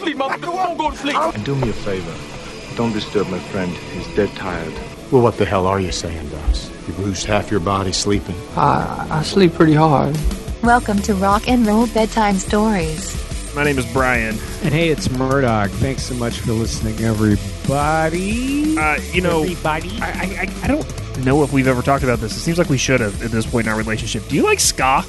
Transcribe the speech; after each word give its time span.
sleep, 0.00 0.16
motherfucker. 0.16 0.40
Don't 0.40 0.76
go 0.78 0.90
to 0.90 0.96
sleep. 0.96 1.16
And 1.16 1.44
do 1.44 1.54
me 1.54 1.68
a 1.68 1.72
favor. 1.72 2.76
Don't 2.76 2.92
disturb 2.92 3.28
my 3.28 3.38
friend. 3.38 3.70
He's 3.70 4.06
dead 4.16 4.30
tired. 4.36 4.72
Well, 5.12 5.22
what 5.22 5.36
the 5.36 5.44
hell 5.44 5.66
are 5.66 5.80
you 5.80 5.92
saying, 5.92 6.28
Doss? 6.30 6.70
You've 6.86 6.98
lose 7.00 7.24
half 7.24 7.50
your 7.50 7.60
body 7.60 7.92
sleeping. 7.92 8.36
I, 8.56 9.06
I 9.10 9.22
sleep 9.22 9.54
pretty 9.54 9.74
hard. 9.74 10.16
Welcome 10.62 11.00
to 11.02 11.14
Rock 11.14 11.48
and 11.48 11.66
Roll 11.66 11.86
Bedtime 11.88 12.36
Stories. 12.36 13.16
My 13.54 13.64
name 13.64 13.78
is 13.78 13.92
Brian. 13.92 14.38
And 14.62 14.72
hey, 14.72 14.88
it's 14.88 15.10
Murdoch. 15.10 15.70
Thanks 15.72 16.04
so 16.04 16.14
much 16.14 16.38
for 16.40 16.52
listening, 16.52 16.98
everybody. 17.00 18.78
Uh, 18.78 19.00
you 19.12 19.20
know, 19.20 19.42
everybody. 19.42 19.98
I, 20.00 20.08
I, 20.42 20.64
I 20.64 20.66
don't 20.68 21.24
know 21.24 21.42
if 21.42 21.52
we've 21.52 21.66
ever 21.66 21.82
talked 21.82 22.04
about 22.04 22.20
this. 22.20 22.36
It 22.36 22.40
seems 22.40 22.58
like 22.58 22.68
we 22.68 22.78
should 22.78 23.00
have 23.00 23.22
at 23.22 23.30
this 23.30 23.46
point 23.46 23.66
in 23.66 23.72
our 23.72 23.78
relationship. 23.78 24.26
Do 24.28 24.36
you 24.36 24.44
like 24.44 24.60
ska? 24.60 25.04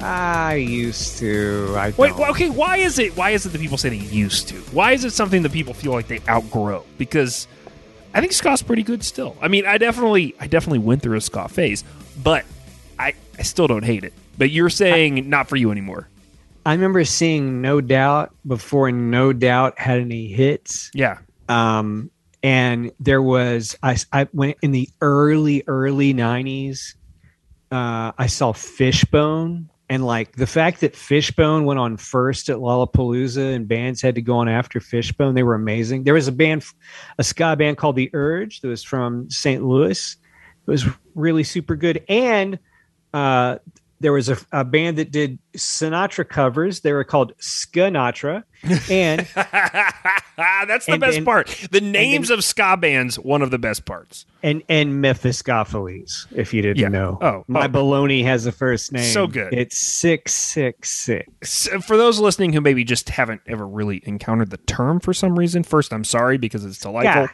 I 0.00 0.54
used 0.56 1.18
to. 1.18 1.74
I 1.76 1.92
Wait, 1.96 2.16
don't. 2.16 2.30
okay. 2.30 2.50
Why 2.50 2.76
is 2.78 2.98
it? 2.98 3.16
Why 3.16 3.30
is 3.30 3.46
it 3.46 3.50
that 3.50 3.60
people 3.60 3.78
say 3.78 3.88
they 3.88 3.96
used 3.96 4.48
to? 4.48 4.56
Why 4.72 4.92
is 4.92 5.04
it 5.04 5.12
something 5.12 5.42
that 5.42 5.52
people 5.52 5.74
feel 5.74 5.92
like 5.92 6.06
they 6.08 6.20
outgrow? 6.28 6.84
Because 6.98 7.48
I 8.14 8.20
think 8.20 8.32
ska's 8.32 8.62
pretty 8.62 8.82
good 8.82 9.02
still. 9.02 9.36
I 9.40 9.48
mean, 9.48 9.66
I 9.66 9.78
definitely, 9.78 10.34
I 10.40 10.46
definitely 10.46 10.80
went 10.80 11.02
through 11.02 11.16
a 11.16 11.20
Scott 11.20 11.50
phase, 11.50 11.84
but 12.22 12.44
I, 12.98 13.14
I 13.38 13.42
still 13.42 13.66
don't 13.66 13.84
hate 13.84 14.04
it. 14.04 14.12
But 14.38 14.50
you're 14.50 14.70
saying 14.70 15.28
not 15.28 15.48
for 15.48 15.56
you 15.56 15.70
anymore. 15.70 16.08
I 16.64 16.72
remember 16.72 17.04
seeing 17.04 17.62
No 17.62 17.80
Doubt 17.80 18.34
before 18.46 18.90
No 18.90 19.32
Doubt 19.32 19.78
had 19.78 19.98
any 20.00 20.28
hits. 20.28 20.90
Yeah. 20.94 21.18
Um, 21.48 22.10
and 22.42 22.92
there 23.00 23.22
was 23.22 23.76
I 23.82 23.96
I 24.12 24.28
went 24.32 24.58
in 24.62 24.72
the 24.72 24.88
early 25.00 25.62
early 25.66 26.12
'90s. 26.12 26.94
Uh, 27.70 28.12
I 28.16 28.26
saw 28.26 28.52
Fishbone, 28.52 29.70
and 29.88 30.04
like 30.04 30.32
the 30.32 30.46
fact 30.46 30.80
that 30.80 30.96
Fishbone 30.96 31.64
went 31.64 31.78
on 31.78 31.96
first 31.96 32.48
at 32.48 32.56
Lollapalooza, 32.58 33.54
and 33.54 33.68
bands 33.68 34.02
had 34.02 34.16
to 34.16 34.22
go 34.22 34.38
on 34.38 34.48
after 34.48 34.80
Fishbone. 34.80 35.34
They 35.34 35.42
were 35.42 35.54
amazing. 35.54 36.04
There 36.04 36.14
was 36.14 36.28
a 36.28 36.32
band, 36.32 36.64
a 37.18 37.24
ska 37.24 37.56
band 37.56 37.76
called 37.76 37.96
The 37.96 38.10
Urge, 38.12 38.60
that 38.60 38.68
was 38.68 38.82
from 38.82 39.30
St. 39.30 39.62
Louis. 39.64 40.16
It 40.66 40.70
was 40.70 40.84
really 41.14 41.44
super 41.44 41.76
good, 41.76 42.04
and 42.08 42.58
uh, 43.14 43.58
there 44.00 44.12
was 44.12 44.28
a, 44.28 44.36
a 44.52 44.64
band 44.64 44.98
that 44.98 45.10
did 45.10 45.38
Sinatra 45.56 46.28
covers. 46.28 46.80
They 46.80 46.92
were 46.92 47.04
called 47.04 47.32
Skanatra, 47.38 48.44
and 48.90 49.20
That's 50.36 50.86
the 50.86 50.92
And- 50.92 51.00
best 51.00 51.16
and- 51.18 51.24
part. 51.26 51.66
The 51.70 51.80
names 51.80 52.30
of 52.30 52.44
ska 52.44 52.76
bands, 52.76 53.18
one 53.18 53.40
of 53.42 53.50
the 53.50 53.58
best 53.58 53.84
parts. 53.86 54.26
and 54.42 54.62
and 54.68 55.02
Mephiskapheles, 55.02 56.26
if 56.34 56.52
you 56.52 56.62
didn't 56.62 56.78
Yeah. 56.78 56.88
know. 56.88 57.18
Oh, 57.20 57.26
oh. 57.26 57.44
my 57.48 57.64
oh. 57.66 57.68
baloney 57.68 58.22
has 58.24 58.44
a 58.46 58.52
first 58.52 58.92
name. 58.92 59.02
So 59.04 59.26
good. 59.26 59.54
It's 59.54 59.78
six 59.78 60.32
six 60.34 60.90
six. 60.90 61.50
So 61.50 61.80
for 61.80 61.96
those 61.96 62.18
listening 62.18 62.52
who 62.52 62.60
maybe 62.60 62.84
just 62.84 63.08
haven't 63.08 63.40
ever 63.46 63.66
really 63.66 64.02
encountered 64.04 64.50
the 64.50 64.58
term 64.58 65.00
for 65.00 65.14
some 65.14 65.38
reason, 65.38 65.62
first, 65.62 65.92
I'm 65.92 66.04
sorry 66.04 66.36
because 66.38 66.64
it's 66.64 66.78
delightful. 66.78 67.28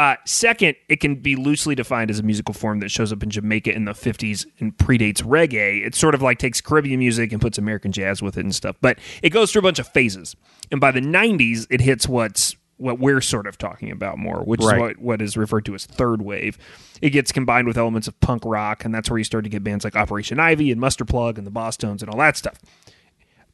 Uh, 0.00 0.16
second, 0.24 0.74
it 0.88 0.98
can 0.98 1.14
be 1.14 1.36
loosely 1.36 1.74
defined 1.74 2.10
as 2.10 2.18
a 2.18 2.22
musical 2.22 2.54
form 2.54 2.80
that 2.80 2.90
shows 2.90 3.12
up 3.12 3.22
in 3.22 3.28
Jamaica 3.28 3.70
in 3.70 3.84
the 3.84 3.92
50s 3.92 4.46
and 4.58 4.74
predates 4.78 5.22
reggae. 5.22 5.84
It 5.84 5.94
sort 5.94 6.14
of 6.14 6.22
like 6.22 6.38
takes 6.38 6.62
Caribbean 6.62 7.00
music 7.00 7.32
and 7.32 7.40
puts 7.42 7.58
American 7.58 7.92
jazz 7.92 8.22
with 8.22 8.38
it 8.38 8.40
and 8.40 8.54
stuff, 8.54 8.76
but 8.80 8.98
it 9.22 9.28
goes 9.28 9.52
through 9.52 9.58
a 9.58 9.62
bunch 9.62 9.78
of 9.78 9.86
phases. 9.88 10.34
And 10.70 10.80
by 10.80 10.90
the 10.90 11.02
90s, 11.02 11.66
it 11.68 11.82
hits 11.82 12.08
what's 12.08 12.56
what 12.78 12.98
we're 12.98 13.20
sort 13.20 13.46
of 13.46 13.58
talking 13.58 13.90
about 13.90 14.16
more, 14.16 14.38
which 14.38 14.62
is 14.62 14.72
what, 14.72 14.96
what 14.96 15.20
is 15.20 15.36
referred 15.36 15.66
to 15.66 15.74
as 15.74 15.84
third 15.84 16.22
wave. 16.22 16.56
It 17.02 17.10
gets 17.10 17.30
combined 17.30 17.66
with 17.66 17.76
elements 17.76 18.08
of 18.08 18.18
punk 18.20 18.46
rock, 18.46 18.86
and 18.86 18.94
that's 18.94 19.10
where 19.10 19.18
you 19.18 19.24
start 19.24 19.44
to 19.44 19.50
get 19.50 19.62
bands 19.62 19.84
like 19.84 19.96
Operation 19.96 20.40
Ivy 20.40 20.72
and 20.72 20.80
Mustard 20.80 21.08
Plug 21.08 21.36
and 21.36 21.46
the 21.46 21.50
Bosstones 21.50 22.00
and 22.00 22.08
all 22.08 22.18
that 22.20 22.38
stuff. 22.38 22.58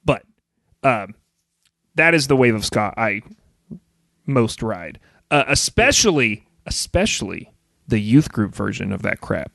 But 0.04 0.22
um, 0.84 1.16
that 1.96 2.14
is 2.14 2.28
the 2.28 2.36
wave 2.36 2.54
of 2.54 2.64
ska 2.64 2.94
I 2.96 3.22
most 4.26 4.62
ride, 4.62 5.00
uh, 5.30 5.44
especially 5.48 6.46
especially 6.66 7.52
the 7.86 8.00
youth 8.00 8.32
group 8.32 8.54
version 8.54 8.92
of 8.92 9.02
that 9.02 9.20
crap. 9.20 9.52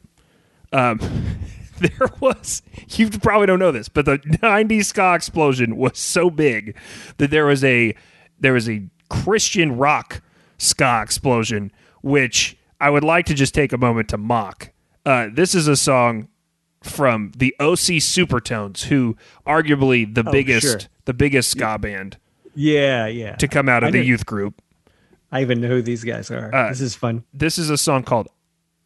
Um, 0.72 1.00
there 1.80 2.10
was 2.20 2.62
you 2.90 3.10
probably 3.10 3.48
don't 3.48 3.60
know 3.60 3.72
this, 3.72 3.90
but 3.90 4.06
the 4.06 4.20
'90s 4.20 4.86
ska 4.86 5.14
explosion 5.16 5.78
was 5.78 5.98
so 5.98 6.30
big 6.30 6.76
that 7.18 7.32
there 7.32 7.46
was 7.46 7.64
a 7.64 7.96
there 8.40 8.54
was 8.54 8.70
a 8.70 8.84
Christian 9.10 9.78
rock 9.78 10.22
ska 10.58 11.02
explosion, 11.04 11.72
which 12.02 12.58
I 12.80 12.90
would 12.90 13.04
like 13.04 13.26
to 13.28 13.34
just 13.34 13.54
take 13.54 13.74
a 13.74 13.78
moment 13.78 14.10
to 14.10 14.18
mock. 14.18 14.72
Uh, 15.06 15.28
this 15.32 15.56
is 15.56 15.68
a 15.68 15.76
song 15.76 16.28
from 16.84 17.32
the 17.38 17.56
OC 17.60 18.00
Supertones, 18.02 18.84
who 18.84 19.16
arguably 19.46 20.14
the 20.14 20.24
biggest 20.24 20.66
sure. 20.66 20.80
the 21.06 21.14
biggest 21.14 21.50
ska 21.52 21.78
band 21.80 22.18
Yeah, 22.56 23.08
yeah. 23.08 23.36
to 23.36 23.48
come 23.48 23.70
out 23.70 23.84
of 23.84 23.90
I 23.90 23.92
the 23.92 24.04
youth 24.04 24.26
group. 24.26 24.62
I 25.32 25.42
even 25.42 25.62
know 25.62 25.70
who 25.70 25.82
these 25.82 26.04
guys 26.04 26.30
are. 26.30 26.54
Uh, 26.54 26.70
this 26.70 26.82
is 26.82 26.96
fun. 26.96 27.24
This 27.34 27.58
is 27.58 27.70
a 27.70 27.78
song 27.78 28.04
called. 28.04 28.28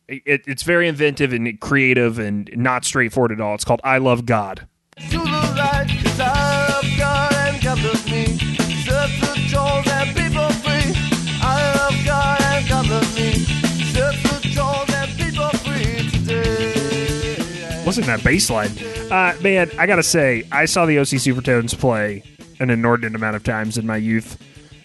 It, 0.08 0.44
it's 0.46 0.62
very 0.62 0.88
inventive 0.88 1.34
and 1.34 1.60
creative 1.60 2.20
and 2.20 2.50
not 2.56 2.86
straightforward 2.86 3.32
at 3.32 3.42
all. 3.42 3.56
It's 3.56 3.66
called 3.66 3.82
"I 3.84 3.98
Love 3.98 4.26
God." 4.26 4.68
To 5.10 5.18
the 5.18 5.18
right, 5.24 5.88
cause 6.04 6.20
I 6.20 6.68
love 6.70 6.86
God 6.98 7.34
and 7.34 7.64
God 7.64 7.82
loves 7.84 8.06
me. 8.06 8.38
Set 8.86 9.10
the 9.20 9.48
trolls 9.50 9.88
and 9.88 10.16
people 10.16 10.50
free. 10.62 10.94
I 11.42 11.74
love 11.76 12.06
God 12.06 12.42
and 12.42 12.70
God 12.70 12.88
loves 12.88 13.16
me. 13.16 13.32
Set 13.34 14.14
the 14.24 14.50
trolls 14.54 14.90
and 14.94 15.12
people 15.18 15.50
free 15.66 16.10
today. 16.12 17.84
Wasn't 17.84 18.06
that 18.06 18.24
bass 18.24 18.50
line? 18.52 18.72
Uh, 19.12 19.36
man, 19.42 19.72
I 19.80 19.88
gotta 19.88 20.04
say, 20.04 20.44
I 20.52 20.66
saw 20.66 20.86
the 20.86 21.00
OC 21.00 21.08
Supertones 21.08 21.78
play 21.78 22.22
an 22.60 22.70
inordinate 22.70 23.16
amount 23.16 23.36
of 23.36 23.44
times 23.44 23.78
in 23.78 23.86
my 23.88 23.98
youth, 23.98 24.38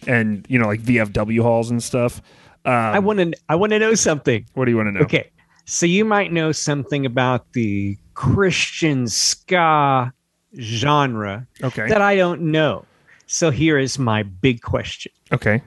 and 0.06 0.46
you 0.48 0.58
know, 0.58 0.66
like 0.66 0.80
VFW 0.82 1.42
halls 1.42 1.70
and 1.70 1.82
stuff. 1.82 2.20
Um, 2.64 2.72
I 2.74 2.98
want 2.98 3.18
to. 3.20 3.32
I 3.48 3.54
want 3.56 3.72
to 3.72 3.78
know 3.78 3.94
something. 3.94 4.44
what 4.54 4.64
do 4.66 4.70
you 4.70 4.76
want 4.76 4.88
to 4.88 4.92
know? 4.92 5.00
Okay, 5.00 5.30
so 5.64 5.86
you 5.86 6.04
might 6.04 6.32
know 6.32 6.52
something 6.52 7.06
about 7.06 7.52
the 7.54 7.96
Christian 8.14 9.06
ska 9.08 10.12
genre 10.58 11.46
Okay. 11.62 11.88
that 11.88 12.02
I 12.02 12.16
don't 12.16 12.42
know. 12.42 12.84
So 13.26 13.50
here 13.50 13.78
is 13.78 13.98
my 13.98 14.22
big 14.24 14.60
question. 14.62 15.12
Okay. 15.32 15.62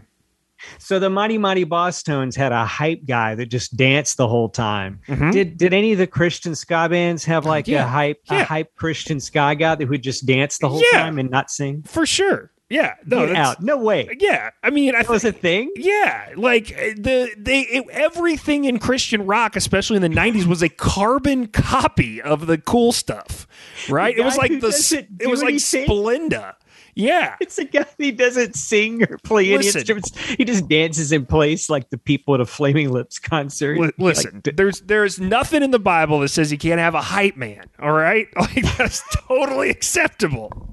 So 0.78 0.98
the 1.00 1.10
Mighty 1.10 1.38
Mighty 1.38 1.66
Bosstones 1.66 2.36
had 2.38 2.52
a 2.54 2.66
hype 2.66 3.06
guy 3.06 3.36
that 3.36 3.48
just 3.48 3.76
danced 3.76 4.16
the 4.18 4.28
whole 4.30 4.48
time. 4.50 5.00
Mhm. 5.10 5.32
Did 5.34 5.58
did 5.58 5.74
any 5.74 5.92
of 5.92 5.98
the 5.98 6.08
Christian 6.08 6.56
ska 6.56 6.88
bands 6.90 7.26
have 7.26 7.46
like 7.46 7.68
Yeah. 7.68 7.84
a 7.84 7.88
hype 7.88 8.20
Yeah. 8.32 8.42
a 8.42 8.44
hype 8.46 8.74
Christian 8.76 9.20
ska 9.20 9.56
guy 9.60 9.76
that 9.76 9.90
would 9.90 10.02
just 10.02 10.26
dance 10.26 10.58
the 10.60 10.70
whole 10.70 10.82
Yeah. 10.94 11.00
time 11.02 11.18
and 11.20 11.30
not 11.30 11.50
sing? 11.52 11.84
For 11.86 12.06
sure. 12.06 12.50
Yeah. 12.74 12.96
No. 13.06 13.28
Get 13.28 13.36
out. 13.36 13.62
No 13.62 13.78
way. 13.78 14.18
Yeah. 14.20 14.50
I 14.64 14.72
mean, 14.72 14.96
I 14.96 15.04
That 15.04 15.10
was 15.10 15.24
a 15.24 15.32
thing. 15.32 15.72
Yeah, 15.76 16.30
like 16.36 16.72
uh, 16.72 16.94
the 16.98 17.30
they 17.38 17.62
it, 17.62 17.86
everything 17.92 18.66
in 18.66 18.80
Christian 18.80 19.26
rock, 19.26 19.56
especially 19.56 19.98
in 19.98 20.02
the 20.02 20.10
'90s, 20.10 20.46
was 20.46 20.64
a 20.64 20.70
carbon 20.70 21.48
copy 21.48 22.22
of 22.22 22.48
the 22.48 22.58
cool 22.58 22.92
stuff, 22.92 23.48
right? 23.90 24.18
It 24.18 24.24
was 24.24 24.38
like 24.38 24.52
the 24.60 25.06
it 25.20 25.28
was 25.28 25.44
like? 25.44 25.56
Splenda. 25.56 26.56
Yeah, 26.96 27.36
It's 27.42 27.58
a 27.58 27.66
guy 27.66 27.86
who 27.98 28.12
doesn't 28.12 28.56
sing 28.56 29.04
or 29.04 29.18
play 29.20 29.54
any 29.54 29.66
instruments. 29.66 30.18
He 30.18 30.46
just 30.46 30.68
dances 30.68 31.12
in 31.12 31.26
place 31.26 31.70
like 31.70 31.90
the 31.90 31.98
people 31.98 32.36
at 32.36 32.42
a 32.42 32.46
Flaming 32.46 32.92
Lips 32.92 33.20
concert. 33.20 33.80
Li- 33.80 33.92
listen, 33.98 34.42
Like, 34.46 34.56
there's 34.56 34.82
there's 34.82 35.20
nothing 35.20 35.64
in 35.64 35.72
the 35.72 35.80
Bible 35.80 36.20
that 36.20 36.30
says 36.30 36.52
you 36.52 36.58
can't 36.58 36.80
have 36.80 36.96
a 36.96 37.02
hype 37.02 37.36
man. 37.36 37.66
All 37.80 37.92
right, 37.92 38.28
like 38.40 38.78
that's 38.78 39.04
totally 39.28 39.70
acceptable. 39.70 40.73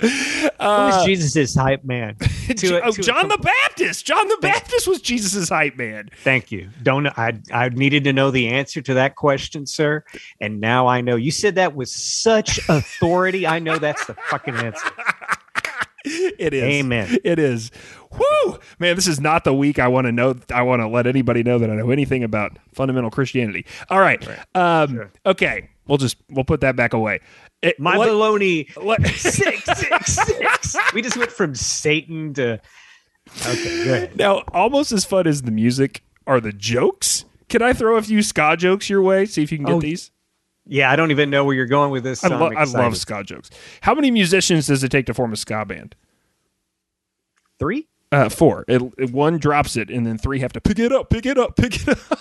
Who 0.00 0.08
was 0.58 1.04
Jesus' 1.04 1.54
hype 1.54 1.84
man? 1.84 2.16
To 2.48 2.78
a- 2.78 2.86
oh, 2.86 2.92
to 2.92 3.02
John 3.02 3.28
com- 3.28 3.28
the 3.28 3.36
Baptist. 3.36 4.06
John 4.06 4.26
the 4.26 4.38
Baptist 4.40 4.88
was 4.88 5.02
Jesus's 5.02 5.50
hype 5.50 5.76
man. 5.76 6.08
Thank 6.24 6.50
you. 6.50 6.70
Don't 6.82 7.06
I? 7.06 7.38
I 7.52 7.68
needed 7.68 8.04
to 8.04 8.14
know 8.14 8.30
the 8.30 8.48
answer 8.48 8.80
to 8.80 8.94
that 8.94 9.16
question, 9.16 9.66
sir, 9.66 10.02
and 10.40 10.58
now 10.58 10.86
I 10.86 11.02
know. 11.02 11.16
You 11.16 11.30
said 11.30 11.56
that 11.56 11.74
with 11.74 11.90
such 11.90 12.58
authority. 12.70 13.46
I 13.46 13.58
know 13.58 13.76
that's 13.78 14.06
the 14.06 14.14
fucking 14.30 14.54
answer. 14.54 14.88
It 16.04 16.54
is. 16.54 16.62
Amen. 16.62 17.18
It 17.24 17.38
is. 17.38 17.70
Woo, 18.12 18.58
man! 18.78 18.94
This 18.96 19.08
is 19.08 19.20
not 19.20 19.44
the 19.44 19.52
week 19.52 19.78
I 19.78 19.88
want 19.88 20.06
to 20.06 20.12
know. 20.12 20.36
I 20.54 20.62
want 20.62 20.80
to 20.80 20.88
let 20.88 21.06
anybody 21.06 21.42
know 21.42 21.58
that 21.58 21.68
I 21.68 21.74
know 21.74 21.90
anything 21.90 22.22
about 22.24 22.56
fundamental 22.72 23.10
Christianity. 23.10 23.66
All 23.90 24.00
right. 24.00 24.26
Um, 24.54 25.10
Okay. 25.26 25.68
We'll 25.86 25.98
just 25.98 26.16
we'll 26.30 26.44
put 26.44 26.60
that 26.62 26.76
back 26.76 26.92
away. 26.94 27.20
It- 27.62 27.78
My 27.80 27.96
what- 27.98 28.08
baloney. 28.08 28.74
what- 28.76 29.04
Six, 29.06 29.64
six, 29.64 30.12
six. 30.14 30.76
We 30.94 31.02
just 31.02 31.16
went 31.16 31.32
from 31.32 31.54
Satan 31.54 32.34
to. 32.34 32.60
Okay, 33.46 33.84
good. 33.84 34.16
now, 34.16 34.42
almost 34.52 34.90
as 34.92 35.04
fun 35.04 35.26
as 35.26 35.42
the 35.42 35.50
music 35.50 36.02
are 36.26 36.40
the 36.40 36.52
jokes. 36.52 37.24
Can 37.48 37.60
I 37.62 37.72
throw 37.72 37.96
a 37.96 38.02
few 38.02 38.22
ska 38.22 38.56
jokes 38.56 38.88
your 38.88 39.02
way? 39.02 39.26
See 39.26 39.42
if 39.42 39.50
you 39.52 39.58
can 39.58 39.66
get 39.66 39.74
Oh, 39.74 39.80
these. 39.80 40.10
Yeah, 40.66 40.90
I 40.90 40.96
don't 40.96 41.10
even 41.10 41.30
know 41.30 41.44
where 41.44 41.54
you're 41.54 41.66
going 41.66 41.90
with 41.90 42.04
this. 42.04 42.22
I, 42.24 42.28
So 42.28 42.34
I'm 42.34 42.40
lo- 42.40 42.52
I 42.56 42.64
love 42.64 42.96
ska 42.96 43.24
jokes. 43.24 43.50
How 43.80 43.94
many 43.94 44.10
musicians 44.10 44.66
does 44.66 44.84
it 44.84 44.90
take 44.90 45.06
to 45.06 45.14
form 45.14 45.32
a 45.32 45.36
ska 45.36 45.64
band? 45.64 45.94
three. 47.58 47.88
Uh, 48.12 48.28
four. 48.28 48.64
It, 48.68 48.80
it- 48.98 49.10
one 49.12 49.38
drops 49.38 49.76
it, 49.76 49.90
and 49.90 50.06
then 50.06 50.16
three 50.16 50.38
have 50.40 50.52
to 50.54 50.60
pick 50.60 50.78
it 50.78 50.92
up, 50.92 51.10
pick 51.10 51.26
it 51.26 51.36
up, 51.38 51.56
pick 51.56 51.86
it 51.86 51.88
up. 51.88 52.18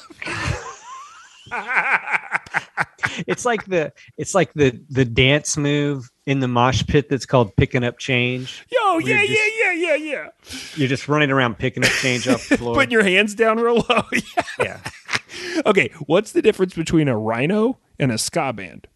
it's 3.27 3.45
like 3.45 3.65
the 3.65 3.91
it's 4.17 4.33
like 4.35 4.53
the 4.53 4.79
the 4.89 5.05
dance 5.05 5.57
move 5.57 6.09
in 6.25 6.39
the 6.39 6.47
mosh 6.47 6.85
pit 6.87 7.09
that's 7.09 7.25
called 7.25 7.55
picking 7.55 7.83
up 7.83 7.97
change. 7.97 8.65
Yo, 8.71 8.97
yeah, 8.99 9.25
just- 9.25 9.31
yeah, 9.31 9.71
yeah, 9.71 9.73
yeah, 9.73 9.95
yeah. 9.95 10.29
You're 10.75 10.87
just 10.89 11.07
running 11.07 11.31
around 11.31 11.57
picking 11.57 11.83
up 11.85 11.91
change 11.91 12.27
off 12.27 12.47
the 12.49 12.57
floor. 12.57 12.73
Putting 12.75 12.91
your 12.91 13.03
hands 13.03 13.33
down 13.35 13.59
real 13.59 13.83
low. 13.89 14.01
Yeah. 14.59 14.79
yeah. 14.83 15.61
Okay, 15.65 15.91
what's 16.07 16.31
the 16.31 16.41
difference 16.41 16.73
between 16.73 17.07
a 17.07 17.17
rhino 17.17 17.77
and 17.99 18.11
a 18.11 18.17
ska 18.17 18.53
band? 18.53 18.87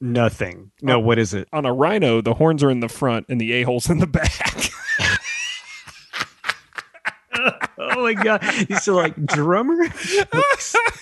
Nothing. 0.00 0.70
No, 0.82 0.98
what 1.00 1.18
is 1.18 1.32
it? 1.34 1.48
On 1.52 1.64
a 1.64 1.72
rhino, 1.72 2.20
the 2.20 2.34
horns 2.34 2.62
are 2.62 2.70
in 2.70 2.80
the 2.80 2.88
front 2.88 3.26
and 3.28 3.40
the 3.40 3.52
a 3.54 3.62
holes 3.62 3.88
in 3.88 3.98
the 3.98 4.06
back. 4.06 4.70
Oh 7.78 8.02
my 8.02 8.14
god. 8.14 8.42
So 8.82 8.94
like 8.94 9.14
drummer? 9.26 9.76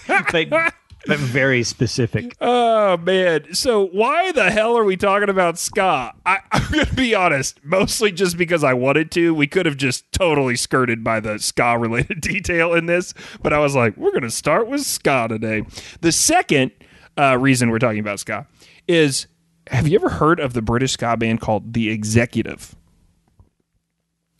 but, 0.09 0.75
but 1.07 1.19
very 1.19 1.63
specific. 1.63 2.37
oh 2.41 2.97
man! 2.99 3.55
So 3.55 3.87
why 3.87 4.33
the 4.33 4.51
hell 4.51 4.77
are 4.77 4.85
we 4.85 4.97
talking 4.97 5.29
about 5.29 5.59
ska? 5.59 6.13
I, 6.25 6.39
I'm 6.53 6.71
gonna 6.73 6.93
be 6.95 7.15
honest, 7.15 7.61
mostly 7.65 8.13
just 8.13 8.37
because 8.37 8.65
I 8.65 8.75
wanted 8.75 9.11
to. 9.13 9.35
We 9.35 9.47
could 9.47 9.67
have 9.67 9.77
just 9.77 10.11
totally 10.13 10.57
skirted 10.57 11.05
by 11.05 11.21
the 11.21 11.39
ska 11.39 11.79
related 11.79 12.21
detail 12.23 12.75
in 12.75 12.87
this, 12.87 13.15
but 13.43 13.53
I 13.53 13.59
was 13.59 13.75
like, 13.75 13.97
we're 13.97 14.13
gonna 14.13 14.31
start 14.31 14.67
with 14.69 14.83
ska 14.83 15.29
today. 15.29 15.63
The 16.01 16.13
second 16.13 16.73
uh, 17.19 17.39
reason 17.39 17.71
we're 17.71 17.79
talking 17.79 18.01
about 18.01 18.21
ska 18.21 18.47
is: 18.89 19.27
Have 19.69 19.89
you 19.89 19.97
ever 19.99 20.11
heard 20.11 20.41
of 20.41 20.55
the 20.55 20.63
British 20.63 20.93
ska 20.93 21.17
band 21.17 21.41
called 21.41 21.75
The 21.75 21.91
Executive? 21.91 22.75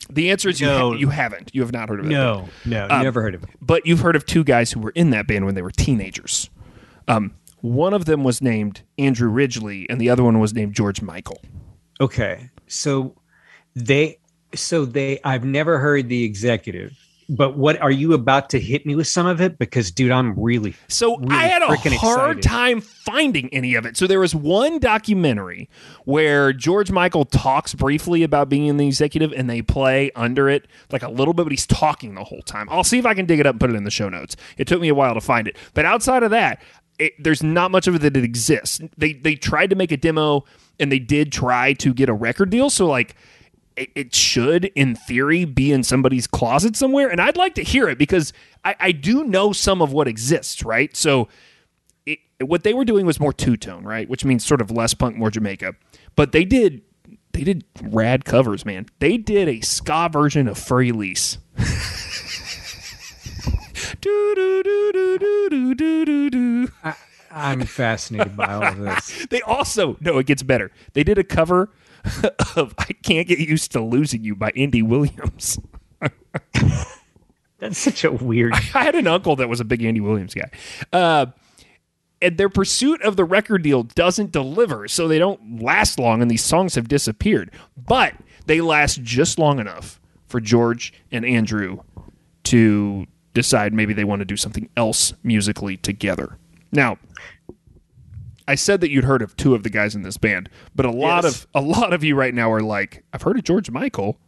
The 0.09 0.29
answer 0.31 0.49
is 0.49 0.59
you, 0.61 0.67
No. 0.67 0.91
ha- 0.91 0.97
you 0.97 1.09
haven't. 1.09 1.51
You 1.53 1.61
have 1.61 1.71
not 1.73 1.89
heard 1.89 1.99
of 1.99 2.05
it. 2.05 2.09
No, 2.09 2.47
no, 2.65 2.87
Um, 2.89 3.03
never 3.03 3.21
heard 3.21 3.35
of 3.35 3.43
it. 3.43 3.49
but 3.61 3.85
you've 3.85 4.01
heard 4.01 4.15
of 4.15 4.25
two 4.25 4.43
guys 4.43 4.71
who 4.71 4.79
were 4.79 4.91
in 4.91 5.09
that 5.11 5.27
band 5.27 5.45
when 5.45 5.55
they 5.55 5.61
were 5.61 5.71
teenagers. 5.71 6.49
Um, 7.07 7.33
one 7.61 7.93
of 7.93 8.05
them 8.05 8.23
was 8.23 8.41
named 8.41 8.81
Andrew 8.99 9.29
Ridgeley, 9.31 9.87
and 9.89 9.99
the 9.99 10.09
other 10.09 10.23
one 10.23 10.39
was 10.39 10.53
named 10.53 10.73
George 10.75 11.01
Michael. 11.01 11.41
Okay. 11.99 12.49
So 12.67 13.15
they 13.75 14.17
so 14.53 14.85
they 14.85 15.19
I've 15.23 15.43
never 15.45 15.79
heard 15.79 16.07
the 16.09 16.23
executive. 16.23 16.93
But 17.27 17.57
what 17.57 17.81
are 17.81 17.91
you 17.91 18.13
about 18.13 18.49
to 18.51 18.59
hit 18.59 18.85
me 18.85 18.95
with 18.95 19.07
some 19.07 19.25
of 19.25 19.41
it? 19.41 19.57
Because 19.57 19.89
dude, 19.91 20.11
I'm 20.11 20.37
really 20.39 20.75
So 20.87 21.17
Really 21.17 21.35
I 21.35 21.47
had 21.47 21.61
a 21.63 21.65
hard 21.97 22.37
excited. 22.37 22.43
time 22.43 22.81
finding 22.81 23.49
any 23.53 23.73
of 23.75 23.85
it. 23.85 23.97
So 23.97 24.05
there 24.05 24.19
was 24.19 24.35
one 24.35 24.79
documentary 24.79 25.69
where 26.05 26.53
George 26.53 26.91
Michael 26.91 27.25
talks 27.25 27.73
briefly 27.73 28.21
about 28.23 28.47
being 28.49 28.67
in 28.67 28.77
the 28.77 28.85
executive, 28.87 29.31
and 29.33 29.49
they 29.49 29.61
play 29.61 30.11
under 30.15 30.49
it 30.49 30.67
like 30.91 31.01
a 31.01 31.09
little 31.09 31.33
bit, 31.33 31.43
but 31.43 31.51
he's 31.51 31.65
talking 31.67 32.13
the 32.15 32.23
whole 32.23 32.41
time. 32.43 32.67
I'll 32.69 32.83
see 32.83 32.99
if 32.99 33.05
I 33.05 33.13
can 33.13 33.25
dig 33.25 33.39
it 33.39 33.47
up 33.47 33.53
and 33.53 33.59
put 33.59 33.69
it 33.71 33.75
in 33.75 33.85
the 33.85 33.91
show 33.91 34.09
notes. 34.09 34.35
It 34.57 34.67
took 34.67 34.79
me 34.79 34.89
a 34.89 34.95
while 34.95 35.13
to 35.15 35.21
find 35.21 35.47
it, 35.47 35.57
but 35.73 35.85
outside 35.85 36.21
of 36.23 36.31
that, 36.31 36.61
it, 36.99 37.13
there's 37.21 37.43
not 37.43 37.71
much 37.71 37.87
of 37.87 37.95
it 37.95 37.99
that 37.99 38.15
exists. 38.17 38.79
They 38.97 39.13
they 39.13 39.35
tried 39.35 39.69
to 39.71 39.75
make 39.75 39.91
a 39.91 39.97
demo, 39.97 40.45
and 40.79 40.91
they 40.91 40.99
did 40.99 41.31
try 41.31 41.73
to 41.73 41.93
get 41.93 42.07
a 42.07 42.13
record 42.13 42.49
deal. 42.51 42.69
So 42.69 42.85
like 42.87 43.15
it, 43.75 43.89
it 43.95 44.15
should, 44.15 44.65
in 44.75 44.95
theory, 44.95 45.45
be 45.45 45.71
in 45.71 45.83
somebody's 45.83 46.27
closet 46.27 46.75
somewhere. 46.75 47.09
And 47.09 47.19
I'd 47.19 47.37
like 47.37 47.55
to 47.55 47.63
hear 47.63 47.87
it 47.89 47.97
because 47.97 48.33
I, 48.63 48.75
I 48.79 48.91
do 48.91 49.23
know 49.23 49.51
some 49.51 49.81
of 49.81 49.91
what 49.91 50.07
exists, 50.07 50.63
right? 50.63 50.95
So 50.95 51.27
it, 52.05 52.19
what 52.41 52.63
they 52.63 52.73
were 52.73 52.85
doing 52.85 53.05
was 53.05 53.19
more 53.19 53.33
two 53.33 53.57
tone, 53.57 53.83
right? 53.83 54.09
Which 54.09 54.23
means 54.23 54.45
sort 54.45 54.61
of 54.61 54.71
less 54.71 54.93
punk, 54.93 55.17
more 55.17 55.29
Jamaica. 55.29 55.75
But 56.15 56.31
they 56.31 56.45
did 56.45 56.81
they 57.33 57.43
did 57.43 57.65
rad 57.81 58.23
covers, 58.23 58.65
man. 58.65 58.85
They 58.99 59.17
did 59.17 59.49
a 59.49 59.59
ska 59.59 60.09
version 60.09 60.47
of 60.47 60.57
Für 60.57 60.89
Elise. 60.89 61.37
I, 66.81 66.95
I'm 67.29 67.65
fascinated 67.65 68.37
by 68.37 68.53
all 68.53 68.63
of 68.63 68.77
this. 68.77 69.27
they 69.29 69.41
also 69.41 69.97
no, 69.99 70.17
it 70.17 70.27
gets 70.27 70.43
better. 70.43 70.71
They 70.93 71.03
did 71.03 71.17
a 71.17 71.23
cover 71.25 71.69
of 72.55 72.73
"I 72.77 72.93
Can't 73.03 73.27
Get 73.27 73.39
Used 73.39 73.71
to 73.73 73.81
Losing 73.81 74.23
You" 74.23 74.35
by 74.35 74.51
Andy 74.55 74.81
Williams. 74.81 75.59
That's 77.59 77.77
such 77.77 78.03
a 78.03 78.11
weird 78.11 78.53
I 78.73 78.83
had 78.83 78.95
an 78.95 79.07
uncle 79.07 79.35
that 79.37 79.49
was 79.49 79.59
a 79.59 79.65
big 79.65 79.83
Andy 79.83 80.01
Williams 80.01 80.33
guy. 80.33 80.49
Uh, 80.91 81.27
and 82.21 82.37
their 82.37 82.49
pursuit 82.49 83.01
of 83.01 83.15
the 83.15 83.23
record 83.23 83.63
deal 83.63 83.83
doesn't 83.83 84.31
deliver, 84.31 84.87
so 84.87 85.07
they 85.07 85.19
don't 85.19 85.61
last 85.61 85.99
long, 85.99 86.21
and 86.21 86.31
these 86.31 86.43
songs 86.43 86.75
have 86.75 86.87
disappeared. 86.87 87.51
But 87.77 88.15
they 88.45 88.61
last 88.61 89.01
just 89.03 89.37
long 89.37 89.59
enough 89.59 89.99
for 90.27 90.39
George 90.39 90.93
and 91.11 91.25
Andrew 91.25 91.79
to 92.45 93.05
decide 93.33 93.73
maybe 93.73 93.93
they 93.93 94.03
want 94.03 94.21
to 94.21 94.25
do 94.25 94.37
something 94.37 94.69
else 94.77 95.13
musically 95.23 95.77
together. 95.77 96.37
Now, 96.71 96.97
I 98.47 98.55
said 98.55 98.81
that 98.81 98.89
you'd 98.91 99.03
heard 99.05 99.21
of 99.21 99.35
two 99.37 99.55
of 99.55 99.63
the 99.63 99.69
guys 99.69 99.95
in 99.95 100.03
this 100.03 100.17
band, 100.17 100.49
but 100.75 100.85
a 100.85 100.91
lot 100.91 101.23
Yes. 101.23 101.43
of 101.43 101.47
a 101.55 101.61
lot 101.61 101.93
of 101.93 102.03
you 102.03 102.15
right 102.15 102.33
now 102.33 102.51
are 102.51 102.61
like, 102.61 103.03
I've 103.13 103.21
heard 103.23 103.37
of 103.37 103.43
George 103.43 103.71
Michael. 103.71 104.19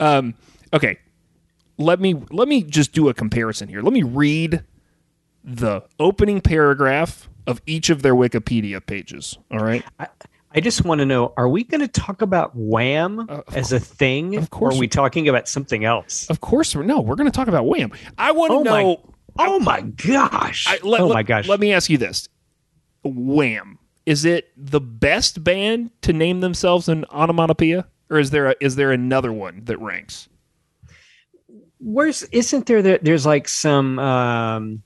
Um, 0.00 0.34
okay, 0.74 0.98
let 1.78 2.00
me 2.00 2.14
let 2.30 2.48
me 2.48 2.62
just 2.62 2.92
do 2.92 3.08
a 3.08 3.14
comparison 3.14 3.68
here. 3.68 3.80
Let 3.82 3.92
me 3.92 4.02
read 4.02 4.64
the 5.44 5.82
opening 5.98 6.40
paragraph 6.40 7.28
of 7.46 7.60
each 7.66 7.90
of 7.90 8.02
their 8.02 8.14
Wikipedia 8.14 8.84
pages. 8.84 9.38
All 9.50 9.58
right. 9.58 9.84
I 10.54 10.60
just 10.60 10.84
want 10.84 10.98
to 11.00 11.06
know: 11.06 11.32
Are 11.38 11.48
we 11.48 11.64
going 11.64 11.80
to 11.80 11.88
talk 11.88 12.20
about 12.20 12.52
Wham 12.54 13.26
as 13.54 13.72
a 13.72 13.80
thing, 13.80 14.36
of 14.36 14.50
course 14.50 14.74
or 14.74 14.76
are 14.76 14.80
we 14.80 14.86
talking 14.86 15.26
about 15.28 15.48
something 15.48 15.84
else? 15.86 16.28
Of 16.28 16.40
course, 16.42 16.76
we're, 16.76 16.82
no, 16.82 17.00
we're 17.00 17.14
going 17.16 17.30
to 17.30 17.34
talk 17.34 17.48
about 17.48 17.64
Wham. 17.66 17.90
I 18.18 18.32
want 18.32 18.50
to 18.50 18.56
Oh 18.56 18.64
my- 18.64 18.82
know. 18.82 19.08
Oh 19.38 19.58
my 19.60 19.80
gosh! 19.80 20.66
I, 20.68 20.78
let, 20.86 21.00
oh 21.00 21.06
let- 21.06 21.14
my 21.14 21.22
gosh! 21.22 21.48
Let 21.48 21.58
me 21.58 21.72
ask 21.72 21.88
you 21.88 21.96
this: 21.96 22.28
Wham 23.04 23.78
is 24.06 24.24
it 24.24 24.50
the 24.56 24.80
best 24.80 25.44
band 25.44 25.90
to 26.02 26.12
name 26.12 26.40
themselves 26.40 26.88
an 26.88 27.04
onomatopoeia, 27.10 27.86
or 28.10 28.18
is 28.18 28.30
there 28.30 28.48
a, 28.50 28.54
is 28.60 28.76
there 28.76 28.90
another 28.92 29.32
one 29.32 29.64
that 29.64 29.78
ranks? 29.80 30.28
Where's 31.80 32.22
isn't 32.24 32.66
there? 32.66 32.82
That 32.82 33.04
there's 33.04 33.26
like 33.26 33.48
some 33.48 33.98
um, 33.98 34.82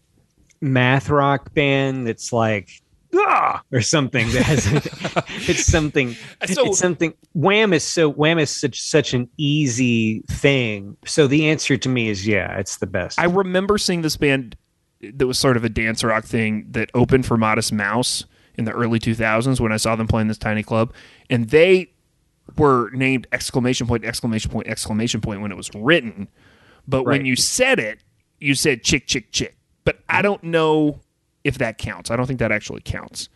math 0.60 1.08
rock 1.10 1.52
band 1.54 2.06
that's 2.06 2.32
like 2.32 2.70
ah 3.14 3.62
or 3.72 3.80
something 3.80 4.28
that 4.32 4.42
has 4.42 4.66
it's 5.48 5.64
something 5.64 6.14
So- 6.46 6.66
it's 6.66 6.78
something 6.78 7.14
wham 7.34 7.72
is 7.72 7.84
so 7.84 8.10
wham 8.10 8.38
is 8.38 8.50
such 8.50 8.80
such 8.80 9.14
an 9.14 9.28
easy 9.38 10.20
thing 10.30 10.96
so 11.06 11.26
the 11.26 11.48
answer 11.48 11.76
to 11.78 11.88
me 11.88 12.08
is 12.10 12.26
yeah 12.26 12.58
it's 12.58 12.76
the 12.76 12.86
best 12.86 13.18
I 13.18 13.24
remember 13.24 13.78
seeing 13.78 14.02
this 14.02 14.16
band 14.18 14.56
that 15.14 15.26
was 15.26 15.38
sort 15.38 15.56
of 15.56 15.64
a 15.64 15.68
dance 15.68 16.02
rock 16.04 16.24
thing 16.24 16.66
that 16.70 16.90
opened 16.94 17.26
for 17.26 17.36
Modest 17.36 17.72
Mouse 17.72 18.24
in 18.56 18.64
the 18.64 18.72
early 18.72 18.98
2000s 18.98 19.60
when 19.60 19.72
I 19.72 19.76
saw 19.76 19.96
them 19.96 20.06
playing 20.08 20.28
this 20.28 20.38
tiny 20.38 20.62
club, 20.62 20.92
and 21.28 21.48
they 21.50 21.90
were 22.56 22.90
named 22.92 23.26
exclamation 23.32 23.86
point 23.86 24.04
exclamation 24.04 24.50
point 24.50 24.66
exclamation 24.68 25.20
point 25.20 25.40
when 25.42 25.50
it 25.50 25.56
was 25.56 25.70
written, 25.74 26.28
but 26.88 27.04
when 27.04 27.26
you 27.26 27.36
said 27.36 27.78
it, 27.78 28.02
you 28.38 28.54
said 28.54 28.82
chick 28.82 29.06
chick 29.06 29.32
chick. 29.32 29.56
But 29.84 29.98
I 30.08 30.22
don't 30.22 30.42
know 30.42 31.00
if 31.44 31.58
that 31.58 31.78
counts. 31.78 32.10
I 32.10 32.16
don't 32.16 32.26
think 32.26 32.38
that 32.38 32.52
actually 32.52 32.80
counts. 32.82 33.28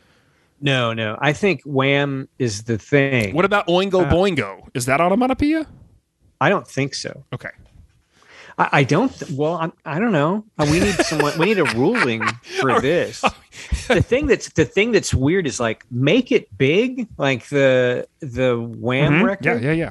no 0.61 0.93
no 0.93 1.17
i 1.21 1.33
think 1.33 1.63
wham 1.65 2.29
is 2.39 2.65
the 2.65 2.77
thing 2.77 3.35
What 3.35 3.45
about 3.45 3.67
Oingo 3.67 4.07
uh, 4.07 4.13
Boingo? 4.13 4.69
Is 4.75 4.85
that 4.87 5.01
onomatopoeia? 5.01 5.67
i 6.41 6.49
don't 6.49 6.67
think 6.67 6.95
so 6.95 7.25
Okay. 7.33 7.51
I, 8.61 8.69
I 8.81 8.83
don't 8.85 9.09
th- 9.19 9.31
well 9.33 9.55
I'm, 9.63 9.73
i 9.85 9.99
don't 9.99 10.13
know 10.13 10.45
Uh, 10.59 10.67
we 10.71 10.79
need 10.81 10.95
someone 11.11 11.33
we 11.39 11.47
need 11.47 11.59
a 11.59 11.65
ruling 11.83 12.23
for 12.61 12.81
this 12.91 13.23
the 13.89 14.03
thing 14.03 14.27
that's 14.27 14.49
the 14.61 14.65
thing 14.65 14.93
that's 14.93 15.13
weird 15.15 15.47
is 15.47 15.59
like 15.59 15.85
make 15.91 16.31
it 16.33 16.45
big 16.57 17.09
like 17.19 17.49
the 17.49 18.07
the 18.21 18.51
wham 18.61 19.13
Mhm. 19.15 19.25
record 19.25 19.63
Yeah, 19.63 19.73
yeah, 19.73 19.91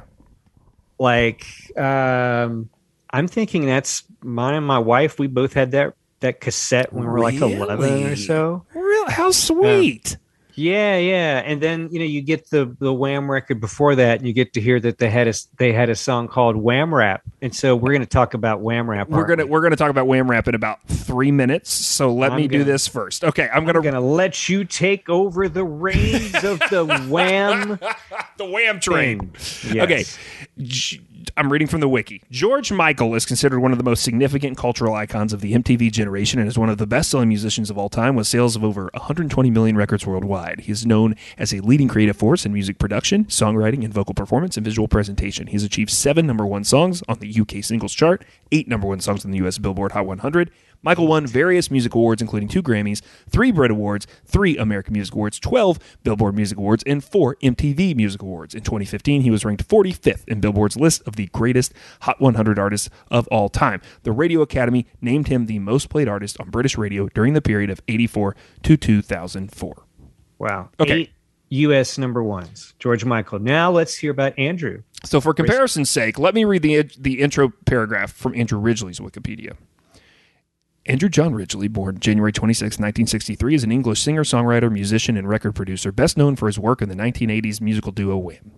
like 0.98 1.44
um 1.76 2.68
i'm 3.10 3.28
thinking 3.28 3.66
that's 3.66 4.04
mine 4.22 4.54
and 4.54 4.66
my 4.66 4.78
wife 4.78 5.18
we 5.18 5.26
both 5.26 5.52
had 5.54 5.72
that 5.72 5.94
that 6.20 6.40
cassette 6.40 6.92
when 6.92 7.04
we 7.04 7.10
were 7.10 7.20
like 7.20 7.34
11 7.40 8.04
or 8.06 8.16
so 8.16 8.64
Real? 8.74 9.10
How 9.10 9.30
sweet. 9.30 10.10
yeah 10.12 10.16
yeah 10.60 10.96
yeah. 10.98 11.38
and 11.44 11.60
then 11.60 11.88
you 11.90 11.98
know 11.98 12.04
you 12.04 12.20
get 12.20 12.50
the 12.50 12.76
the 12.80 12.92
wham 12.92 13.30
record 13.30 13.60
before 13.60 13.94
that 13.94 14.18
and 14.18 14.26
you 14.26 14.32
get 14.32 14.52
to 14.54 14.60
hear 14.60 14.78
that 14.80 14.98
they 14.98 15.08
had 15.10 15.26
a 15.28 15.32
they 15.58 15.72
had 15.72 15.88
a 15.88 15.96
song 15.96 16.28
called 16.28 16.56
wham 16.56 16.94
rap 16.94 17.22
and 17.42 17.54
so 17.54 17.74
we're 17.74 17.92
going 17.92 18.00
to 18.02 18.06
talk 18.06 18.34
about 18.34 18.60
wham 18.60 18.88
rap 18.88 19.08
we're 19.08 19.26
gonna 19.26 19.44
we? 19.44 19.50
we're 19.50 19.62
gonna 19.62 19.76
talk 19.76 19.90
about 19.90 20.06
Wham 20.06 20.30
Rap 20.30 20.46
in 20.48 20.54
about 20.54 20.82
three 20.88 21.30
minutes. 21.30 21.70
So 21.70 22.12
let 22.12 22.32
I'm 22.32 22.36
me 22.36 22.48
do 22.48 22.58
gonna- 22.58 22.64
this 22.64 22.86
first. 22.88 23.24
Okay, 23.24 23.48
I'm 23.52 23.64
gonna, 23.64 23.78
I'm 23.78 23.84
gonna 23.84 24.00
let 24.00 24.48
you 24.48 24.64
take 24.64 25.08
over 25.08 25.48
the 25.48 25.64
reins 25.64 26.34
of 26.44 26.58
the 26.70 26.84
wham 27.08 27.78
the 28.36 28.44
Wham 28.44 28.80
train. 28.80 29.30
Yes. 29.72 29.76
Okay, 29.76 30.04
G- 30.58 31.00
I'm 31.36 31.52
reading 31.52 31.68
from 31.68 31.80
the 31.80 31.88
wiki. 31.88 32.22
George 32.30 32.72
Michael 32.72 33.14
is 33.14 33.26
considered 33.26 33.60
one 33.60 33.72
of 33.72 33.78
the 33.78 33.84
most 33.84 34.02
significant 34.02 34.56
cultural 34.56 34.94
icons 34.94 35.32
of 35.32 35.40
the 35.40 35.52
MTV 35.52 35.92
generation 35.92 36.38
and 36.38 36.48
is 36.48 36.58
one 36.58 36.70
of 36.70 36.78
the 36.78 36.86
best-selling 36.86 37.28
musicians 37.28 37.68
of 37.68 37.76
all 37.76 37.88
time 37.88 38.14
with 38.14 38.26
sales 38.26 38.56
of 38.56 38.64
over 38.64 38.90
120 38.94 39.50
million 39.50 39.76
records 39.76 40.06
worldwide. 40.06 40.60
He 40.60 40.72
is 40.72 40.86
known 40.86 41.16
as 41.36 41.52
a 41.52 41.60
leading 41.60 41.88
creative 41.88 42.16
force 42.16 42.46
in 42.46 42.52
music 42.52 42.78
production, 42.78 43.26
songwriting, 43.26 43.84
and 43.84 43.92
vocal 43.92 44.14
performance 44.14 44.56
and 44.56 44.64
visual 44.64 44.88
presentation. 44.88 45.48
He's 45.48 45.64
achieved 45.64 45.90
seven 45.90 46.26
number 46.26 46.46
one 46.46 46.64
songs 46.64 47.02
on 47.08 47.18
the 47.18 47.40
UK 47.40 47.62
singles 47.64 47.94
chart, 47.94 48.24
eight 48.52 48.68
number 48.68 48.86
one 48.86 49.00
songs 49.00 49.24
on 49.24 49.30
the 49.30 49.46
US 49.46 49.58
Billboard 49.58 49.92
Hot 49.92 50.06
100, 50.06 50.50
Michael 50.82 51.06
won 51.06 51.26
various 51.26 51.70
music 51.70 51.94
awards, 51.94 52.22
including 52.22 52.48
two 52.48 52.62
Grammys, 52.62 53.02
three 53.28 53.52
Brit 53.52 53.70
Awards, 53.70 54.06
three 54.24 54.56
American 54.56 54.94
Music 54.94 55.14
Awards, 55.14 55.38
12 55.38 55.78
Billboard 56.02 56.34
Music 56.34 56.56
Awards, 56.56 56.82
and 56.86 57.04
four 57.04 57.36
MTV 57.42 57.94
Music 57.94 58.22
Awards. 58.22 58.54
In 58.54 58.62
2015, 58.62 59.22
he 59.22 59.30
was 59.30 59.44
ranked 59.44 59.66
45th 59.68 60.26
in 60.26 60.40
Billboard's 60.40 60.76
list 60.76 61.02
of 61.06 61.16
the 61.16 61.26
greatest 61.26 61.74
Hot 62.02 62.20
100 62.20 62.58
artists 62.58 62.88
of 63.10 63.28
all 63.28 63.48
time. 63.48 63.80
The 64.02 64.12
Radio 64.12 64.40
Academy 64.40 64.86
named 65.00 65.28
him 65.28 65.46
the 65.46 65.58
most 65.58 65.90
played 65.90 66.08
artist 66.08 66.40
on 66.40 66.50
British 66.50 66.78
radio 66.78 67.08
during 67.08 67.34
the 67.34 67.42
period 67.42 67.70
of 67.70 67.82
84 67.88 68.34
to 68.62 68.76
2004. 68.76 69.82
Wow. 70.38 70.70
Okay. 70.80 70.92
Eight 70.92 71.10
U.S. 71.50 71.98
number 71.98 72.22
ones. 72.22 72.74
George 72.78 73.04
Michael. 73.04 73.40
Now 73.40 73.70
let's 73.70 73.96
hear 73.96 74.12
about 74.12 74.38
Andrew. 74.38 74.82
So, 75.04 75.20
for 75.20 75.34
comparison's 75.34 75.90
sake, 75.90 76.18
let 76.18 76.34
me 76.34 76.44
read 76.44 76.62
the 76.62 76.82
the 76.98 77.20
intro 77.20 77.52
paragraph 77.66 78.12
from 78.12 78.34
Andrew 78.34 78.58
Ridgeley's 78.58 79.00
Wikipedia. 79.00 79.56
Andrew 80.90 81.08
John 81.08 81.34
Ridgeley, 81.34 81.68
born 81.72 82.00
January 82.00 82.32
26, 82.32 82.64
1963, 82.80 83.54
is 83.54 83.62
an 83.62 83.70
English 83.70 84.00
singer, 84.00 84.24
songwriter, 84.24 84.72
musician, 84.72 85.16
and 85.16 85.28
record 85.28 85.54
producer, 85.54 85.92
best 85.92 86.16
known 86.16 86.34
for 86.34 86.48
his 86.48 86.58
work 86.58 86.82
in 86.82 86.88
the 86.88 86.96
1980s 86.96 87.60
musical 87.60 87.92
duo 87.92 88.16
Wham. 88.16 88.50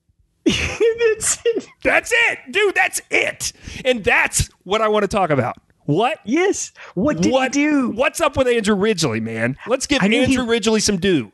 That's 0.46 1.38
it. 1.44 1.66
That's 1.82 2.12
it, 2.12 2.38
dude. 2.52 2.76
That's 2.76 3.00
it, 3.10 3.52
and 3.84 4.04
that's 4.04 4.50
what 4.62 4.82
I 4.82 4.88
want 4.88 5.02
to 5.02 5.08
talk 5.08 5.30
about. 5.30 5.56
What? 5.86 6.20
Yes. 6.24 6.72
What 6.94 7.20
did 7.20 7.32
what 7.32 7.52
he 7.54 7.64
do? 7.64 7.90
What's 7.90 8.20
up 8.20 8.36
with 8.36 8.46
Andrew 8.46 8.76
Ridgeley, 8.76 9.20
man? 9.20 9.56
Let's 9.66 9.88
give 9.88 10.00
I 10.00 10.08
he- 10.08 10.18
Andrew 10.18 10.44
Ridgeley 10.44 10.80
some 10.80 10.98
due. 10.98 11.32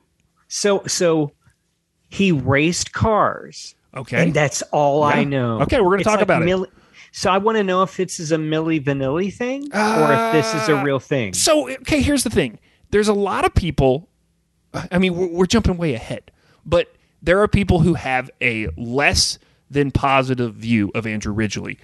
So 0.49 0.85
so 0.87 1.32
he 2.09 2.32
raced 2.32 2.92
cars. 2.92 3.75
Okay. 3.94 4.23
And 4.23 4.32
that's 4.35 4.62
all 4.73 5.02
I 5.02 5.25
know. 5.25 5.61
Okay, 5.62 5.80
we're 5.80 5.90
gonna 5.90 6.04
talk 6.04 6.14
like 6.14 6.23
about 6.23 6.42
it. 6.42 6.70
So 7.12 7.30
I 7.30 7.38
want 7.38 7.58
to 7.58 7.64
know 7.64 7.82
if 7.82 7.96
this 7.96 8.20
is 8.20 8.32
a 8.32 8.36
Milli 8.36 8.82
Vanilli 8.82 9.32
thing 9.32 9.62
or 9.74 10.12
if 10.12 10.32
this 10.32 10.54
is 10.54 10.68
a 10.68 10.82
real 10.82 11.00
thing. 11.00 11.34
So, 11.34 11.68
okay, 11.70 12.02
here's 12.02 12.24
the 12.24 12.30
thing. 12.30 12.58
There's 12.90 13.08
a 13.08 13.14
lot 13.14 13.44
of 13.44 13.54
people. 13.54 14.08
I 14.72 14.98
mean, 14.98 15.16
we're, 15.16 15.28
we're 15.28 15.46
jumping 15.46 15.76
way 15.76 15.94
ahead, 15.94 16.30
but 16.64 16.92
there 17.22 17.40
are 17.40 17.48
people 17.48 17.80
who 17.80 17.94
have 17.94 18.30
a 18.40 18.68
less 18.76 19.38
than 19.70 19.90
positive 19.90 20.54
view 20.54 20.90
of 20.94 21.06
Andrew 21.06 21.34
Ridgeley 21.34 21.78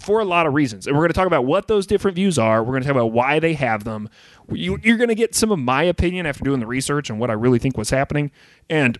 for 0.00 0.20
a 0.20 0.24
lot 0.24 0.46
of 0.46 0.54
reasons. 0.54 0.86
And 0.86 0.96
we're 0.96 1.02
going 1.02 1.10
to 1.10 1.14
talk 1.14 1.26
about 1.26 1.44
what 1.44 1.68
those 1.68 1.86
different 1.86 2.16
views 2.16 2.38
are. 2.38 2.62
We're 2.62 2.72
going 2.72 2.82
to 2.82 2.88
talk 2.88 2.96
about 2.96 3.12
why 3.12 3.38
they 3.38 3.54
have 3.54 3.84
them. 3.84 4.08
You, 4.50 4.78
you're 4.82 4.96
going 4.96 5.08
to 5.08 5.14
get 5.14 5.34
some 5.34 5.52
of 5.52 5.58
my 5.58 5.84
opinion 5.84 6.26
after 6.26 6.42
doing 6.42 6.60
the 6.60 6.66
research 6.66 7.08
and 7.08 7.18
what 7.18 7.30
I 7.30 7.34
really 7.34 7.58
think 7.58 7.76
was 7.76 7.90
happening. 7.90 8.30
And 8.68 8.98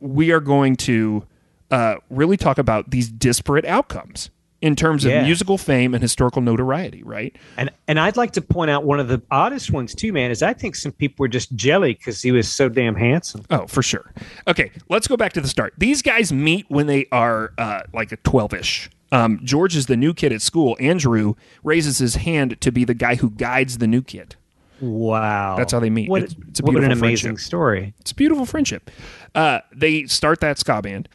we 0.00 0.32
are 0.32 0.40
going 0.40 0.76
to 0.76 1.24
uh, 1.70 1.96
really 2.08 2.36
talk 2.36 2.58
about 2.58 2.90
these 2.90 3.08
disparate 3.08 3.66
outcomes 3.66 4.30
in 4.60 4.74
terms 4.74 5.04
of 5.04 5.12
Yeah. 5.12 5.22
musical 5.24 5.56
fame 5.56 5.94
and 5.94 6.02
historical 6.02 6.42
notoriety, 6.42 7.02
right? 7.04 7.34
And 7.56 7.70
and 7.86 7.98
I'd 8.00 8.16
like 8.16 8.32
to 8.32 8.40
point 8.42 8.70
out 8.70 8.84
one 8.84 8.98
of 8.98 9.06
the 9.08 9.22
oddest 9.30 9.70
ones 9.70 9.94
too, 9.94 10.12
man. 10.12 10.30
Is 10.30 10.42
I 10.42 10.52
think 10.52 10.74
some 10.74 10.92
people 10.92 11.22
were 11.22 11.28
just 11.28 11.54
jelly 11.54 11.94
because 11.94 12.20
he 12.22 12.32
was 12.32 12.52
so 12.52 12.68
damn 12.68 12.96
handsome. 12.96 13.42
Oh, 13.50 13.66
for 13.66 13.82
sure. 13.82 14.12
Okay, 14.48 14.70
let's 14.88 15.06
go 15.06 15.16
back 15.16 15.32
to 15.34 15.40
the 15.40 15.48
start. 15.48 15.74
These 15.78 16.02
guys 16.02 16.32
meet 16.32 16.66
when 16.68 16.86
they 16.88 17.06
are 17.12 17.52
uh, 17.58 17.82
like 17.92 18.10
a 18.12 18.16
12 18.16 18.54
ish. 18.54 18.90
Um, 19.12 19.40
George 19.44 19.74
is 19.76 19.86
the 19.86 19.96
new 19.96 20.12
kid 20.12 20.32
at 20.32 20.42
school. 20.42 20.76
Andrew 20.80 21.34
raises 21.64 21.98
his 21.98 22.16
hand 22.16 22.60
to 22.60 22.70
be 22.72 22.84
the 22.84 22.94
guy 22.94 23.14
who 23.14 23.30
guides 23.30 23.78
the 23.78 23.86
new 23.86 24.02
kid. 24.02 24.34
Wow, 24.80 25.56
That's 25.56 25.72
how 25.72 25.80
they 25.80 25.90
meet. 25.90 26.08
What, 26.08 26.22
It's- 26.24 26.36
it's 26.48 26.60
a 26.60 26.62
what 26.62 26.74
an 26.76 26.80
beautiful 26.82 27.04
amazing 27.06 27.28
friendship. 27.30 27.46
story. 27.46 27.94
It's 28.00 28.12
a 28.12 28.14
beautiful 28.14 28.44
friendship. 28.46 28.90
Uh, 29.34 29.60
they 29.74 30.04
start 30.06 30.40
that 30.40 30.58
ska 30.58 30.80
band. 30.82 31.08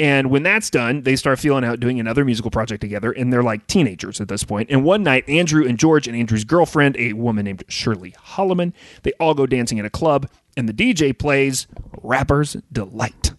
And 0.00 0.30
when 0.30 0.44
that's 0.44 0.70
done, 0.70 1.02
they 1.02 1.16
start 1.16 1.40
feeling 1.40 1.64
out 1.64 1.80
doing 1.80 1.98
another 1.98 2.24
musical 2.24 2.52
project 2.52 2.80
together, 2.80 3.10
and 3.10 3.32
they're 3.32 3.42
like 3.42 3.66
teenagers 3.66 4.20
at 4.20 4.28
this 4.28 4.44
point. 4.44 4.70
And 4.70 4.84
one 4.84 5.02
night, 5.02 5.28
Andrew 5.28 5.66
and 5.66 5.76
George 5.76 6.06
and 6.06 6.16
Andrew's 6.16 6.44
girlfriend, 6.44 6.96
a 6.96 7.14
woman 7.14 7.44
named 7.44 7.64
Shirley 7.68 8.12
Holliman, 8.12 8.72
they 9.02 9.12
all 9.18 9.34
go 9.34 9.44
dancing 9.44 9.78
at 9.80 9.84
a 9.84 9.90
club, 9.90 10.30
and 10.56 10.68
the 10.68 10.72
DJ 10.72 11.16
plays 11.18 11.66
"Rapper's 12.00 12.56
Delight" 12.70 13.32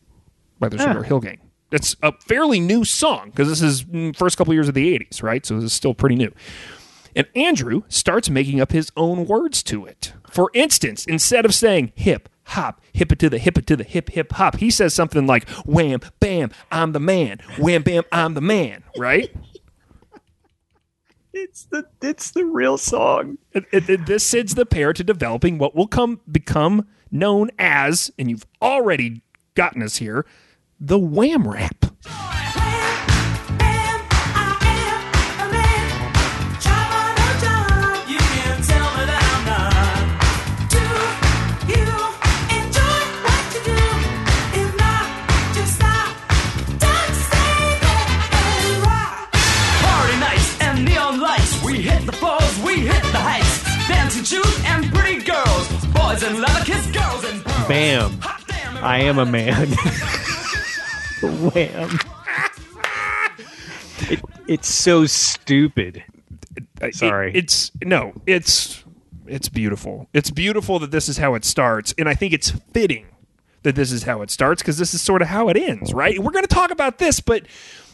by 0.59 0.67
the 0.67 0.77
Sugarhill 0.77 1.21
Gang. 1.21 1.39
It's 1.71 1.95
a 2.03 2.11
fairly 2.27 2.59
new 2.59 2.83
song 2.83 3.29
because 3.29 3.47
this 3.47 3.61
is 3.61 3.83
mm, 3.83 4.15
first 4.15 4.37
couple 4.37 4.53
years 4.53 4.67
of 4.67 4.73
the 4.73 4.99
'80s, 4.99 5.23
right? 5.23 5.45
So 5.45 5.55
this 5.55 5.65
is 5.65 5.73
still 5.73 5.93
pretty 5.93 6.15
new. 6.15 6.33
And 7.15 7.27
Andrew 7.35 7.83
starts 7.87 8.29
making 8.29 8.59
up 8.59 8.71
his 8.71 8.91
own 8.97 9.25
words 9.25 9.63
to 9.63 9.85
it. 9.85 10.13
For 10.29 10.51
instance, 10.53 11.05
instead 11.05 11.45
of 11.45 11.55
saying 11.55 11.91
hip, 11.95 12.29
hop, 12.49 12.81
hip 12.93 13.11
it 13.11 13.19
to 13.19 13.29
the 13.29 13.37
hip 13.39 13.57
it 13.57 13.67
to 13.67 13.75
the 13.75 13.83
hip, 13.83 14.09
hip, 14.09 14.31
hop, 14.33 14.57
he 14.57 14.69
says 14.69 14.93
something 14.93 15.25
like 15.27 15.47
wham, 15.65 15.99
bam, 16.19 16.51
I'm 16.71 16.91
the 16.93 16.99
man. 16.99 17.39
Wham, 17.57 17.81
bam, 17.83 18.03
I'm 18.11 18.33
the 18.33 18.41
man, 18.41 18.83
right? 18.97 19.31
It's 21.31 21.65
the 21.65 21.85
it's 22.01 22.31
the 22.31 22.43
real 22.43 22.77
song. 22.77 23.37
It- 23.53 23.65
it- 23.71 23.89
it- 23.89 24.05
this 24.07 24.23
sends 24.23 24.55
the 24.55 24.65
pair 24.65 24.93
to 24.93 25.03
developing 25.03 25.59
what 25.59 25.75
will 25.75 25.87
come 25.87 26.21
become 26.29 26.87
known 27.11 27.51
as, 27.59 28.11
and 28.17 28.29
you've 28.31 28.47
already 28.61 29.21
gotten 29.53 29.83
us 29.83 29.97
here, 29.97 30.25
the 30.79 30.97
wham 30.97 31.47
rap. 31.47 31.85
Boys 56.09 56.23
and 56.23 56.39
leather 56.39 56.65
kiss 56.65 56.85
girls 56.87 57.23
and 57.25 57.43
pearls. 57.45 57.67
Bam. 57.67 58.19
Damn, 58.47 58.83
I 58.83 58.97
am 59.01 59.19
a 59.19 59.25
man. 59.27 59.67
Wham. 61.21 61.99
It, 64.09 64.19
it's 64.47 64.67
so 64.73 65.05
stupid. 65.05 66.03
Sorry. 66.93 67.29
it- 67.29 67.35
it's 67.37 67.71
no, 67.83 68.13
it's 68.25 68.83
it's 69.27 69.49
beautiful. 69.49 70.07
It's 70.13 70.31
beautiful 70.31 70.79
that 70.79 70.89
this 70.89 71.09
is 71.09 71.17
how 71.19 71.35
it 71.35 71.45
starts, 71.45 71.93
and 71.97 72.09
I 72.09 72.15
think 72.15 72.33
it's 72.33 72.49
fitting 72.73 73.05
that 73.61 73.75
this 73.75 73.91
is 73.91 74.03
how 74.03 74.21
it 74.23 74.31
starts 74.31 74.61
because 74.63 74.77
this 74.79 74.93
is 74.95 75.01
sort 75.01 75.21
of 75.21 75.27
how 75.27 75.49
it 75.49 75.57
ends, 75.57 75.93
right? 75.93 76.17
We're 76.17 76.31
going 76.31 76.45
to 76.45 76.47
talk 76.47 76.71
about 76.71 76.97
this, 76.97 77.19
but 77.19 77.45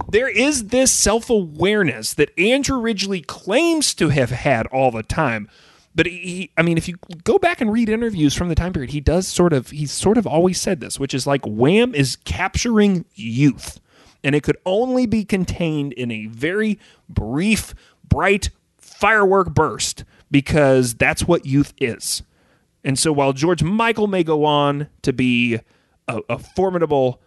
there 0.10 0.30
is 0.30 0.68
this 0.68 0.92
self 0.92 1.30
awareness 1.30 2.14
that 2.14 2.38
Andrew 2.40 2.80
Ridgeley 2.80 3.22
claims 3.26 3.94
to 3.96 4.08
have 4.10 4.30
had 4.30 4.68
all 4.68 4.92
the 4.92 5.04
time. 5.04 5.50
But 5.96 6.08
he, 6.08 6.52
I 6.58 6.62
mean, 6.62 6.78
if 6.78 6.90
you 6.90 6.98
go 7.24 7.40
back 7.40 7.62
and 7.62 7.72
read 7.72 7.88
interviews 7.88 8.36
from 8.36 8.50
the 8.50 8.56
time 8.56 8.74
period, 8.74 8.92
he 8.92 9.00
does 9.00 9.28
sort 9.28 9.54
of, 9.54 9.70
he's 9.70 9.92
sort 9.92 10.18
of 10.18 10.28
always 10.28 10.60
said 10.60 10.82
this, 10.82 11.00
which 11.00 11.14
is 11.14 11.26
like 11.26 11.46
Wham 11.46 11.96
is 11.96 12.18
capturing 12.26 13.06
youth 13.16 13.80
and 14.26 14.36
it 14.36 14.44
could 14.44 14.58
only 14.66 15.06
be 15.06 15.24
contained 15.24 15.94
in 15.94 16.12
a 16.12 16.26
very 16.26 16.80
brief, 17.08 17.76
bright 18.10 18.50
firework 18.78 19.54
burst 19.54 20.04
because 20.32 20.96
that's 20.96 21.28
what 21.28 21.46
youth 21.46 21.74
is. 21.78 22.24
And 22.84 23.00
so 23.00 23.14
while 23.14 23.34
George 23.34 23.64
Michael 23.64 24.08
may 24.08 24.24
go 24.24 24.44
on 24.44 24.88
to 25.04 25.14
be 25.14 25.60
a, 26.08 26.22
a 26.28 26.40
formidable 26.40 27.22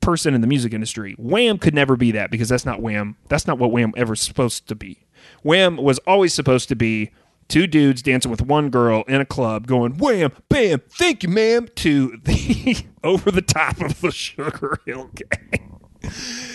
person 0.00 0.32
in 0.32 0.40
the 0.40 0.46
music 0.46 0.72
industry, 0.72 1.14
Wham 1.18 1.58
could 1.58 1.74
never 1.74 1.96
be 1.96 2.12
that 2.12 2.30
because 2.30 2.48
that's 2.48 2.64
not 2.64 2.80
Wham. 2.80 3.16
That's 3.28 3.46
not 3.46 3.58
what 3.58 3.72
Wham 3.72 3.92
ever 3.96 4.14
supposed 4.14 4.68
to 4.68 4.76
be. 4.76 5.04
Wham 5.42 5.76
was 5.76 5.98
always 6.00 6.32
supposed 6.32 6.68
to 6.68 6.76
be 6.76 7.10
two 7.52 7.66
dudes 7.66 8.00
dancing 8.00 8.30
with 8.30 8.40
one 8.40 8.70
girl 8.70 9.04
in 9.06 9.20
a 9.20 9.26
club 9.26 9.66
going 9.66 9.98
wham, 9.98 10.32
bam, 10.48 10.80
thank 10.88 11.22
you, 11.22 11.28
ma'am, 11.28 11.68
to 11.76 12.16
the 12.24 12.86
over 13.04 13.30
the 13.30 13.42
top 13.42 13.78
of 13.82 14.00
the 14.00 14.08
Sugarhill 14.08 15.10
Gang. 15.14 15.78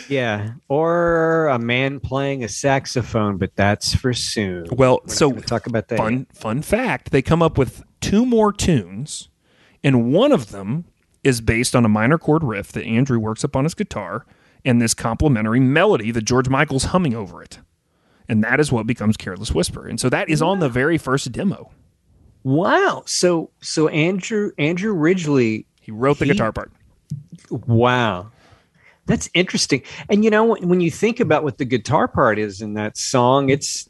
Yeah. 0.10 0.54
Or 0.68 1.48
a 1.48 1.60
man 1.60 2.00
playing 2.00 2.44
a 2.44 2.50
saxophone, 2.50 3.38
but 3.38 3.56
that's 3.56 3.94
for 3.94 4.12
soon. 4.12 4.68
Well, 4.72 5.02
We're 5.06 5.14
so 5.14 5.32
talk 5.34 5.68
about 5.68 5.88
that. 5.90 5.98
Fun 5.98 6.26
fun 6.34 6.64
fact: 6.64 7.12
they 7.12 7.22
come 7.22 7.44
up 7.44 7.60
with 7.60 7.84
two 8.02 8.26
more 8.26 8.52
tunes, 8.52 9.30
and 9.84 10.12
one 10.12 10.32
of 10.32 10.50
them 10.52 10.86
is 11.24 11.42
based 11.42 11.76
on 11.76 11.86
a 11.86 11.90
minor 11.90 12.18
chord 12.18 12.44
riff 12.44 12.72
that 12.72 12.84
Andrew 12.86 13.20
works 13.20 13.44
up 13.44 13.56
on 13.56 13.66
his 13.66 13.76
guitar, 13.76 14.26
and 14.66 14.82
this 14.82 14.96
complementary 14.96 15.60
melody 15.60 16.10
that 16.10 16.26
George 16.26 16.50
Michael's 16.50 16.86
humming 16.86 17.14
over 17.14 17.44
it, 17.44 17.60
and 18.30 18.44
that 18.44 18.60
is 18.60 18.72
what 18.72 18.88
becomes 18.88 19.18
"Careless 19.18 19.52
Whisper." 19.54 19.88
And 19.88 20.00
so 20.00 20.10
that 20.10 20.30
is 20.30 20.42
on 20.42 20.60
the 20.60 20.70
very 20.70 20.98
first 20.98 21.32
demo. 21.32 21.72
Wow. 22.44 23.04
So 23.06 23.50
so 23.62 23.88
Andrew 23.90 24.52
Andrew 24.58 24.94
Ridgeley. 24.94 25.66
He 25.82 25.92
wrote 25.92 26.20
the 26.20 26.26
He- 26.26 26.32
guitar 26.32 26.52
part. 26.52 26.72
Wow. 27.50 28.32
That's 29.06 29.30
interesting. 29.34 29.84
And 30.10 30.24
you 30.26 30.30
know 30.30 30.56
when 30.58 30.82
you 30.82 30.92
think 30.92 31.20
about 31.20 31.44
what 31.44 31.58
the 31.58 31.66
guitar 31.66 32.08
part 32.08 32.38
is 32.40 32.62
in 32.62 32.74
that 32.74 32.98
song, 32.98 33.50
it's 33.50 33.90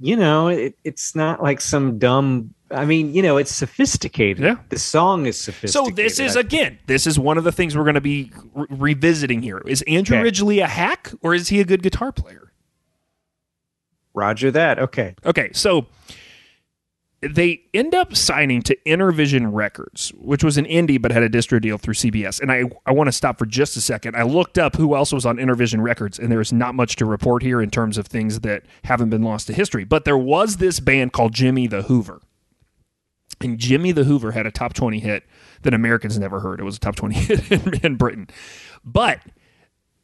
you 0.00 0.14
know, 0.14 0.48
it, 0.48 0.74
it's 0.84 1.16
not 1.16 1.42
like 1.42 1.60
some 1.60 1.98
dumb 1.98 2.54
I 2.70 2.84
mean, 2.84 3.14
you 3.14 3.22
know, 3.22 3.38
it's 3.38 3.54
sophisticated. 3.54 4.44
Yeah. 4.44 4.56
The 4.68 4.78
song 4.78 5.24
is 5.24 5.40
sophisticated. 5.40 5.96
So 5.96 6.02
this 6.02 6.18
is 6.20 6.36
again, 6.36 6.78
this 6.86 7.06
is 7.06 7.18
one 7.18 7.38
of 7.38 7.44
the 7.44 7.52
things 7.52 7.74
we're 7.76 7.84
going 7.84 7.94
to 7.94 8.00
be 8.02 8.30
re- 8.54 8.66
revisiting 8.70 9.40
here. 9.40 9.62
Is 9.66 9.80
Andrew 9.88 10.18
Okay. 10.18 10.24
Ridgeley 10.24 10.58
a 10.62 10.66
hack 10.66 11.10
or 11.22 11.34
is 11.34 11.48
he 11.48 11.60
a 11.60 11.64
good 11.64 11.82
guitar 11.82 12.12
player? 12.12 12.52
Roger 14.18 14.50
that. 14.50 14.78
Okay. 14.78 15.14
Okay, 15.24 15.50
so 15.52 15.86
they 17.20 17.62
end 17.74 17.94
up 17.94 18.14
signing 18.14 18.62
to 18.62 18.76
Innervision 18.86 19.52
Records, 19.52 20.12
which 20.16 20.44
was 20.44 20.56
an 20.56 20.64
indie 20.66 21.00
but 21.00 21.10
had 21.10 21.22
a 21.22 21.28
distro 21.28 21.60
deal 21.60 21.76
through 21.76 21.94
CBS. 21.94 22.40
And 22.40 22.52
I, 22.52 22.64
I 22.86 22.92
want 22.92 23.08
to 23.08 23.12
stop 23.12 23.38
for 23.38 23.46
just 23.46 23.76
a 23.76 23.80
second. 23.80 24.14
I 24.14 24.22
looked 24.22 24.56
up 24.56 24.76
who 24.76 24.94
else 24.94 25.12
was 25.12 25.26
on 25.26 25.38
Innervision 25.38 25.80
Records, 25.80 26.18
and 26.18 26.30
there's 26.30 26.52
not 26.52 26.74
much 26.74 26.96
to 26.96 27.04
report 27.04 27.42
here 27.42 27.60
in 27.60 27.70
terms 27.70 27.98
of 27.98 28.06
things 28.06 28.40
that 28.40 28.62
haven't 28.84 29.10
been 29.10 29.22
lost 29.22 29.48
to 29.48 29.52
history. 29.52 29.84
But 29.84 30.04
there 30.04 30.18
was 30.18 30.58
this 30.58 30.78
band 30.78 31.12
called 31.12 31.34
Jimmy 31.34 31.66
the 31.66 31.82
Hoover. 31.82 32.20
And 33.40 33.58
Jimmy 33.58 33.92
the 33.92 34.04
Hoover 34.04 34.32
had 34.32 34.46
a 34.46 34.50
top 34.52 34.74
20 34.74 35.00
hit 35.00 35.24
that 35.62 35.74
Americans 35.74 36.18
never 36.18 36.40
heard. 36.40 36.60
It 36.60 36.64
was 36.64 36.76
a 36.76 36.80
top 36.80 36.96
20 36.96 37.14
hit 37.16 37.50
in, 37.50 37.74
in 37.82 37.96
Britain. 37.96 38.28
But 38.84 39.20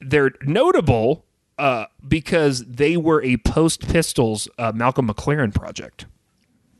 they're 0.00 0.32
notable 0.42 1.24
uh, 1.58 1.86
because 2.06 2.64
they 2.66 2.96
were 2.96 3.22
a 3.22 3.36
post 3.38 3.86
Pistols 3.88 4.48
uh, 4.58 4.72
Malcolm 4.74 5.08
McLaren 5.08 5.54
project. 5.54 6.06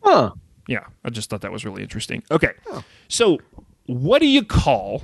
Huh. 0.03 0.33
Yeah, 0.67 0.85
I 1.05 1.11
just 1.11 1.31
thought 1.31 1.43
that 1.43 1.53
was 1.53 1.65
really 1.65 1.83
interesting. 1.83 2.23
Okay. 2.31 2.53
So, 3.09 3.39
what 3.87 4.21
do 4.21 4.27
you 4.27 4.43
call 4.45 5.03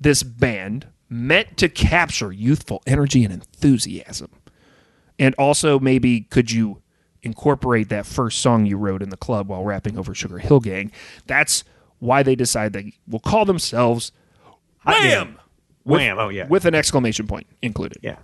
this 0.00 0.22
band 0.22 0.86
meant 1.08 1.56
to 1.56 1.68
capture 1.68 2.30
youthful 2.30 2.82
energy 2.86 3.24
and 3.24 3.32
enthusiasm? 3.32 4.30
And 5.18 5.34
also, 5.36 5.78
maybe 5.80 6.20
could 6.22 6.50
you 6.52 6.82
incorporate 7.22 7.88
that 7.88 8.06
first 8.06 8.40
song 8.40 8.66
you 8.66 8.76
wrote 8.76 9.02
in 9.02 9.08
the 9.08 9.16
club 9.16 9.48
while 9.48 9.64
rapping 9.64 9.98
over 9.98 10.12
Sugarhill 10.12 10.62
Gang? 10.62 10.92
That's 11.26 11.64
why 11.98 12.22
they 12.22 12.36
decide 12.36 12.72
they 12.72 12.92
will 13.08 13.18
call 13.18 13.44
themselves 13.44 14.12
Wham! 14.84 15.38
With- 15.84 15.98
Wham! 16.00 16.18
Oh, 16.18 16.28
yeah. 16.28 16.46
With 16.46 16.66
an 16.66 16.74
exclamation 16.74 17.26
point 17.26 17.46
included. 17.62 17.98
Yeah. 18.02 18.16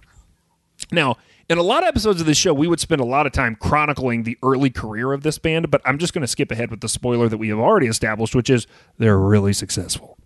Now, 0.93 1.17
in 1.49 1.59
a 1.59 1.63
lot 1.63 1.83
of 1.83 1.89
episodes 1.89 2.21
of 2.21 2.27
this 2.27 2.39
show, 2.39 2.55
we 2.55 2.67
would 2.67 2.81
spend 2.81 3.01
a 3.01 3.05
lot 3.05 3.27
of 3.27 3.33
time 3.33 3.57
chronicling 3.57 4.23
the 4.23 4.39
early 4.43 4.71
career 4.71 5.13
of 5.13 5.23
this 5.23 5.39
band, 5.39 5.71
but 5.71 5.83
I'm 5.85 5.99
just 5.99 6.15
going 6.15 6.23
to 6.23 6.29
skip 6.29 6.51
ahead 6.51 6.71
with 6.71 6.81
the 6.81 6.89
spoiler 6.89 7.29
that 7.29 7.39
we 7.39 7.49
have 7.49 7.59
already 7.59 7.87
established, 7.87 8.35
which 8.35 8.49
is 8.49 8.67
they're 8.99 9.19
really 9.19 9.53
successful. 9.53 10.19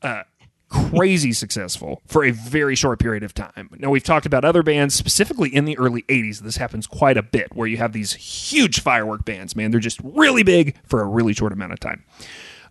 Uh, 0.00 0.22
crazy 0.68 1.32
successful 1.32 2.00
for 2.06 2.24
a 2.24 2.30
very 2.30 2.74
short 2.74 2.98
period 2.98 3.22
of 3.22 3.34
time. 3.34 3.68
Now, 3.78 3.90
we've 3.90 4.02
talked 4.02 4.24
about 4.24 4.44
other 4.44 4.62
bands, 4.62 4.94
specifically 4.94 5.54
in 5.54 5.66
the 5.66 5.76
early 5.78 6.02
80s. 6.02 6.40
This 6.40 6.56
happens 6.56 6.86
quite 6.86 7.16
a 7.16 7.22
bit 7.22 7.54
where 7.54 7.68
you 7.68 7.76
have 7.76 7.92
these 7.92 8.14
huge 8.14 8.80
firework 8.80 9.24
bands, 9.24 9.54
man. 9.54 9.70
They're 9.70 9.80
just 9.80 10.00
really 10.02 10.42
big 10.42 10.76
for 10.86 11.02
a 11.02 11.06
really 11.06 11.34
short 11.34 11.52
amount 11.52 11.72
of 11.72 11.80
time. 11.80 12.04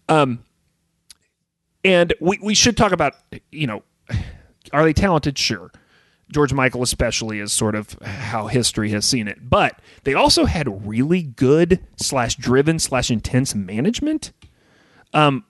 Um, 0.10 0.44
and 1.84 2.14
we, 2.20 2.40
we 2.42 2.54
should 2.54 2.76
talk 2.76 2.92
about, 2.92 3.16
you 3.52 3.68
know, 3.68 3.84
are 4.74 4.84
they 4.84 4.94
talented? 4.94 5.38
Sure. 5.38 5.72
George 6.32 6.54
Michael, 6.54 6.82
especially, 6.82 7.40
is 7.40 7.52
sort 7.52 7.76
of 7.76 7.94
how 8.02 8.48
history 8.48 8.90
has 8.92 9.06
seen 9.06 9.28
it. 9.28 9.50
But 9.50 9.80
they 10.04 10.14
also 10.14 10.46
had 10.46 10.88
really 10.88 11.24
good 11.24 11.86
slash 11.98 12.36
driven 12.36 12.80
slash 12.80 13.12
intense 13.12 13.54
management. 13.54 14.32
Um, 15.14 15.46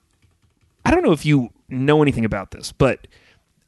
I 0.83 0.91
don't 0.91 1.03
know 1.03 1.11
if 1.11 1.25
you 1.25 1.51
know 1.69 2.01
anything 2.01 2.25
about 2.25 2.51
this, 2.51 2.71
but 2.71 3.07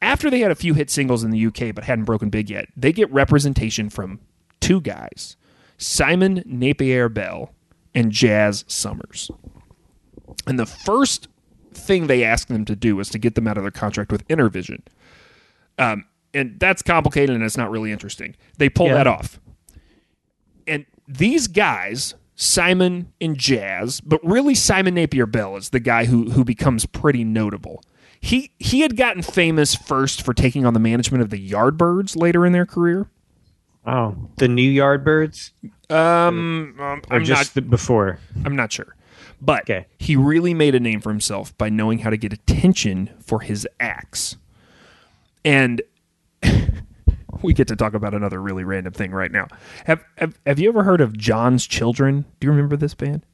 after 0.01 0.29
they 0.29 0.39
had 0.39 0.51
a 0.51 0.55
few 0.55 0.73
hit 0.73 0.89
singles 0.89 1.23
in 1.23 1.31
the 1.31 1.45
UK 1.45 1.73
but 1.73 1.83
hadn't 1.83 2.05
broken 2.05 2.29
big 2.29 2.49
yet, 2.49 2.67
they 2.75 2.91
get 2.91 3.11
representation 3.11 3.89
from 3.89 4.19
two 4.59 4.81
guys 4.81 5.37
Simon 5.77 6.41
Napier 6.45 7.09
Bell 7.09 7.51
and 7.93 8.11
Jazz 8.11 8.65
Summers. 8.67 9.29
And 10.47 10.57
the 10.57 10.65
first 10.65 11.27
thing 11.73 12.07
they 12.07 12.23
asked 12.23 12.47
them 12.47 12.65
to 12.65 12.75
do 12.75 12.95
was 12.95 13.09
to 13.09 13.19
get 13.19 13.35
them 13.35 13.47
out 13.47 13.57
of 13.57 13.63
their 13.63 13.71
contract 13.71 14.11
with 14.11 14.27
Innervision. 14.27 14.83
Um, 15.77 16.05
and 16.33 16.59
that's 16.59 16.81
complicated 16.81 17.35
and 17.35 17.43
it's 17.43 17.57
not 17.57 17.69
really 17.71 17.91
interesting. 17.91 18.35
They 18.57 18.69
pull 18.69 18.87
Yeah. 18.87 18.95
that 18.95 19.07
off. 19.07 19.39
And 20.67 20.85
these 21.07 21.47
guys, 21.47 22.15
Simon 22.35 23.11
and 23.21 23.37
Jazz, 23.37 24.01
but 24.01 24.23
really 24.23 24.55
Simon 24.55 24.95
Napier 24.95 25.25
Bell 25.25 25.55
is 25.57 25.69
the 25.69 25.79
guy 25.79 26.05
who 26.05 26.31
who 26.31 26.43
becomes 26.43 26.85
pretty 26.85 27.23
notable. 27.23 27.83
He 28.19 28.51
he 28.59 28.79
had 28.81 28.95
gotten 28.95 29.21
famous 29.21 29.75
first 29.75 30.21
for 30.23 30.33
taking 30.33 30.65
on 30.65 30.73
the 30.73 30.79
management 30.79 31.21
of 31.21 31.29
the 31.29 31.49
Yardbirds 31.51 32.15
later 32.15 32.45
in 32.45 32.53
their 32.53 32.65
career. 32.65 33.07
Oh, 33.85 34.15
the 34.37 34.47
new 34.47 34.71
Yardbirds, 34.71 35.51
Um, 35.89 36.75
um, 36.79 37.01
or 37.11 37.17
I'm 37.17 37.25
just 37.25 37.53
not 37.57 37.69
before? 37.69 38.17
I'm 38.45 38.55
not 38.55 38.71
sure. 38.71 38.95
But 39.41 39.63
Okay. 39.63 39.87
he 39.97 40.15
really 40.15 40.53
made 40.53 40.73
a 40.73 40.79
name 40.79 41.01
for 41.01 41.09
himself 41.09 41.55
by 41.57 41.67
knowing 41.67 41.99
how 41.99 42.09
to 42.09 42.15
get 42.15 42.31
attention 42.31 43.09
for 43.19 43.41
his 43.41 43.67
acts. 43.81 44.37
And 45.43 45.81
we 47.41 47.53
get 47.53 47.67
to 47.69 47.75
talk 47.75 47.93
about 47.93 48.13
another 48.13 48.41
really 48.41 48.63
random 48.63 48.93
thing 48.93 49.11
right 49.11 49.31
now. 49.31 49.47
Have, 49.85 50.03
have 50.17 50.37
have 50.45 50.59
you 50.59 50.69
ever 50.69 50.83
heard 50.83 51.01
of 51.01 51.17
John's 51.17 51.65
Children? 51.67 52.25
Do 52.39 52.47
you 52.47 52.51
remember 52.51 52.77
this 52.77 52.93
band? 52.93 53.25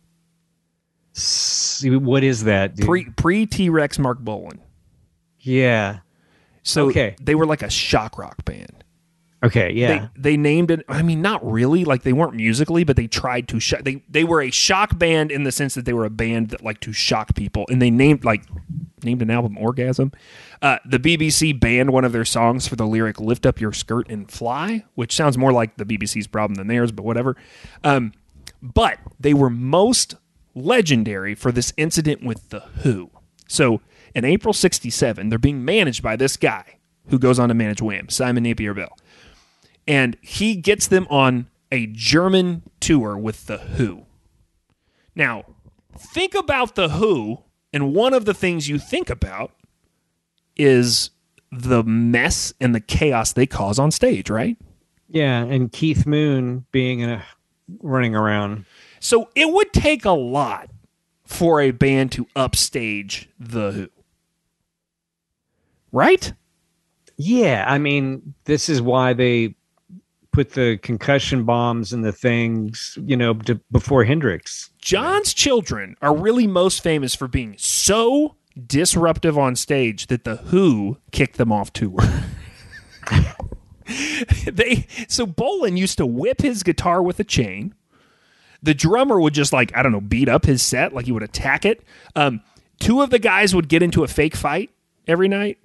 What 1.84 2.24
is 2.24 2.44
that? 2.46 2.76
Dude? 2.76 2.86
Pre 2.86 3.06
pre 3.12 3.46
T 3.46 3.70
Rex 3.70 4.00
Marc 4.00 4.20
Bolan. 4.20 4.60
yeah. 5.40 6.00
So 6.64 6.88
Okay. 6.90 7.16
they 7.22 7.36
were 7.36 7.46
like 7.46 7.64
a 7.64 7.70
shock 7.70 8.18
rock 8.18 8.44
band. 8.46 8.79
Okay. 9.42 9.72
Yeah. 9.72 10.08
They, 10.16 10.32
they 10.32 10.38
named 10.38 10.70
it. 10.70 10.84
I 10.90 11.02
mean, 11.02 11.22
not 11.22 11.46
really. 11.50 11.86
Like 11.86 12.04
they 12.04 12.14
weren't 12.14 12.36
musically, 12.36 12.84
but 12.84 12.96
they 12.96 13.08
tried 13.08 13.48
to. 13.50 13.60
Sh- 13.60 13.76
they 13.82 14.04
they 14.10 14.24
were 14.24 14.42
a 14.42 14.52
shock 14.52 14.98
band 14.98 15.32
in 15.32 15.44
the 15.44 15.52
sense 15.52 15.76
that 15.76 15.86
they 15.86 15.94
were 15.94 16.06
a 16.06 16.10
band 16.10 16.50
that 16.50 16.64
liked 16.64 16.82
to 16.84 16.94
shock 16.94 17.36
people, 17.36 17.66
and 17.70 17.82
they 17.82 17.90
named 17.90 18.26
like 18.26 18.44
named 19.04 19.22
an 19.22 19.30
album 19.32 19.58
"Orgasm." 19.58 20.12
Uh, 20.62 20.78
the 20.86 21.00
BBC 21.00 21.58
banned 21.58 21.92
one 21.92 22.04
of 22.04 22.12
their 22.12 22.26
songs 22.26 22.68
for 22.68 22.76
the 22.76 22.86
lyric 22.86 23.20
"Lift 23.20 23.46
up 23.46 23.62
your 23.62 23.72
skirt 23.72 24.10
and 24.10 24.30
fly," 24.30 24.84
which 24.96 25.16
sounds 25.16 25.38
more 25.38 25.54
like 25.54 25.78
the 25.78 25.86
BBC's 25.86 26.28
problem 26.28 26.56
than 26.56 26.68
theirs, 26.68 26.92
but 26.92 27.06
whatever. 27.06 27.38
Um, 27.84 28.12
but 28.62 29.00
they 29.20 29.34
were 29.34 29.50
most 29.50 30.16
legendary 30.54 31.34
for 31.34 31.54
this 31.54 31.72
incident 31.78 32.24
with 32.24 32.50
the 32.50 32.60
Who. 32.82 33.10
So 33.48 33.80
in 34.14 34.26
April 34.26 34.54
'67, 34.54 35.30
they're 35.30 35.40
being 35.40 35.64
managed 35.64 36.04
by 36.04 36.18
this 36.18 36.36
guy 36.36 36.80
who 37.08 37.18
goes 37.18 37.40
on 37.40 37.48
to 37.48 37.56
manage 37.56 37.82
Wham, 37.82 38.10
Simon 38.10 38.44
Napier 38.44 38.74
Bell 38.74 38.96
and 39.90 40.16
he 40.22 40.56
gets 40.56 40.88
them 40.88 41.08
on 41.10 41.48
a 41.72 41.88
German 41.88 42.62
tour 42.80 43.18
with 43.18 43.48
the 43.48 43.58
Who. 43.58 44.06
Now, 45.16 45.44
think 45.98 46.36
about 46.36 46.76
the 46.76 46.90
Who, 46.90 47.40
and 47.74 47.94
one 47.94 48.14
of 48.14 48.26
the 48.26 48.34
things 48.34 48.70
you 48.70 48.78
think 48.78 49.10
about 49.10 49.52
is 50.56 51.10
the 51.52 51.84
mess 51.84 52.54
and 52.62 52.76
the 52.76 52.80
chaos 52.80 53.34
they 53.34 53.48
cause 53.48 53.80
on 53.80 53.92
stage, 53.92 54.30
right? 54.30 54.56
yeah. 55.10 55.44
And 55.44 55.72
Keith 55.72 56.06
Moon 56.06 56.66
being 56.72 57.00
in 57.00 57.10
a 57.10 57.26
running 57.82 58.16
around. 58.16 58.66
So 59.00 59.30
it 59.36 59.52
would 59.52 59.74
take 59.74 60.06
a 60.06 60.12
lot 60.12 60.70
for 61.26 61.62
a 61.62 61.72
band 61.72 62.12
to 62.14 62.28
upstage 62.36 63.30
the 63.40 63.72
Who. 63.72 63.90
Right? 65.92 66.32
Yeah. 67.18 67.66
I 67.68 67.80
mean, 67.80 68.36
this 68.46 68.70
is 68.70 68.82
why 68.82 69.14
they 69.14 69.56
put 70.40 70.52
the 70.52 70.78
concussion 70.78 71.44
bombs 71.44 71.92
and 71.92 72.06
the 72.06 72.14
things, 72.14 72.98
you 73.04 73.18
know, 73.18 73.34
to, 73.34 73.60
before 73.74 74.06
Hendrix. 74.06 74.70
John's 74.80 75.34
children 75.34 75.98
are 76.02 76.16
really 76.16 76.48
most 76.48 76.82
famous 76.82 77.14
for 77.14 77.28
being 77.28 77.56
so 77.58 78.38
disruptive 78.66 79.38
on 79.38 79.58
stage 79.58 80.08
that 80.08 80.24
the 80.24 80.38
Who 80.38 80.98
kicked 81.12 81.36
them 81.36 81.52
off 81.52 81.74
tour. 81.74 82.00
they 84.50 84.88
so 85.10 85.26
Bolan 85.26 85.76
used 85.76 85.98
to 85.98 86.06
whip 86.06 86.42
his 86.42 86.64
guitar 86.64 87.04
with 87.04 87.20
a 87.20 87.26
chain. 87.26 87.76
The 88.64 88.74
drummer 88.74 89.20
would 89.20 89.34
just 89.34 89.52
like 89.52 89.76
I 89.76 89.84
don't 89.84 89.92
know 89.92 90.00
beat 90.00 90.30
up 90.30 90.46
his 90.46 90.64
set 90.64 90.94
like 90.94 91.06
he 91.06 91.12
would 91.12 91.22
attack 91.22 91.66
it. 91.66 91.84
Um, 92.16 92.40
two 92.80 93.02
of 93.02 93.10
the 93.10 93.20
guys 93.20 93.54
would 93.54 93.68
get 93.68 93.84
into 93.84 94.06
a 94.06 94.08
fake 94.08 94.38
fight 94.38 94.70
every 95.06 95.28
night. 95.28 95.58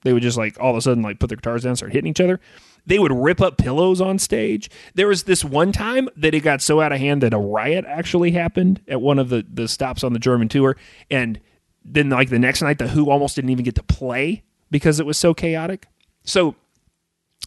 They 0.00 0.14
would 0.14 0.22
just 0.22 0.38
like 0.38 0.58
all 0.58 0.70
of 0.70 0.78
a 0.78 0.80
sudden 0.80 1.02
like 1.02 1.18
put 1.18 1.28
their 1.28 1.36
guitars 1.36 1.64
down, 1.64 1.76
start 1.76 1.92
hitting 1.92 2.10
each 2.10 2.22
other. 2.22 2.40
They 2.84 2.98
would 2.98 3.12
rip 3.12 3.40
up 3.40 3.58
pillows 3.58 4.00
on 4.00 4.18
stage. 4.18 4.70
There 4.94 5.06
was 5.06 5.24
this 5.24 5.44
one 5.44 5.72
time 5.72 6.08
that 6.16 6.34
it 6.34 6.40
got 6.40 6.60
so 6.60 6.80
out 6.80 6.92
of 6.92 6.98
hand 6.98 7.22
that 7.22 7.32
a 7.32 7.38
riot 7.38 7.84
actually 7.86 8.32
happened 8.32 8.80
at 8.88 9.00
one 9.00 9.18
of 9.18 9.28
the 9.28 9.46
the 9.48 9.68
stops 9.68 10.02
on 10.02 10.12
the 10.12 10.18
German 10.18 10.48
tour, 10.48 10.76
and 11.10 11.40
then 11.84 12.10
like 12.10 12.30
the 12.30 12.38
next 12.38 12.62
night, 12.62 12.78
the 12.78 12.88
Who 12.88 13.10
almost 13.10 13.36
didn't 13.36 13.50
even 13.50 13.64
get 13.64 13.76
to 13.76 13.82
play 13.82 14.42
because 14.70 14.98
it 14.98 15.06
was 15.06 15.18
so 15.18 15.34
chaotic. 15.34 15.86
So 16.24 16.56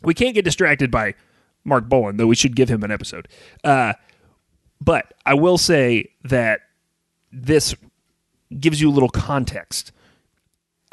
we 0.04 0.13
can't 0.13 0.36
get 0.36 0.45
distracted 0.45 0.91
by 0.91 1.15
Marc 1.63 1.89
Bolan, 1.89 2.17
though 2.17 2.28
we 2.28 2.36
should 2.36 2.56
give 2.56 2.69
him 2.69 2.84
an 2.84 2.91
episode. 2.91 3.28
Uh, 3.63 3.93
but 4.80 5.13
I 5.26 5.34
will 5.34 5.58
say 5.58 6.12
that 6.24 6.62
this 7.32 7.76
gives 8.60 8.80
you 8.80 8.89
a 8.89 8.93
little 8.93 9.10
context 9.10 9.91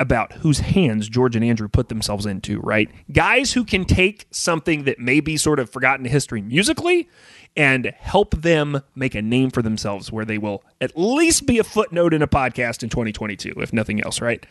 about 0.03 0.33
whose 0.33 0.59
hands 0.59 1.09
George 1.09 1.37
and 1.37 1.45
Andrew 1.45 1.69
put 1.69 1.89
themselves 1.89 2.27
into, 2.27 2.59
right? 2.59 2.91
Guys 3.13 3.53
who 3.53 3.65
can 3.65 3.85
take 3.85 4.27
something 4.33 4.83
that 4.83 4.99
may 4.99 5.21
be 5.21 5.37
sort 5.37 5.61
of 5.61 5.71
forgotten 5.71 6.05
in 6.05 6.11
history 6.11 6.43
musically 6.43 7.09
and 7.57 7.87
help 7.99 8.35
them 8.35 8.83
make 8.97 9.15
a 9.15 9.23
name 9.23 9.49
for 9.49 9.63
themselves 9.63 10.11
where 10.11 10.25
they 10.25 10.39
will 10.39 10.65
at 10.81 10.91
least 10.97 11.47
be 11.47 11.61
a 11.61 11.65
footnote 11.65 12.13
in 12.13 12.21
a 12.21 12.27
podcast 12.27 12.83
in 12.83 12.89
2022, 12.89 13.55
if 13.59 13.73
nothing 13.73 14.03
else, 14.03 14.21
right? 14.21 14.45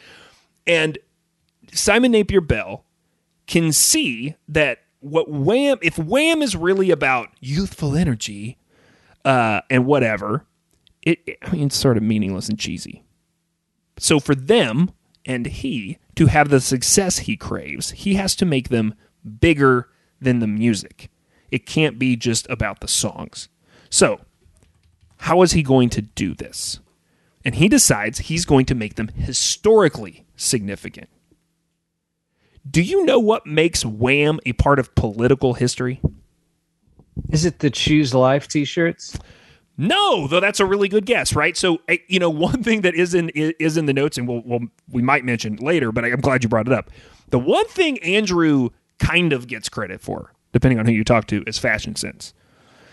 And 0.65 0.97
Simon 1.73 2.13
Napier 2.13 2.39
Bell 2.39 2.85
can 3.45 3.73
see 3.73 4.35
that 4.47 4.79
what 5.01 5.29
Wham 5.29 5.79
if 5.81 5.97
Wham 5.97 6.41
is 6.41 6.55
really 6.55 6.91
about 6.91 7.27
youthful 7.41 7.97
energy 7.97 8.57
uh, 9.25 9.59
and 9.69 9.85
whatever, 9.85 10.45
it, 11.01 11.19
it 11.25 11.39
I 11.41 11.51
mean 11.51 11.67
it's 11.67 11.75
sort 11.75 11.97
of 11.97 12.03
meaningless 12.03 12.47
and 12.47 12.57
cheesy. 12.57 13.03
So 13.97 14.21
for 14.21 14.33
them 14.33 14.91
and 15.25 15.45
he 15.45 15.97
to 16.15 16.27
have 16.27 16.49
the 16.49 16.59
success 16.59 17.19
he 17.19 17.37
craves, 17.37 17.91
he 17.91 18.15
has 18.15 18.35
to 18.35 18.45
make 18.45 18.69
them 18.69 18.95
bigger 19.39 19.89
than 20.19 20.39
the 20.39 20.47
music. 20.47 21.09
It 21.51 21.65
can't 21.65 21.99
be 21.99 22.15
just 22.15 22.49
about 22.49 22.79
the 22.79 22.87
songs. 22.87 23.49
So, 23.89 24.21
how 25.17 25.41
is 25.41 25.51
he 25.51 25.63
going 25.63 25.89
to 25.91 26.01
do 26.01 26.33
this? 26.33 26.79
And 27.43 27.55
he 27.55 27.67
decides 27.67 28.19
he's 28.19 28.45
going 28.45 28.65
to 28.67 28.75
make 28.75 28.95
them 28.95 29.09
historically 29.09 30.25
significant. 30.35 31.09
Do 32.69 32.81
you 32.81 33.05
know 33.05 33.19
what 33.19 33.45
makes 33.47 33.83
Wham 33.83 34.39
a 34.45 34.53
part 34.53 34.79
of 34.79 34.93
political 34.95 35.55
history? 35.55 35.99
Is 37.29 37.45
it 37.45 37.59
the 37.59 37.69
Choose 37.69 38.13
Life 38.13 38.47
T-shirts? 38.47 39.17
No, 39.81 40.27
though 40.27 40.39
that's 40.39 40.59
a 40.59 40.65
really 40.65 40.87
good 40.87 41.07
guess, 41.07 41.33
right? 41.35 41.57
So, 41.57 41.79
eh, 41.87 41.97
you 42.07 42.19
know, 42.19 42.29
one 42.47 42.61
thing 42.61 42.81
that 42.81 42.93
is 42.93 43.15
in 43.15 43.29
is 43.29 43.77
in 43.77 43.87
the 43.87 43.93
notes, 43.93 44.17
and 44.17 44.27
we'll, 44.27 44.43
we'll 44.45 44.67
we 44.91 45.01
might 45.01 45.25
mention 45.25 45.55
later, 45.55 45.91
but 45.91 46.05
I'm 46.05 46.21
glad 46.21 46.43
you 46.43 46.49
brought 46.49 46.67
it 46.67 46.73
up. 46.73 46.91
The 47.29 47.39
one 47.39 47.65
thing 47.67 47.97
Andrew 48.03 48.69
kind 48.99 49.33
of 49.33 49.47
gets 49.47 49.69
credit 49.69 49.99
for, 49.99 50.33
depending 50.53 50.77
on 50.77 50.85
who 50.85 50.91
you 50.91 51.03
talk 51.03 51.25
to, 51.27 51.43
is 51.47 51.57
fashion 51.57 51.95
sense. 51.95 52.33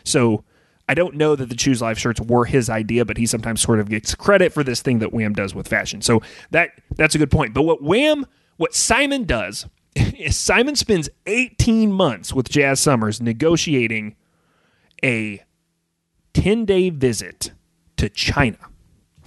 So, 0.02 0.44
I 0.88 0.94
don't 0.94 1.16
know 1.16 1.36
that 1.36 1.50
the 1.50 1.54
Choose 1.54 1.82
Life 1.82 1.98
shirts 1.98 2.22
were 2.22 2.46
his 2.46 2.70
idea, 2.70 3.04
but 3.04 3.18
he 3.18 3.26
sometimes 3.26 3.60
sort 3.60 3.80
of 3.80 3.90
gets 3.90 4.14
credit 4.14 4.54
for 4.54 4.64
this 4.64 4.80
thing 4.80 5.00
that 5.00 5.12
Wham 5.12 5.34
does 5.34 5.54
with 5.54 5.68
fashion. 5.68 6.00
So 6.00 6.22
that 6.52 6.70
that's 6.96 7.14
a 7.14 7.18
good 7.18 7.30
point. 7.30 7.52
But 7.52 7.62
what 7.62 7.82
Wham, 7.82 8.24
what 8.56 8.74
Simon 8.74 9.24
does 9.24 9.66
is 9.94 10.38
Simon 10.38 10.74
spends 10.74 11.10
18 11.26 11.92
months 11.92 12.32
with 12.32 12.48
Jazz 12.48 12.80
Summers 12.80 13.20
negotiating 13.20 14.16
a 15.04 15.42
10 16.38 16.64
day 16.64 16.90
visit 16.90 17.50
to 17.96 18.08
China 18.08 18.58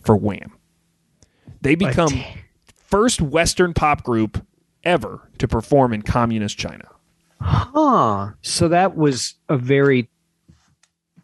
for 0.01 0.15
Wham. 0.15 0.53
They 1.61 1.75
become 1.75 2.11
first 2.87 3.21
Western 3.21 3.73
pop 3.73 4.03
group 4.03 4.43
ever 4.83 5.29
to 5.37 5.47
perform 5.47 5.93
in 5.93 6.01
communist 6.03 6.57
China. 6.57 6.87
Huh. 7.41 8.31
So 8.41 8.69
that 8.69 8.95
was 8.95 9.35
a 9.49 9.57
very 9.57 10.09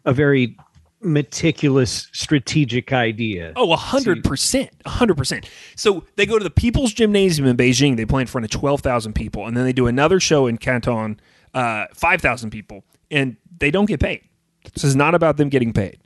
a 0.04 0.12
very 0.12 0.56
meticulous 1.00 2.08
strategic 2.12 2.92
idea. 2.92 3.52
Oh, 3.56 3.72
a 3.72 3.76
hundred 3.76 4.24
percent, 4.24 4.70
a 4.84 4.90
hundred 4.90 5.16
percent. 5.16 5.48
So 5.74 6.04
they 6.16 6.26
go 6.26 6.38
to 6.38 6.44
the 6.44 6.50
People's 6.50 6.92
Gymnasium 6.92 7.48
in 7.48 7.56
Beijing. 7.56 7.96
They 7.96 8.04
play 8.04 8.20
in 8.20 8.26
front 8.26 8.44
of 8.44 8.50
twelve 8.50 8.82
thousand 8.82 9.14
people, 9.14 9.46
and 9.46 9.56
then 9.56 9.64
they 9.64 9.72
do 9.72 9.86
another 9.86 10.20
show 10.20 10.46
in 10.46 10.58
Canton, 10.58 11.18
uh, 11.54 11.86
five 11.94 12.20
thousand 12.20 12.50
people, 12.50 12.84
and 13.10 13.36
they 13.58 13.70
don't 13.70 13.86
get 13.86 14.00
paid. 14.00 14.27
This 14.74 14.84
is 14.84 14.96
not 14.96 15.14
about 15.14 15.36
them 15.36 15.48
getting 15.48 15.72
paid, 15.72 15.98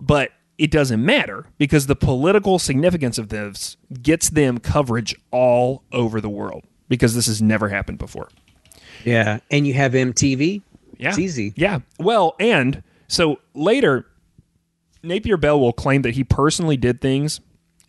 but 0.00 0.32
it 0.58 0.70
doesn't 0.70 1.04
matter 1.04 1.46
because 1.58 1.86
the 1.86 1.96
political 1.96 2.58
significance 2.58 3.18
of 3.18 3.28
this 3.30 3.76
gets 4.02 4.30
them 4.30 4.58
coverage 4.58 5.14
all 5.30 5.82
over 5.92 6.20
the 6.20 6.28
world 6.28 6.64
because 6.88 7.14
this 7.14 7.26
has 7.26 7.40
never 7.40 7.68
happened 7.68 7.98
before. 7.98 8.28
Yeah. 9.04 9.40
And 9.50 9.66
you 9.66 9.74
have 9.74 9.92
MTV. 9.92 10.62
Yeah. 10.98 11.08
It's 11.08 11.18
easy. 11.18 11.54
Yeah. 11.56 11.80
Well, 11.98 12.34
and 12.38 12.82
so 13.08 13.40
later, 13.54 14.06
Napier 15.02 15.38
Bell 15.38 15.58
will 15.58 15.72
claim 15.72 16.02
that 16.02 16.14
he 16.14 16.24
personally 16.24 16.76
did 16.76 17.00
things 17.00 17.40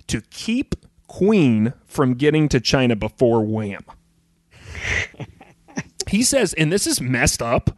to 0.07 0.21
keep 0.29 0.75
Queen 1.07 1.73
from 1.85 2.13
getting 2.13 2.47
to 2.49 2.61
China 2.61 2.95
before 2.95 3.43
Wham. 3.43 3.83
he 6.07 6.23
says, 6.23 6.53
and 6.53 6.71
this 6.71 6.87
is 6.87 7.01
messed 7.01 7.41
up, 7.41 7.77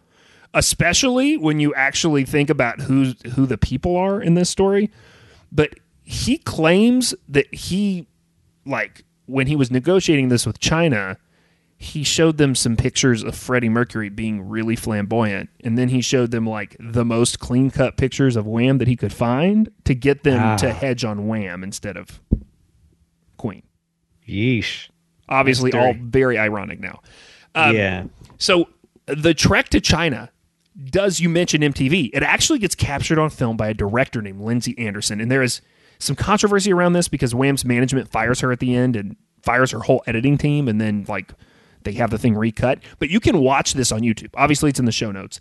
especially 0.54 1.38
when 1.38 1.60
you 1.60 1.74
actually 1.76 2.26
think 2.26 2.50
about 2.50 2.82
who 2.82 3.14
who 3.36 3.46
the 3.46 3.58
people 3.58 3.96
are 3.98 4.22
in 4.22 4.36
this 4.36 4.50
story. 4.50 4.92
But 5.52 5.76
he 6.04 6.38
claims 6.38 7.16
that 7.30 7.54
he, 7.54 8.08
like, 8.66 9.04
when 9.26 9.48
he 9.48 9.56
was 9.56 9.72
negotiating 9.72 10.30
this 10.30 10.46
with 10.46 10.60
China, 10.60 11.18
he 11.78 12.04
showed 12.04 12.38
them 12.38 12.56
some 12.56 12.76
pictures 12.76 13.24
of 13.24 13.36
Freddie 13.36 13.70
Mercury 13.70 14.10
being 14.10 14.48
really 14.48 14.76
flamboyant, 14.76 15.50
and 15.64 15.78
then 15.78 15.90
he 15.90 16.02
showed 16.02 16.32
them 16.32 16.48
like 16.48 16.76
the 16.80 17.06
most 17.06 17.40
clean 17.40 17.70
cut 17.70 17.98
pictures 17.98 18.36
of 18.36 18.48
Wham 18.48 18.78
that 18.78 18.88
he 18.88 18.96
could 18.96 19.14
find 19.14 19.70
to 19.84 19.94
get 19.94 20.24
them 20.24 20.58
to 20.58 20.72
hedge 20.72 21.04
on 21.04 21.28
Wham 21.28 21.64
instead 21.64 21.98
of 21.98 22.22
Queen. 23.38 23.64
Yeesh. 24.28 24.90
Obviously, 25.28 25.74
all 25.74 25.94
very 26.00 26.38
ironic 26.38 26.80
now. 26.80 27.02
Um, 27.56 27.76
yeah. 27.76 28.06
So 28.38 28.70
the 29.06 29.34
trek 29.34 29.70
to 29.70 29.82
China 29.82 30.30
does 30.86 31.20
you 31.20 31.30
mention 31.30 31.62
MTV? 31.62 32.10
It 32.14 32.24
actually 32.24 32.60
gets 32.60 32.76
captured 32.76 33.20
on 33.20 33.30
film 33.30 33.58
by 33.58 33.70
a 33.70 33.74
director 33.74 34.22
named 34.22 34.42
Lindsay 34.42 34.78
Anderson, 34.78 35.22
and 35.22 35.32
there 35.32 35.44
is 35.44 35.62
some 36.00 36.16
controversy 36.16 36.74
around 36.74 36.94
this 36.94 37.08
because 37.08 37.34
Wham's 37.34 37.64
management 37.64 38.10
fires 38.12 38.40
her 38.42 38.52
at 38.52 38.60
the 38.60 38.76
end 38.76 38.96
and 38.96 39.16
fires 39.42 39.72
her 39.72 39.80
whole 39.80 40.04
editing 40.08 40.38
team, 40.38 40.68
and 40.68 40.82
then 40.82 41.06
like 41.08 41.34
they 41.84 41.94
have 41.94 42.10
the 42.10 42.18
thing 42.18 42.36
recut. 42.36 42.80
But 43.00 43.10
you 43.10 43.20
can 43.20 43.40
watch 43.40 43.74
this 43.74 43.92
on 43.92 44.02
YouTube. 44.02 44.30
Obviously, 44.36 44.70
it's 44.70 44.80
in 44.80 44.86
the 44.86 44.92
show 44.92 45.12
notes. 45.12 45.40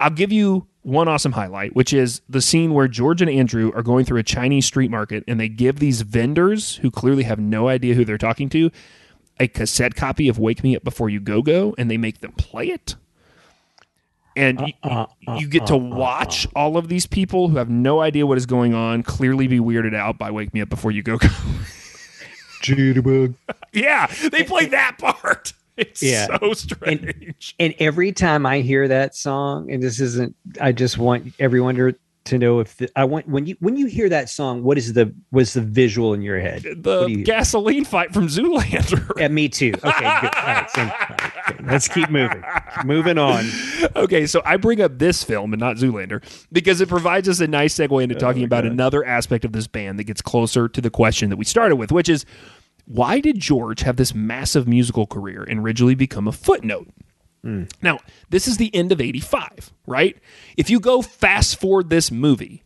I'll 0.00 0.10
give 0.10 0.32
you 0.32 0.66
one 0.82 1.08
awesome 1.08 1.32
highlight, 1.32 1.74
which 1.74 1.92
is 1.92 2.20
the 2.28 2.42
scene 2.42 2.74
where 2.74 2.88
George 2.88 3.22
and 3.22 3.30
Andrew 3.30 3.72
are 3.74 3.82
going 3.82 4.04
through 4.04 4.18
a 4.18 4.24
Chinese 4.24 4.66
street 4.66 4.90
market 4.90 5.24
and 5.28 5.38
they 5.38 5.48
give 5.48 5.78
these 5.78 6.02
vendors 6.02 6.76
who 6.76 6.90
clearly 6.90 7.22
have 7.22 7.38
no 7.38 7.68
idea 7.68 7.94
who 7.94 8.04
they're 8.04 8.18
talking 8.18 8.48
to 8.50 8.70
a 9.40 9.48
cassette 9.48 9.94
copy 9.94 10.28
of 10.28 10.38
Wake 10.38 10.62
Me 10.62 10.76
Up 10.76 10.84
Before 10.84 11.08
You 11.08 11.20
Go 11.20 11.42
Go 11.42 11.74
and 11.78 11.90
they 11.90 11.96
make 11.96 12.20
them 12.20 12.32
play 12.32 12.68
it. 12.68 12.96
And 14.36 14.60
you, 14.60 14.72
uh-uh. 14.82 15.36
you 15.38 15.46
get 15.48 15.66
to 15.66 15.74
uh-uh. 15.74 15.78
watch 15.78 16.46
all 16.56 16.76
of 16.76 16.88
these 16.88 17.06
people 17.06 17.48
who 17.48 17.56
have 17.56 17.68
no 17.70 18.00
idea 18.00 18.26
what 18.26 18.36
is 18.38 18.46
going 18.46 18.74
on 18.74 19.02
clearly 19.02 19.46
be 19.46 19.58
weirded 19.60 19.94
out 19.94 20.18
by 20.18 20.30
Wake 20.30 20.52
Me 20.52 20.60
Up 20.60 20.68
Before 20.68 20.90
You 20.90 21.02
Go 21.02 21.18
Go. 21.18 21.28
Jitterbug. 22.62 23.34
yeah, 23.72 24.06
they 24.30 24.42
play 24.44 24.66
that 24.66 24.98
part. 24.98 25.52
It's 25.76 26.00
Yeah. 26.04 26.28
so 26.38 26.52
strange. 26.52 27.56
And 27.58 27.74
every 27.80 28.12
time 28.12 28.46
I 28.46 28.60
hear 28.60 28.86
that 28.86 29.16
song, 29.16 29.72
and 29.72 29.82
this 29.82 29.98
isn't, 29.98 30.36
I 30.60 30.70
just 30.70 30.98
want 30.98 31.32
everyone 31.40 31.74
to, 31.74 31.96
to 32.26 32.38
know 32.38 32.60
if 32.60 32.76
the, 32.76 32.88
I 32.94 33.02
want 33.04 33.28
when 33.28 33.46
you 33.46 33.56
when 33.58 33.76
you 33.76 33.86
hear 33.86 34.08
that 34.08 34.28
song, 34.30 34.62
what 34.62 34.78
is 34.78 34.92
the 34.92 35.12
was 35.32 35.52
the 35.54 35.62
visual 35.62 36.14
in 36.14 36.22
your 36.22 36.38
head? 36.38 36.62
The 36.76 37.06
you- 37.06 37.24
gasoline 37.24 37.84
fight 37.84 38.14
from 38.14 38.28
Zoolander. 38.28 39.18
Yeah, 39.18 39.26
me 39.26 39.48
too. 39.48 39.72
Okay, 39.84 40.18
good. 40.20 40.34
All 40.36 40.44
right, 40.46 40.70
same- 40.76 40.90
all 40.90 40.94
right, 41.10 41.18
good. 41.18 41.23
Let's 41.62 41.88
keep 41.88 42.10
moving. 42.10 42.42
Moving 42.84 43.18
on. 43.18 43.44
okay, 43.96 44.26
so 44.26 44.42
I 44.44 44.56
bring 44.56 44.80
up 44.80 44.98
this 44.98 45.22
film 45.22 45.52
and 45.52 45.60
not 45.60 45.76
Zoolander 45.76 46.22
because 46.52 46.80
it 46.80 46.88
provides 46.88 47.28
us 47.28 47.40
a 47.40 47.46
nice 47.46 47.74
segue 47.74 48.02
into 48.02 48.14
oh 48.14 48.18
talking 48.18 48.42
Oh 48.42 48.46
about 48.46 48.64
another 48.66 49.04
aspect 49.04 49.44
of 49.44 49.52
this 49.52 49.66
band 49.66 49.98
that 49.98 50.04
gets 50.04 50.22
closer 50.22 50.68
to 50.68 50.80
the 50.80 50.90
question 50.90 51.30
that 51.30 51.36
we 51.36 51.44
started 51.44 51.76
with, 51.76 51.92
which 51.92 52.08
is 52.08 52.24
why 52.86 53.20
did 53.20 53.38
George 53.38 53.80
have 53.80 53.96
this 53.96 54.14
massive 54.14 54.68
musical 54.68 55.06
career 55.06 55.42
and 55.42 55.60
originally 55.60 55.94
become 55.94 56.28
a 56.28 56.32
footnote? 56.32 56.88
Hmm. 57.42 57.64
Now, 57.82 57.98
this 58.30 58.48
is 58.48 58.56
the 58.56 58.74
end 58.74 58.92
of 58.92 59.00
85, 59.00 59.72
right? 59.86 60.16
If 60.56 60.70
you 60.70 60.80
go 60.80 61.02
fast 61.02 61.60
forward 61.60 61.90
this 61.90 62.10
movie, 62.10 62.64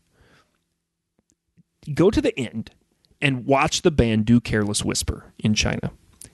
go 1.93 2.11
to 2.11 2.21
the 2.21 2.39
end 2.39 2.71
and 3.21 3.45
watch 3.45 3.83
the 3.83 3.91
band 3.91 4.25
do 4.25 4.41
Careless 4.41 4.85
Whisper 4.85 5.33
in 5.39 5.55
China 5.55 5.91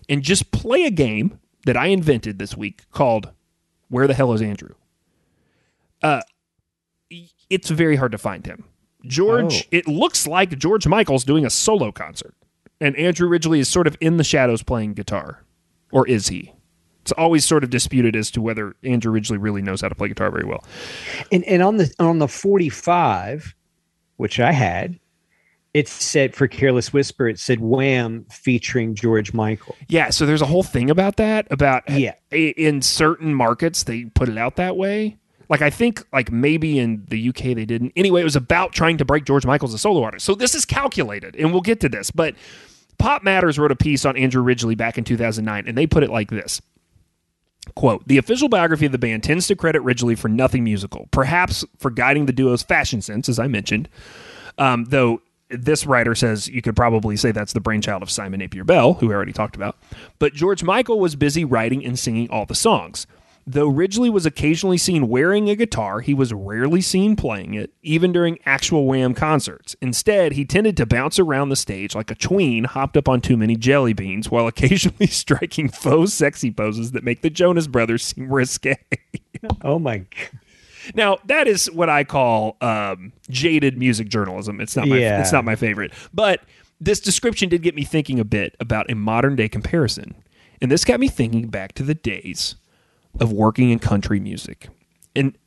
and 0.08 0.22
just 0.22 0.50
play 0.50 0.84
a 0.84 0.90
game 0.90 1.38
that 1.66 1.76
I 1.76 1.86
invented 1.86 2.38
this 2.38 2.56
week 2.56 2.82
called 2.92 3.30
Where 3.88 4.06
the 4.06 4.14
Hell 4.14 4.32
is 4.32 4.42
Andrew? 4.42 4.74
Uh, 6.02 6.20
it's 7.50 7.70
very 7.70 7.96
hard 7.96 8.12
to 8.12 8.18
find 8.18 8.46
him. 8.46 8.64
George, 9.06 9.62
Oh. 9.64 9.68
it 9.70 9.86
looks 9.86 10.26
like 10.26 10.58
George 10.58 10.86
Michael's 10.86 11.24
doing 11.24 11.44
a 11.44 11.50
solo 11.50 11.92
concert, 11.92 12.34
and 12.80 12.96
Andrew 12.96 13.28
Ridgeley 13.28 13.58
is 13.60 13.68
sort 13.68 13.86
of 13.86 13.96
in 14.00 14.16
the 14.16 14.24
shadows 14.24 14.62
playing 14.62 14.94
guitar. 14.94 15.44
Or 15.92 16.06
is 16.08 16.28
he? 16.28 16.52
It's 17.02 17.12
always 17.12 17.44
sort 17.44 17.62
of 17.64 17.70
disputed 17.70 18.16
as 18.16 18.30
to 18.32 18.40
whether 18.40 18.74
Andrew 18.82 19.12
Ridgeley 19.12 19.36
really 19.38 19.60
knows 19.62 19.82
how 19.82 19.88
to 19.90 19.94
play 19.94 20.08
guitar 20.08 20.30
very 20.30 20.44
well. 20.46 20.64
And 21.30 21.44
and 21.44 21.62
on 21.62 21.76
the 21.76 21.92
on 21.98 22.18
the 22.18 22.26
45, 22.28 23.54
which 24.16 24.40
I 24.40 24.52
had, 24.52 24.98
it 25.74 25.88
said 25.88 26.34
for 26.34 26.46
Careless 26.46 26.92
Whisper, 26.92 27.28
it 27.28 27.38
said 27.38 27.60
Wham 27.60 28.24
featuring 28.30 28.94
George 28.94 29.34
Michael. 29.34 29.74
Yeah, 29.88 30.10
so 30.10 30.24
there's 30.24 30.40
a 30.42 30.46
whole 30.46 30.62
thing 30.62 30.88
about 30.88 31.16
that. 31.16 31.46
About 31.50 31.88
Yeah. 31.90 32.14
in 32.30 32.80
certain 32.80 33.34
markets 33.34 33.82
they 33.82 34.04
put 34.04 34.28
it 34.28 34.38
out 34.38 34.56
that 34.56 34.76
way. 34.76 35.16
Like 35.50 35.60
I 35.60 35.68
think 35.70 36.02
like 36.12 36.32
maybe 36.32 36.78
in 36.78 37.04
the 37.08 37.28
UK 37.28 37.54
they 37.54 37.66
didn't. 37.66 37.92
Anyway, 37.96 38.20
it 38.20 38.24
was 38.24 38.36
about 38.36 38.72
trying 38.72 38.96
to 38.98 39.04
break 39.04 39.24
George 39.24 39.44
Michael 39.44 39.68
as 39.68 39.74
a 39.74 39.78
solo 39.78 40.02
artist. 40.02 40.24
So 40.24 40.34
this 40.34 40.54
is 40.54 40.64
calculated, 40.64 41.36
and 41.36 41.52
we'll 41.52 41.60
get 41.60 41.80
to 41.80 41.88
this. 41.88 42.10
But 42.10 42.34
Pop 42.98 43.22
Matters 43.22 43.58
wrote 43.58 43.70
a 43.72 43.76
piece 43.76 44.04
on 44.06 44.16
Andrew 44.16 44.42
Ridgeley 44.42 44.74
back 44.76 44.96
in 44.96 45.04
2009, 45.04 45.64
and 45.68 45.76
they 45.76 45.86
put 45.86 46.02
it 46.02 46.10
like 46.10 46.30
this. 46.30 46.62
Quote, 47.74 48.06
the 48.06 48.18
official 48.18 48.48
biography 48.48 48.86
of 48.86 48.92
the 48.92 48.98
band 48.98 49.22
tends 49.24 49.46
to 49.48 49.56
credit 49.56 49.82
Ridgeley 49.82 50.16
for 50.16 50.28
nothing 50.28 50.64
musical, 50.64 51.08
perhaps 51.10 51.64
for 51.78 51.90
guiding 51.90 52.26
the 52.26 52.32
duo's 52.32 52.62
fashion 52.62 53.00
sense, 53.02 53.28
as 53.28 53.38
I 53.38 53.46
mentioned, 53.48 53.88
um, 54.58 54.84
though 54.84 55.20
this 55.58 55.86
writer 55.86 56.14
says 56.14 56.48
you 56.48 56.62
could 56.62 56.76
probably 56.76 57.16
say 57.16 57.32
that's 57.32 57.52
the 57.52 57.60
brainchild 57.60 58.02
of 58.02 58.10
Simon 58.10 58.40
Napier 58.40 58.64
Bell, 58.64 58.94
who 58.94 59.08
we 59.08 59.14
already 59.14 59.32
talked 59.32 59.56
about. 59.56 59.76
But 60.18 60.34
George 60.34 60.62
Michael 60.62 61.00
was 61.00 61.16
busy 61.16 61.44
writing 61.44 61.84
and 61.84 61.98
singing 61.98 62.30
all 62.30 62.46
the 62.46 62.54
songs. 62.54 63.06
Though 63.46 63.68
Ridgeley 63.68 64.08
was 64.08 64.24
occasionally 64.24 64.78
seen 64.78 65.08
wearing 65.08 65.50
a 65.50 65.56
guitar, 65.56 66.00
he 66.00 66.14
was 66.14 66.32
rarely 66.32 66.80
seen 66.80 67.14
playing 67.14 67.52
it, 67.52 67.70
even 67.82 68.10
during 68.10 68.38
actual 68.46 68.86
Wham 68.86 69.12
concerts. 69.12 69.76
Instead, 69.82 70.32
he 70.32 70.46
tended 70.46 70.78
to 70.78 70.86
bounce 70.86 71.18
around 71.18 71.50
the 71.50 71.56
stage 71.56 71.94
like 71.94 72.10
a 72.10 72.14
tween 72.14 72.64
hopped 72.64 72.96
up 72.96 73.06
on 73.06 73.20
too 73.20 73.36
many 73.36 73.54
jelly 73.56 73.92
beans, 73.92 74.30
while 74.30 74.46
occasionally 74.48 75.08
striking 75.08 75.68
faux 75.68 76.14
sexy 76.14 76.50
poses 76.50 76.92
that 76.92 77.04
make 77.04 77.20
the 77.20 77.28
Jonas 77.28 77.66
Brothers 77.66 78.02
seem 78.02 78.32
risque. 78.32 78.76
Oh 79.60 79.78
my! 79.78 80.06
Now 80.94 81.18
that 81.26 81.46
is 81.48 81.70
what 81.70 81.88
I 81.88 82.04
call 82.04 82.56
um, 82.60 83.12
jaded 83.30 83.78
music 83.78 84.08
journalism. 84.08 84.60
It's 84.60 84.76
not 84.76 84.88
my 84.88 84.98
Yeah. 84.98 85.20
it's 85.20 85.32
not 85.32 85.44
my 85.44 85.56
favorite, 85.56 85.92
but 86.12 86.40
this 86.80 87.00
description 87.00 87.48
did 87.48 87.62
get 87.62 87.74
me 87.74 87.84
thinking 87.84 88.18
a 88.18 88.24
bit 88.24 88.56
about 88.60 88.90
a 88.90 88.94
modern 88.94 89.36
day 89.36 89.48
comparison, 89.48 90.14
and 90.60 90.70
this 90.70 90.84
got 90.84 91.00
me 91.00 91.08
thinking 91.08 91.48
back 91.48 91.72
to 91.74 91.82
the 91.82 91.94
days 91.94 92.56
of 93.20 93.32
working 93.32 93.70
in 93.70 93.78
country 93.78 94.20
music, 94.20 94.68
and 95.14 95.38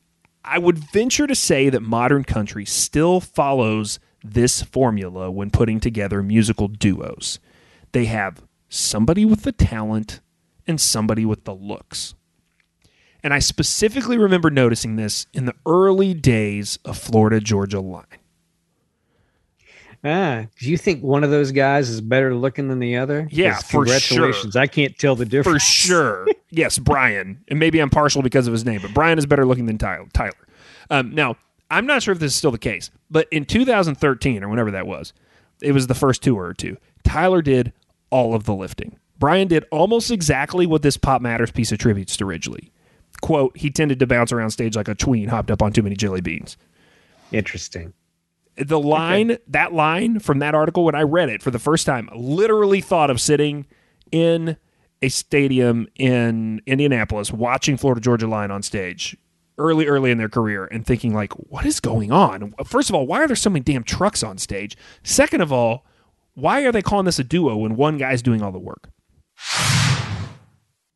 I 0.43 0.57
would 0.57 0.77
venture 0.77 1.27
to 1.27 1.35
say 1.35 1.69
that 1.69 1.81
modern 1.81 2.23
country 2.23 2.63
still 2.65 3.19
follows 3.19 3.99
this 4.23 4.61
formula 4.61 5.29
when 5.29 5.51
putting 5.51 5.79
together 5.81 6.23
musical 6.23 6.69
duos. 6.69 7.39
They 7.91 8.05
have 8.05 8.41
somebody 8.69 9.25
with 9.25 9.43
the 9.43 9.51
talent 9.51 10.21
and 10.65 10.79
somebody 10.79 11.25
with 11.25 11.43
the 11.43 11.53
looks. 11.53 12.15
And 13.23 13.33
I 13.33 13.39
specifically 13.39 14.17
remember 14.17 14.49
noticing 14.49 14.95
this 14.95 15.27
in 15.33 15.45
the 15.45 15.55
early 15.65 16.13
days 16.13 16.79
of 16.85 16.97
Florida 16.97 17.39
Georgia 17.39 17.79
Line. 17.79 18.05
Ah, 20.03 20.45
do 20.59 20.69
you 20.69 20.77
think 20.77 21.03
one 21.03 21.23
of 21.23 21.31
those 21.31 21.51
guys 21.51 21.89
is 21.89 22.01
better 22.01 22.35
looking 22.35 22.67
than 22.67 22.79
the 22.79 22.97
other? 22.97 23.27
Yeah, 23.31 23.57
for 23.57 23.83
congratulations. 23.83 24.55
I 24.55 24.67
can't 24.67 24.97
tell 24.97 25.15
the 25.15 25.25
difference. 25.25 25.63
For 25.63 25.69
sure. 25.69 26.27
yes, 26.49 26.77
Brian. 26.77 27.43
And 27.47 27.59
maybe 27.59 27.79
I'm 27.79 27.89
partial 27.89 28.21
because 28.21 28.47
of 28.47 28.53
his 28.53 28.63
name, 28.63 28.79
but 28.81 28.93
Brian 28.93 29.17
is 29.17 29.25
better 29.25 29.45
looking 29.45 29.65
than 29.65 29.77
Tyler. 29.77 30.07
Tyler. 30.13 30.47
Um, 30.89 31.13
now, 31.13 31.35
I'm 31.71 31.85
not 31.85 32.03
sure 32.03 32.11
if 32.11 32.19
this 32.19 32.31
is 32.31 32.37
still 32.37 32.51
the 32.51 32.57
case, 32.57 32.91
but 33.09 33.27
in 33.31 33.45
2013 33.45 34.43
or 34.43 34.49
whenever 34.49 34.71
that 34.71 34.87
was, 34.87 35.13
it 35.61 35.71
was 35.71 35.87
the 35.87 35.95
first 35.95 36.21
tour 36.23 36.45
or 36.45 36.53
two. 36.53 36.77
Tyler 37.03 37.41
did 37.41 37.73
all 38.09 38.35
of 38.35 38.45
the 38.45 38.53
lifting. 38.53 38.97
Brian 39.19 39.47
did 39.47 39.65
almost 39.71 40.11
exactly 40.11 40.67
what 40.67 40.83
this 40.83 40.95
Pop 40.95 41.21
Matters 41.21 41.51
piece 41.51 41.71
attributes 41.71 42.15
to 42.17 42.25
Ridgeley. 42.25 42.71
Quote, 43.21 43.57
he 43.57 43.69
tended 43.69 43.99
to 43.99 44.07
bounce 44.07 44.31
around 44.31 44.51
stage 44.51 44.75
like 44.75 44.87
a 44.87 44.95
tween 44.95 45.29
hopped 45.29 45.51
up 45.51 45.61
on 45.61 45.73
too 45.73 45.81
many 45.83 45.95
jelly 45.95 46.21
beans. 46.21 46.57
Interesting. 47.31 47.93
the 48.55 48.79
line 48.79 49.37
that 49.47 49.73
line 49.73 50.19
from 50.19 50.39
that 50.39 50.55
article 50.55 50.83
when 50.85 50.95
i 50.95 51.01
read 51.03 51.29
it 51.29 51.43
for 51.43 51.51
the 51.51 51.59
first 51.59 51.85
time 51.85 52.09
literally 52.15 52.81
thought 52.81 53.09
of 53.11 53.21
sitting 53.21 53.67
in 54.11 54.57
a 55.03 55.09
stadium 55.09 55.87
in 55.95 56.59
indianapolis 56.65 57.31
watching 57.31 57.77
florida 57.77 58.01
georgia 58.01 58.25
line 58.25 58.49
on 58.49 58.63
stage 58.63 59.15
early 59.59 59.85
early 59.85 60.09
in 60.09 60.17
their 60.17 60.29
career 60.29 60.65
and 60.71 60.85
thinking 60.87 61.13
like 61.13 61.33
what 61.33 61.65
is 61.67 61.79
going 61.79 62.11
on 62.11 62.51
first 62.65 62.89
of 62.89 62.95
all 62.95 63.05
why 63.05 63.21
are 63.21 63.27
there 63.27 63.35
so 63.35 63.49
many 63.49 63.61
damn 63.61 63.83
trucks 63.83 64.23
on 64.23 64.37
stage 64.39 64.75
second 65.03 65.41
of 65.41 65.51
all 65.51 65.85
why 66.33 66.63
are 66.63 66.71
they 66.71 66.81
calling 66.81 67.05
this 67.05 67.19
a 67.19 67.23
duo 67.23 67.57
when 67.57 67.75
one 67.75 67.97
guy's 67.97 68.21
doing 68.23 68.41
all 68.41 68.51
the 68.51 68.57
work 68.57 68.89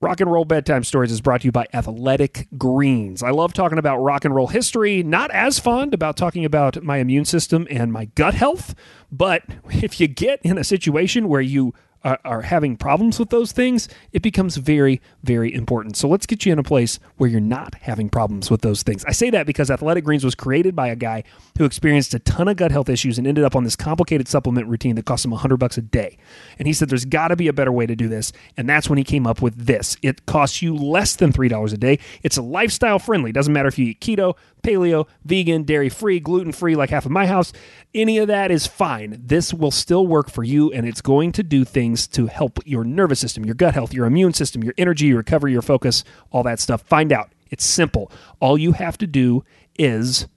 Rock 0.02 0.20
and 0.20 0.32
Roll 0.32 0.46
Bedtime 0.46 0.84
Stories 0.84 1.12
is 1.12 1.22
brought 1.22 1.42
to 1.42 1.46
you 1.48 1.52
by 1.52 1.68
Athletic 1.74 2.48
Greens. 2.58 3.22
I 3.22 3.30
love 3.30 3.54
talking 3.54 3.78
about 3.78 4.00
rock 4.00 4.26
and 4.26 4.34
roll 4.34 4.48
history, 4.48 5.04
not 5.04 5.30
as 5.30 5.60
fond 5.60 5.94
about 5.94 6.18
talking 6.18 6.44
about 6.44 6.82
my 6.82 6.98
immune 6.98 7.24
system 7.24 7.68
and 7.70 7.94
my 7.94 8.06
gut 8.06 8.34
health, 8.34 8.74
but 9.12 9.44
if 9.70 10.00
you 10.00 10.08
get 10.08 10.42
in 10.42 10.58
a 10.58 10.64
situation 10.64 11.28
where 11.28 11.40
you 11.40 11.76
are, 12.04 12.20
are 12.26 12.42
having 12.42 12.78
problems 12.78 13.20
with 13.20 13.30
those 13.30 13.52
things, 13.52 13.88
it 14.12 14.22
becomes 14.22 14.58
very, 14.58 15.02
very 15.24 15.54
important. 15.54 15.96
So 15.96 16.08
let's 16.08 16.26
get 16.26 16.46
you 16.46 16.54
in 16.54 16.60
a 16.60 16.64
place 16.64 17.00
where 17.18 17.30
you're 17.30 17.40
not 17.40 17.76
having 17.82 18.10
problems 18.10 18.50
with 18.50 18.62
those 18.62 18.84
things. 18.84 19.06
I 19.06 19.12
say 19.12 19.30
that 19.30 19.46
because 19.46 19.70
Athletic 19.70 20.04
Greens 20.04 20.24
was 20.24 20.36
created 20.36 20.76
by 20.76 20.88
a 20.88 20.96
guy 20.96 21.24
who 21.58 21.66
experienced 21.66 22.14
a 22.14 22.20
ton 22.20 22.48
of 22.48 22.58
gut 22.58 22.72
health 22.72 22.90
issues 22.90 23.18
and 23.18 23.28
ended 23.28 23.44
up 23.44 23.56
on 23.56 23.64
this 23.64 23.76
complicated 23.76 24.28
supplement 24.28 24.68
routine 24.68 24.96
that 24.96 25.06
cost 25.06 25.26
him 25.26 25.32
100 25.32 25.58
bucks 25.58 25.78
a 25.78 25.82
day. 25.82 26.18
And 26.58 26.68
he 26.68 26.74
said 26.74 26.90
there's 26.90 27.06
got 27.06 27.30
to 27.30 27.36
be 27.36 27.48
a 27.48 27.54
better 27.54 27.72
way 27.72 27.86
to 27.86 27.96
do 27.96 28.08
this, 28.08 28.32
and 28.58 28.68
that's 28.68 28.90
when 28.90 28.98
he 28.98 29.04
came 29.04 29.28
up 29.28 29.42
with 29.42 29.66
this. 29.66 29.98
It 30.02 30.26
costs 30.26 30.62
you 30.62 30.76
less 30.76 31.16
than 31.16 31.32
$3 31.32 31.74
a 31.74 31.78
day. 31.78 32.00
It's 32.24 32.38
a 32.38 32.42
lifestyle 32.42 33.00
friendly. 33.00 33.32
Doesn't 33.32 33.54
matter 33.54 33.68
if 33.68 33.78
you 33.78 33.88
eat 33.88 34.02
keto, 34.02 34.36
paleo, 34.64 35.08
vegan, 35.26 35.64
dairy 35.64 35.90
free, 35.90 36.20
gluten 36.20 36.52
free 36.52 36.76
like 36.76 36.90
half 36.90 37.06
of 37.06 37.12
my 37.12 37.26
house. 37.26 37.52
Any 37.94 38.18
of 38.20 38.28
that 38.28 38.52
is 38.52 38.68
fine. 38.68 39.22
This 39.26 39.54
will 39.54 39.72
still 39.72 40.08
work 40.08 40.30
for 40.30 40.44
you 40.44 40.72
and 40.72 40.88
it's 40.88 41.02
going 41.02 41.32
to 41.34 41.44
do 41.44 41.66
things 41.66 41.91
to 42.08 42.28
help 42.28 42.60
your 42.66 42.84
nervous 42.84 43.20
system, 43.20 43.46
your 43.46 43.56
gut 43.56 43.74
health, 43.74 43.94
your 43.94 44.06
immune 44.06 44.34
system, 44.34 44.64
your 44.64 44.74
energy, 44.78 45.08
your 45.08 45.18
recovery, 45.18 45.52
your 45.52 45.62
focus, 45.62 46.04
all 46.32 46.44
that 46.44 46.60
stuff. 46.60 46.82
Find 46.84 47.12
out. 47.12 47.32
It's 47.50 47.66
simple. 47.66 48.12
All 48.40 48.58
you 48.58 48.72
have 48.74 48.98
to 49.00 49.08
do 49.08 49.44
is 49.78 50.28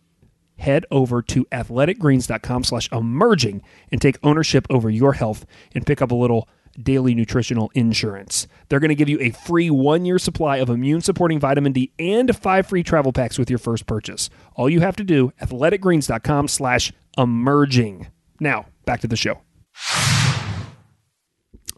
head 0.59 0.85
over 0.91 1.23
to 1.23 1.45
athleticgreens.com 1.47 2.65
slash 2.65 2.91
emerging 2.93 3.63
and 3.91 4.01
take 4.01 4.19
ownership 4.23 4.67
over 4.71 4.91
your 4.91 5.15
health 5.15 5.47
and 5.75 5.87
pick 5.87 6.03
up 6.03 6.11
a 6.11 6.15
little 6.15 6.49
daily 6.83 7.15
nutritional 7.15 7.71
insurance. 7.75 8.49
They're 8.69 8.81
going 8.81 8.89
to 8.89 8.95
give 8.95 9.09
you 9.09 9.21
a 9.21 9.31
free 9.31 9.71
one 9.71 10.05
year 10.05 10.19
supply 10.19 10.57
of 10.57 10.69
immune 10.69 11.01
supporting 11.01 11.39
vitamin 11.39 11.73
D 11.73 11.93
and 11.99 12.37
five 12.37 12.67
free 12.67 12.83
travel 12.83 13.13
packs 13.13 13.39
with 13.39 13.49
your 13.49 13.59
first 13.59 13.87
purchase. 13.87 14.31
All 14.55 14.69
you 14.69 14.81
have 14.81 14.97
to 14.97 15.05
do, 15.05 15.33
athleticgreens.com 15.41 16.49
slash 16.49 16.93
emerging. 17.17 18.09
Now, 18.41 18.67
back 18.85 19.01
to 19.01 19.09
the 19.09 19.17
show. 19.17 19.41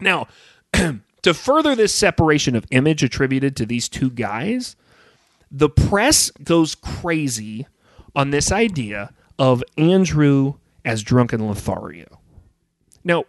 Now, 0.01 0.29
to 0.73 1.35
further 1.35 1.75
this 1.75 1.95
separation 1.95 2.55
of 2.55 2.67
image 2.71 3.03
attributed 3.03 3.57
to 3.57 3.67
these 3.67 3.89
two 3.89 4.11
guys, 4.11 4.77
the 5.51 5.69
press 5.69 6.31
goes 6.43 6.75
crazy 6.75 7.67
on 8.15 8.31
this 8.31 8.51
idea 8.51 9.13
of 9.39 9.63
Andrew 9.77 10.55
as 10.85 11.03
drunken 11.03 11.47
Lothario. 11.47 12.21
Now, 13.05 13.25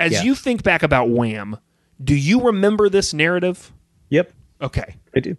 as 0.00 0.12
yeah. 0.12 0.22
you 0.22 0.34
think 0.34 0.62
back 0.62 0.82
about 0.82 1.10
Wham, 1.10 1.58
do 2.02 2.14
you 2.14 2.40
remember 2.40 2.88
this 2.88 3.14
narrative? 3.14 3.72
Yep, 4.10 4.32
Okay. 4.62 4.94
I 5.14 5.20
do. 5.20 5.36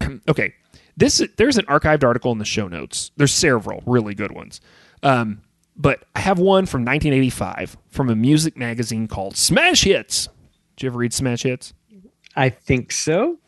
Okay. 0.28 0.52
This 0.98 1.22
there's 1.36 1.58
an 1.58 1.64
archived 1.66 2.04
article 2.04 2.30
in 2.32 2.38
the 2.38 2.44
show 2.44 2.68
notes. 2.68 3.10
There's 3.16 3.32
several 3.32 3.82
really 3.86 4.14
good 4.14 4.30
ones. 4.30 4.60
Um, 5.02 5.42
but 5.76 6.04
I 6.14 6.20
have 6.20 6.38
one 6.38 6.66
from 6.66 6.82
1985 6.82 7.76
from 7.90 8.08
a 8.08 8.16
music 8.16 8.56
magazine 8.56 9.08
called 9.08 9.36
Smash 9.36 9.84
Hits. 9.84 10.28
Did 10.76 10.84
you 10.84 10.90
ever 10.90 10.98
read 10.98 11.12
Smash 11.12 11.42
Hits? 11.42 11.74
I 12.34 12.48
think 12.50 12.92
so. 12.92 13.38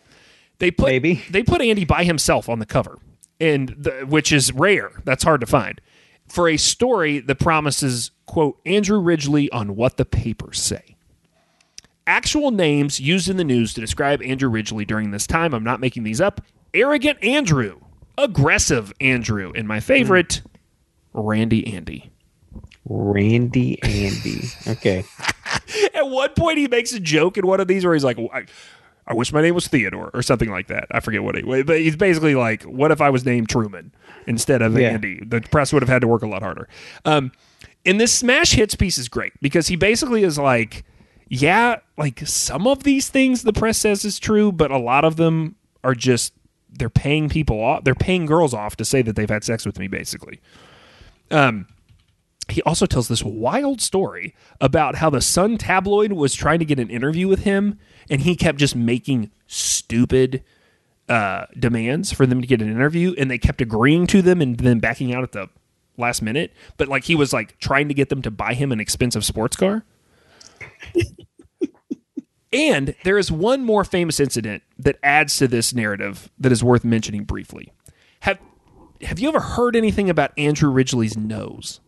They 0.58 0.70
put 0.70 0.88
Maybe. 0.88 1.22
they 1.30 1.42
put 1.42 1.62
Andy 1.62 1.84
by 1.84 2.04
himself 2.04 2.48
on 2.48 2.58
the 2.58 2.66
cover, 2.66 2.98
and 3.40 3.68
the, 3.78 4.06
which 4.08 4.32
is 4.32 4.52
rare. 4.52 4.90
That's 5.04 5.22
hard 5.22 5.40
to 5.40 5.46
find 5.46 5.80
for 6.28 6.48
a 6.48 6.56
story 6.56 7.20
that 7.20 7.38
promises 7.38 8.10
quote 8.26 8.58
Andrew 8.66 9.00
Ridgeley 9.00 9.48
on 9.52 9.76
what 9.76 9.96
the 9.96 10.04
papers 10.04 10.60
say. 10.60 10.96
Actual 12.06 12.50
names 12.50 13.00
used 13.00 13.28
in 13.28 13.36
the 13.36 13.44
news 13.44 13.74
to 13.74 13.80
describe 13.80 14.22
Andrew 14.22 14.48
Ridgeley 14.48 14.86
during 14.86 15.10
this 15.10 15.26
time. 15.26 15.52
I'm 15.52 15.64
not 15.64 15.80
making 15.80 16.04
these 16.04 16.20
up. 16.20 16.40
Arrogant 16.72 17.22
Andrew, 17.22 17.80
aggressive 18.16 18.92
Andrew, 19.00 19.52
and 19.54 19.68
my 19.68 19.80
favorite, 19.80 20.42
hmm. 21.14 21.20
Randy 21.20 21.74
Andy. 21.74 22.10
Randy 22.88 23.82
Andy. 23.82 24.42
Okay. 24.66 25.04
At 25.94 26.08
one 26.08 26.30
point, 26.30 26.58
he 26.58 26.68
makes 26.68 26.92
a 26.92 27.00
joke 27.00 27.38
in 27.38 27.46
one 27.46 27.60
of 27.60 27.68
these 27.68 27.84
where 27.84 27.94
he's 27.94 28.04
like, 28.04 28.18
I, 28.32 28.44
I 29.06 29.14
wish 29.14 29.32
my 29.32 29.40
name 29.42 29.54
was 29.54 29.66
Theodore 29.68 30.10
or 30.12 30.22
something 30.22 30.50
like 30.50 30.68
that. 30.68 30.86
I 30.90 31.00
forget 31.00 31.22
what 31.22 31.34
he, 31.34 31.62
but 31.62 31.80
he's 31.80 31.96
basically 31.96 32.34
like, 32.34 32.62
what 32.64 32.90
if 32.90 33.00
I 33.00 33.10
was 33.10 33.24
named 33.24 33.48
Truman 33.48 33.92
instead 34.26 34.60
of 34.62 34.78
Yeah. 34.78 34.90
Andy? 34.90 35.22
The 35.24 35.40
press 35.40 35.72
would 35.72 35.82
have 35.82 35.88
had 35.88 36.02
to 36.02 36.08
work 36.08 36.22
a 36.22 36.26
lot 36.26 36.42
harder. 36.42 36.68
Um, 37.04 37.32
and 37.86 38.00
this 38.00 38.12
smash 38.12 38.52
hits 38.52 38.74
piece 38.74 38.98
is 38.98 39.08
great 39.08 39.32
because 39.40 39.68
he 39.68 39.76
basically 39.76 40.24
is 40.24 40.38
like, 40.38 40.84
yeah, 41.28 41.76
like 41.96 42.26
some 42.26 42.66
of 42.66 42.82
these 42.82 43.08
things 43.08 43.42
the 43.42 43.52
press 43.52 43.78
says 43.78 44.04
is 44.04 44.18
true, 44.18 44.52
but 44.52 44.70
a 44.70 44.78
lot 44.78 45.04
of 45.04 45.16
them 45.16 45.56
are 45.84 45.94
just 45.94 46.32
they're 46.70 46.90
paying 46.90 47.28
people 47.30 47.62
off, 47.62 47.84
they're 47.84 47.94
paying 47.94 48.26
girls 48.26 48.52
off 48.52 48.76
to 48.76 48.84
say 48.84 49.00
that 49.00 49.16
they've 49.16 49.30
had 49.30 49.42
sex 49.44 49.64
with 49.64 49.78
me, 49.78 49.88
basically 49.88 50.40
he 52.48 52.62
also 52.62 52.86
tells 52.86 53.08
this 53.08 53.22
wild 53.22 53.80
story 53.80 54.34
about 54.60 54.96
how 54.96 55.10
the 55.10 55.20
Sun 55.20 55.58
tabloid 55.58 56.12
was 56.12 56.34
trying 56.34 56.58
to 56.58 56.64
get 56.64 56.78
an 56.78 56.90
interview 56.90 57.28
with 57.28 57.40
him, 57.40 57.78
and 58.10 58.22
he 58.22 58.36
kept 58.36 58.58
just 58.58 58.74
making 58.74 59.30
stupid 59.46 60.42
uh, 61.08 61.46
demands 61.58 62.12
for 62.12 62.26
them 62.26 62.40
to 62.40 62.46
get 62.46 62.62
an 62.62 62.70
interview, 62.70 63.14
and 63.18 63.30
they 63.30 63.38
kept 63.38 63.60
agreeing 63.60 64.06
to 64.08 64.22
them 64.22 64.40
and 64.40 64.58
then 64.58 64.78
backing 64.78 65.14
out 65.14 65.22
at 65.22 65.32
the 65.32 65.48
last 65.96 66.22
minute. 66.22 66.52
But 66.76 66.88
like 66.88 67.04
he 67.04 67.14
was 67.14 67.32
like 67.32 67.58
trying 67.58 67.88
to 67.88 67.94
get 67.94 68.08
them 68.08 68.22
to 68.22 68.30
buy 68.30 68.54
him 68.54 68.72
an 68.72 68.80
expensive 68.80 69.24
sports 69.24 69.56
car. 69.56 69.84
and 72.52 72.94
there 73.04 73.18
is 73.18 73.30
one 73.30 73.62
more 73.62 73.84
famous 73.84 74.20
incident 74.20 74.62
that 74.78 74.98
adds 75.02 75.36
to 75.38 75.48
this 75.48 75.74
narrative 75.74 76.30
that 76.38 76.52
is 76.52 76.64
worth 76.64 76.84
mentioning 76.84 77.24
briefly. 77.24 77.72
Have 78.20 78.38
Have 79.02 79.18
you 79.18 79.28
ever 79.28 79.40
heard 79.40 79.76
anything 79.76 80.08
about 80.08 80.32
Andrew 80.38 80.70
Ridgeley's 80.70 81.16
nose? 81.16 81.80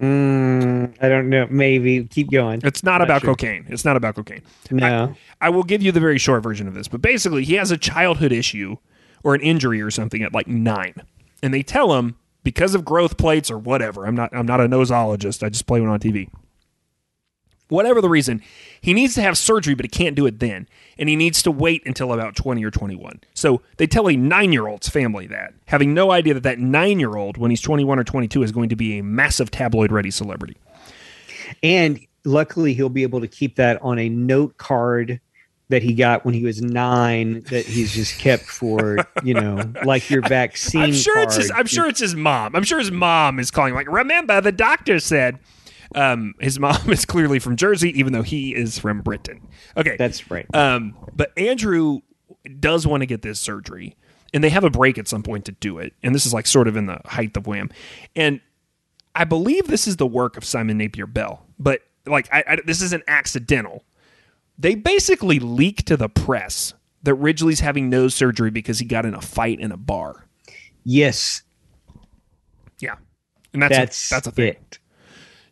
Mm, 0.00 0.94
I 1.00 1.08
don't 1.08 1.28
know. 1.30 1.46
Maybe 1.50 2.04
keep 2.04 2.30
going. 2.30 2.60
It's 2.64 2.82
not, 2.82 2.98
Not 2.98 3.02
about 3.02 3.20
sure. 3.22 3.30
cocaine. 3.30 3.64
It's 3.68 3.84
not 3.84 3.96
about 3.96 4.16
cocaine. 4.16 4.42
No. 4.70 5.14
I 5.40 5.50
will 5.50 5.62
give 5.62 5.82
you 5.82 5.92
the 5.92 6.00
very 6.00 6.18
short 6.18 6.42
version 6.42 6.66
of 6.66 6.74
this, 6.74 6.88
but 6.88 7.00
basically, 7.00 7.44
he 7.44 7.54
has 7.54 7.70
a 7.70 7.76
childhood 7.76 8.32
issue 8.32 8.76
or 9.22 9.34
an 9.34 9.40
injury 9.40 9.80
or 9.80 9.90
something 9.90 10.22
at 10.22 10.32
like 10.34 10.48
nine, 10.48 10.94
and 11.42 11.54
they 11.54 11.62
tell 11.62 11.94
him 11.98 12.16
because 12.42 12.74
of 12.74 12.84
growth 12.84 13.16
plates 13.16 13.50
or 13.50 13.58
whatever. 13.58 14.04
I'm 14.06 14.14
not. 14.16 14.30
I'm 14.34 14.46
not 14.46 14.60
a 14.60 14.68
nosologist. 14.68 15.42
I 15.42 15.48
just 15.48 15.66
play 15.66 15.80
one 15.80 15.90
on 15.90 16.00
TV. 16.00 16.28
Whatever 17.74 18.00
the 18.00 18.08
reason, 18.08 18.42
he 18.80 18.94
needs 18.94 19.14
to 19.14 19.22
have 19.22 19.36
surgery, 19.36 19.74
but 19.74 19.84
he 19.84 19.88
can't 19.88 20.14
do 20.14 20.26
it 20.26 20.40
then, 20.40 20.68
and 20.98 21.08
he 21.08 21.16
needs 21.16 21.42
to 21.42 21.50
wait 21.50 21.82
until 21.86 22.12
about 22.12 22.36
20 22.36 22.64
or 22.64 22.70
21. 22.70 23.20
So 23.34 23.60
they 23.76 23.86
tell 23.86 24.08
a 24.08 24.16
nine-year-old's 24.16 24.88
family 24.88 25.26
that, 25.26 25.54
having 25.66 25.92
no 25.94 26.10
idea 26.10 26.34
that 26.34 26.42
that 26.44 26.58
nine-year-old, 26.58 27.36
when 27.36 27.50
he's 27.50 27.60
21 27.60 27.98
or 27.98 28.04
22, 28.04 28.42
is 28.42 28.52
going 28.52 28.68
to 28.68 28.76
be 28.76 28.98
a 28.98 29.02
massive 29.02 29.50
tabloid-ready 29.50 30.10
celebrity. 30.10 30.56
And 31.62 32.00
luckily, 32.24 32.74
he'll 32.74 32.88
be 32.88 33.02
able 33.02 33.20
to 33.20 33.28
keep 33.28 33.56
that 33.56 33.80
on 33.82 33.98
a 33.98 34.08
note 34.08 34.56
card 34.56 35.20
that 35.70 35.82
he 35.82 35.94
got 35.94 36.24
when 36.24 36.34
he 36.34 36.42
was 36.42 36.60
nine. 36.60 37.42
That 37.50 37.64
he's 37.66 37.92
just 37.92 38.18
kept 38.18 38.44
for 38.44 38.98
you 39.22 39.34
know, 39.34 39.72
like 39.84 40.10
your 40.10 40.22
vaccine. 40.28 40.82
I'm 40.82 40.92
sure 40.92 41.18
it's 41.18 41.36
his. 41.36 41.50
I'm 41.50 41.66
sure 41.66 41.88
it's 41.88 42.00
his 42.00 42.14
mom. 42.14 42.54
I'm 42.54 42.64
sure 42.64 42.78
his 42.78 42.90
mom 42.90 43.38
is 43.38 43.50
calling 43.50 43.74
like, 43.74 43.90
remember 43.90 44.40
the 44.40 44.52
doctor 44.52 44.98
said. 44.98 45.38
Um, 45.94 46.34
his 46.40 46.58
mom 46.58 46.90
is 46.90 47.04
clearly 47.04 47.38
from 47.38 47.56
Jersey, 47.56 47.98
even 47.98 48.12
though 48.12 48.22
he 48.22 48.54
is 48.54 48.78
from 48.78 49.00
Britain. 49.00 49.46
Okay, 49.76 49.96
That's 49.96 50.30
right. 50.30 50.46
Um, 50.54 50.96
but 51.14 51.36
Andrew 51.38 52.00
does 52.60 52.86
want 52.86 53.02
to 53.02 53.06
get 53.06 53.22
this 53.22 53.38
surgery, 53.40 53.96
and 54.32 54.42
they 54.42 54.50
have 54.50 54.64
a 54.64 54.70
break 54.70 54.98
at 54.98 55.08
some 55.08 55.22
point 55.22 55.44
to 55.46 55.52
do 55.52 55.78
it. 55.78 55.94
And 56.02 56.14
this 56.14 56.26
is 56.26 56.34
like 56.34 56.46
sort 56.46 56.68
of 56.68 56.76
in 56.76 56.86
the 56.86 57.00
height 57.06 57.36
of 57.36 57.46
Wham. 57.46 57.70
And 58.16 58.40
I 59.14 59.24
believe 59.24 59.68
this 59.68 59.86
is 59.86 59.96
the 59.96 60.06
work 60.06 60.36
of 60.36 60.44
Simon 60.44 60.78
Napier 60.78 61.06
Bell, 61.06 61.46
but 61.58 61.80
like 62.06 62.28
I, 62.32 62.44
I, 62.46 62.58
this 62.64 62.82
isn't 62.82 63.04
accidental. 63.06 63.84
They 64.58 64.74
basically 64.74 65.38
leak 65.38 65.84
to 65.86 65.96
the 65.96 66.08
press 66.08 66.74
that 67.02 67.14
Ridgeley's 67.14 67.60
having 67.60 67.90
nose 67.90 68.14
surgery 68.14 68.50
because 68.50 68.78
he 68.78 68.84
got 68.86 69.04
in 69.04 69.14
a 69.14 69.20
fight 69.20 69.60
in 69.60 69.72
a 69.72 69.76
bar. 69.76 70.26
yes, 70.84 71.42
Yeah, 72.80 72.96
and 73.52 73.62
that's 73.62 73.76
that's 73.76 74.10
a, 74.10 74.14
that's 74.14 74.26
a 74.26 74.30
thing. 74.30 74.48
it. 74.48 74.78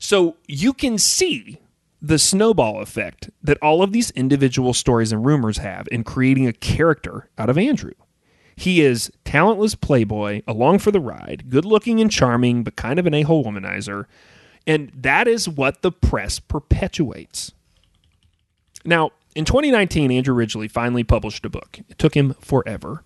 So 0.03 0.37
you 0.49 0.73
can 0.73 0.99
see 0.99 1.61
the 2.03 2.19
snowball 2.19 2.81
effect 2.83 3.31
that 3.41 3.57
all 3.63 3.85
of 3.85 3.93
these 3.93 4.11
individual 4.11 4.75
stories 4.75 5.13
and 5.13 5.25
rumors 5.25 5.59
have 5.59 5.87
in 5.93 6.03
creating 6.03 6.49
a 6.49 6.53
character 6.53 7.31
out 7.39 7.49
of 7.49 7.57
Andrew. 7.57 7.93
He 8.57 8.81
is 8.81 9.13
talentless 9.25 9.77
playboy, 9.77 10.43
along 10.49 10.81
for 10.81 10.91
the 10.91 10.99
ride, 10.99 11.49
good 11.49 11.65
looking 11.65 12.01
and 12.01 12.11
charming, 12.11 12.65
but 12.65 12.75
kind 12.75 12.99
of 12.99 13.07
an 13.07 13.15
a 13.15 13.23
hole 13.23 13.45
womanizer. 13.45 14.07
And 14.67 14.91
that 14.93 15.29
is 15.29 15.49
what 15.49 15.83
the 15.83 15.93
press 15.93 16.41
perpetuates. 16.41 17.53
Now, 18.85 19.13
in 19.37 19.45
2019, 19.45 20.11
Andrew 20.11 20.35
Ridgeley 20.35 20.69
finally 20.69 21.05
published 21.05 21.47
a 21.47 21.49
book. 21.49 21.79
It 21.89 21.99
took 21.99 22.17
him 22.17 22.35
forever. 22.41 23.05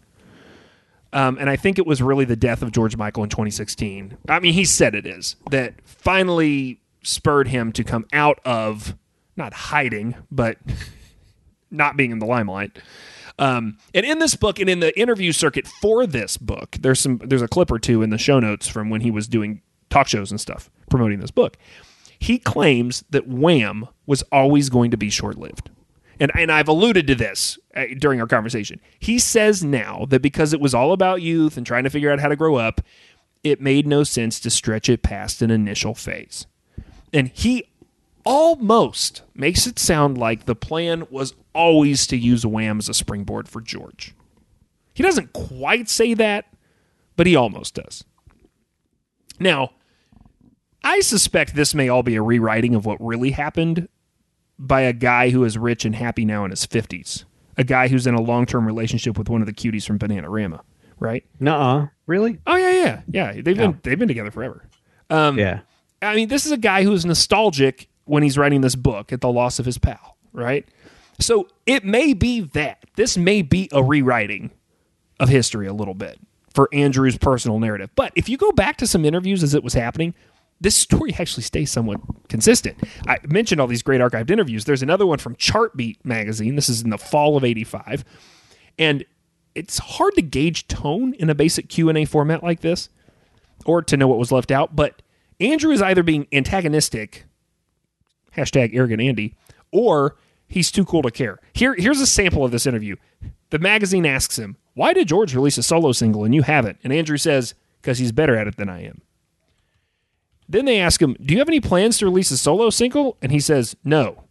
Um, 1.12 1.37
and 1.38 1.50
I 1.50 1.56
think 1.56 1.78
it 1.78 1.87
was 1.87 2.00
really 2.00 2.24
the 2.24 2.37
death 2.37 2.62
of 2.62 2.72
George 2.72 2.96
Michael 2.96 3.22
in 3.22 3.28
2016. 3.28 4.16
I 4.30 4.40
mean, 4.40 4.54
he 4.54 4.64
said 4.64 4.94
it 4.94 5.04
is 5.06 5.37
that 5.50 5.74
finally 5.85 6.80
spurred 7.07 7.49
him 7.49 7.73
to 7.73 7.85
come 7.85 8.07
out 8.12 8.40
of 8.45 8.97
not 9.37 9.53
hiding, 9.53 10.16
but 10.31 10.59
not 11.71 11.97
being 11.97 12.11
in 12.11 12.19
the 12.19 12.27
limelight. 12.27 12.79
Um, 13.38 13.79
and 13.95 14.07
in 14.07 14.19
this 14.19 14.35
book 14.35 14.59
and 14.59 14.69
in 14.69 14.81
the 14.81 14.99
interview 14.99 15.33
circuit 15.33 15.66
for 15.66 16.07
this 16.07 16.37
book, 16.37 16.77
there's 16.81 17.01
some 17.01 17.19
there's 17.19 17.42
a 17.42 17.49
clip 17.49 17.71
or 17.71 17.79
two 17.79 18.03
in 18.03 18.11
the 18.11 18.19
show 18.19 18.40
notes 18.40 18.66
from 18.66 18.88
when 18.88 19.03
he 19.03 19.11
was 19.11 19.29
doing 19.29 19.61
talk 19.90 20.09
shows 20.09 20.31
and 20.31 20.40
stuff 20.40 20.71
promoting 20.90 21.21
this 21.21 21.31
book. 21.31 21.57
He 22.19 22.38
claims 22.38 23.05
that 23.11 23.29
Wham 23.29 23.88
was 24.07 24.23
always 24.33 24.71
going 24.71 24.90
to 24.90 24.97
be 24.97 25.11
short 25.11 25.37
lived. 25.37 25.71
And, 26.19 26.33
and 26.35 26.51
I've 26.51 26.69
alluded 26.69 27.07
to 27.09 27.14
this 27.14 27.59
uh, 27.75 27.85
during 27.99 28.23
our 28.23 28.27
conversation. 28.27 28.81
He 28.99 29.19
says 29.19 29.62
now 29.62 30.07
that 30.09 30.23
because 30.23 30.55
it 30.55 30.61
was 30.61 30.75
all 30.75 30.92
about 30.92 31.21
youth 31.21 31.59
and 31.59 31.66
trying 31.66 31.85
to 31.85 31.90
figure 31.90 32.11
out 32.11 32.21
how 32.21 32.29
to 32.29 32.37
grow 32.37 32.57
up, 32.57 32.81
it 33.45 33.61
made 33.61 33.87
no 33.87 34.03
sense 34.03 34.40
to 34.40 34.49
stretch 34.49 34.88
it 34.88 35.03
past 35.03 35.42
an 35.42 35.51
initial 35.51 35.95
phase. 35.95 36.47
And 37.12 37.29
he 37.29 37.69
almost 38.25 39.23
makes 39.35 39.66
it 39.66 39.79
sound 39.79 40.19
like 40.19 40.47
the 40.47 40.55
plan 40.55 41.07
was 41.11 41.35
always 41.55 42.07
to 42.09 42.16
use 42.16 42.45
Wham 42.45 42.79
as 42.79 42.88
a 42.88 42.95
springboard 42.95 43.49
for 43.49 43.61
George. 43.61 44.14
He 44.92 45.03
doesn't 45.03 45.33
quite 45.33 45.88
say 45.88 46.14
that, 46.14 46.47
but 47.16 47.27
he 47.27 47.37
almost 47.37 47.75
does. 47.75 48.05
Now, 49.38 49.71
I 50.83 51.01
suspect 51.01 51.55
this 51.55 51.75
may 51.75 51.88
all 51.88 52.03
be 52.03 52.16
a 52.16 52.23
rewriting 52.23 52.75
of 52.75 52.87
what 52.87 53.01
really 53.01 53.31
happened 53.31 53.88
by 54.59 54.83
a 54.83 54.92
guy 54.92 55.31
who 55.31 55.45
is 55.45 55.59
rich 55.59 55.85
and 55.85 55.95
happy 55.95 56.25
now 56.25 56.45
in 56.45 56.51
his 56.51 56.66
50s. 56.66 57.25
A 57.59 57.64
guy 57.64 57.88
who's 57.88 58.07
in 58.07 58.14
a 58.14 58.21
long 58.21 58.47
term 58.47 58.66
relationship 58.66 59.16
with 59.19 59.29
one 59.29 59.40
of 59.40 59.47
the 59.47 59.53
cuties 59.53 59.87
from 59.87 59.99
Bananarama, 59.99 60.61
right? 60.99 61.25
Nuh-uh. 61.40 61.88
Really? 62.07 62.38
Oh 62.47 62.57
yeah, 62.57 62.71
yeah, 62.71 63.03
yeah. 63.11 63.33
They've 63.42 63.57
been 63.57 63.81
they've 63.83 63.99
been 63.99 64.09
together 64.09 64.31
forever. 64.31 64.69
Um, 65.11 65.38
yeah. 65.38 65.61
I 66.02 66.14
mean, 66.14 66.28
this 66.28 66.46
is 66.46 66.52
a 66.52 66.56
guy 66.56 66.85
who's 66.85 67.04
nostalgic 67.04 67.88
when 68.04 68.22
he's 68.22 68.38
writing 68.38 68.61
this 68.61 68.76
book 68.76 69.12
at 69.12 69.20
the 69.20 69.30
loss 69.30 69.59
of 69.59 69.66
his 69.66 69.78
pal, 69.78 70.16
right? 70.32 70.66
So 71.18 71.48
it 71.64 71.85
may 71.85 72.12
be 72.12 72.40
that 72.40 72.85
this 72.96 73.16
may 73.16 73.42
be 73.42 73.68
a 73.72 73.82
rewriting 73.82 74.50
of 75.18 75.28
history 75.28 75.66
a 75.66 75.72
little 75.72 75.94
bit 75.94 76.18
for 76.54 76.68
Andrew's 76.72 77.18
personal 77.18 77.59
narrative. 77.59 77.90
But 77.94 78.12
if 78.14 78.28
you 78.28 78.37
go 78.37 78.52
back 78.52 78.76
to 78.78 78.87
some 78.87 79.04
interviews 79.04 79.42
as 79.42 79.54
it 79.54 79.64
was 79.64 79.74
happening, 79.74 80.14
this 80.61 80.74
story 80.74 81.14
actually 81.18 81.42
stays 81.42 81.70
somewhat 81.70 82.00
consistent. 82.28 82.78
I 83.06 83.18
mentioned 83.28 83.61
all 83.61 83.66
these 83.66 83.82
great 83.82 84.00
archived 84.00 84.30
interviews. 84.30 84.64
There's 84.64 84.82
another 84.82 85.06
one 85.06 85.18
from 85.18 85.37
Chartbeat 85.37 86.04
magazine. 86.04 86.56
This 86.56 86.68
is 86.68 86.82
in 86.82 86.90
the 86.90 86.98
fall 86.98 87.37
of 87.37 87.44
85. 87.44 88.04
And 88.78 89.04
it's 89.54 89.78
hard 89.78 90.14
to 90.14 90.22
gauge 90.22 90.68
tone 90.68 91.14
in 91.14 91.30
a 91.30 91.35
basic 91.35 91.68
Q&A 91.68 92.04
format 92.04 92.42
like 92.42 92.61
this 92.61 92.88
or 93.64 93.82
to 93.82 93.96
know 93.96 94.06
what 94.06 94.18
was 94.18 94.32
left 94.32 94.50
out, 94.50 94.76
but 94.76 95.02
Andrew 95.40 95.70
is 95.70 95.83
either 95.83 96.03
being 96.03 96.27
antagonistic, 96.33 97.25
hashtag 98.37 98.75
arrogant 98.75 99.03
Andy, 99.03 99.35
or 99.70 100.16
he's 100.49 100.70
too 100.70 100.85
cool 100.85 101.03
to 101.03 101.11
care. 101.11 101.38
Here, 101.53 101.75
here's 101.75 102.01
a 102.01 102.07
sample 102.07 102.44
of 102.44 102.51
this 102.51 102.66
interview. 102.66 102.96
The 103.51 103.59
magazine 103.59 104.07
asks 104.07 104.38
him, 104.38 104.57
Why 104.75 104.92
did 104.92 105.09
George 105.09 105.35
release 105.35 105.59
a 105.59 105.62
solo 105.62 105.92
single 105.92 106.25
and 106.25 106.35
you 106.35 106.42
haven't? 106.42 106.79
And 106.83 106.92
Andrew 106.92 107.16
says, 107.16 107.55
Because 107.81 107.99
he's 107.99 108.12
better 108.12 108.37
at 108.37 108.46
it 108.46 108.57
than 108.57 108.68
I 108.68 108.85
am. 108.85 109.03
Then 110.49 110.64
they 110.64 110.81
ask 110.81 111.01
him, 111.01 111.16
Do 111.20 111.35
you 111.35 111.38
have 111.38 111.49
any 111.49 111.61
plans 111.61 111.99
to 111.99 112.07
release 112.07 112.31
a 112.31 112.38
solo 112.38 112.70
single? 112.70 113.16
And 113.20 113.33
he 113.33 113.40
says, 113.40 113.77
No. 113.85 114.25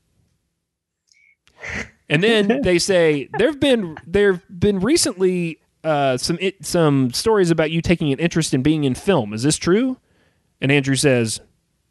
And 2.09 2.23
then 2.23 2.61
they 2.63 2.79
say 2.79 3.29
there've 3.37 3.59
been 3.59 3.97
there've 4.05 4.41
been 4.47 4.79
recently 4.79 5.59
uh, 5.83 6.17
some 6.17 6.37
it, 6.41 6.65
some 6.65 7.11
stories 7.13 7.51
about 7.51 7.71
you 7.71 7.81
taking 7.81 8.11
an 8.11 8.19
interest 8.19 8.53
in 8.53 8.61
being 8.63 8.83
in 8.83 8.95
film. 8.95 9.33
Is 9.33 9.43
this 9.43 9.57
true? 9.57 9.97
And 10.65 10.71
Andrew 10.71 10.95
says, 10.95 11.41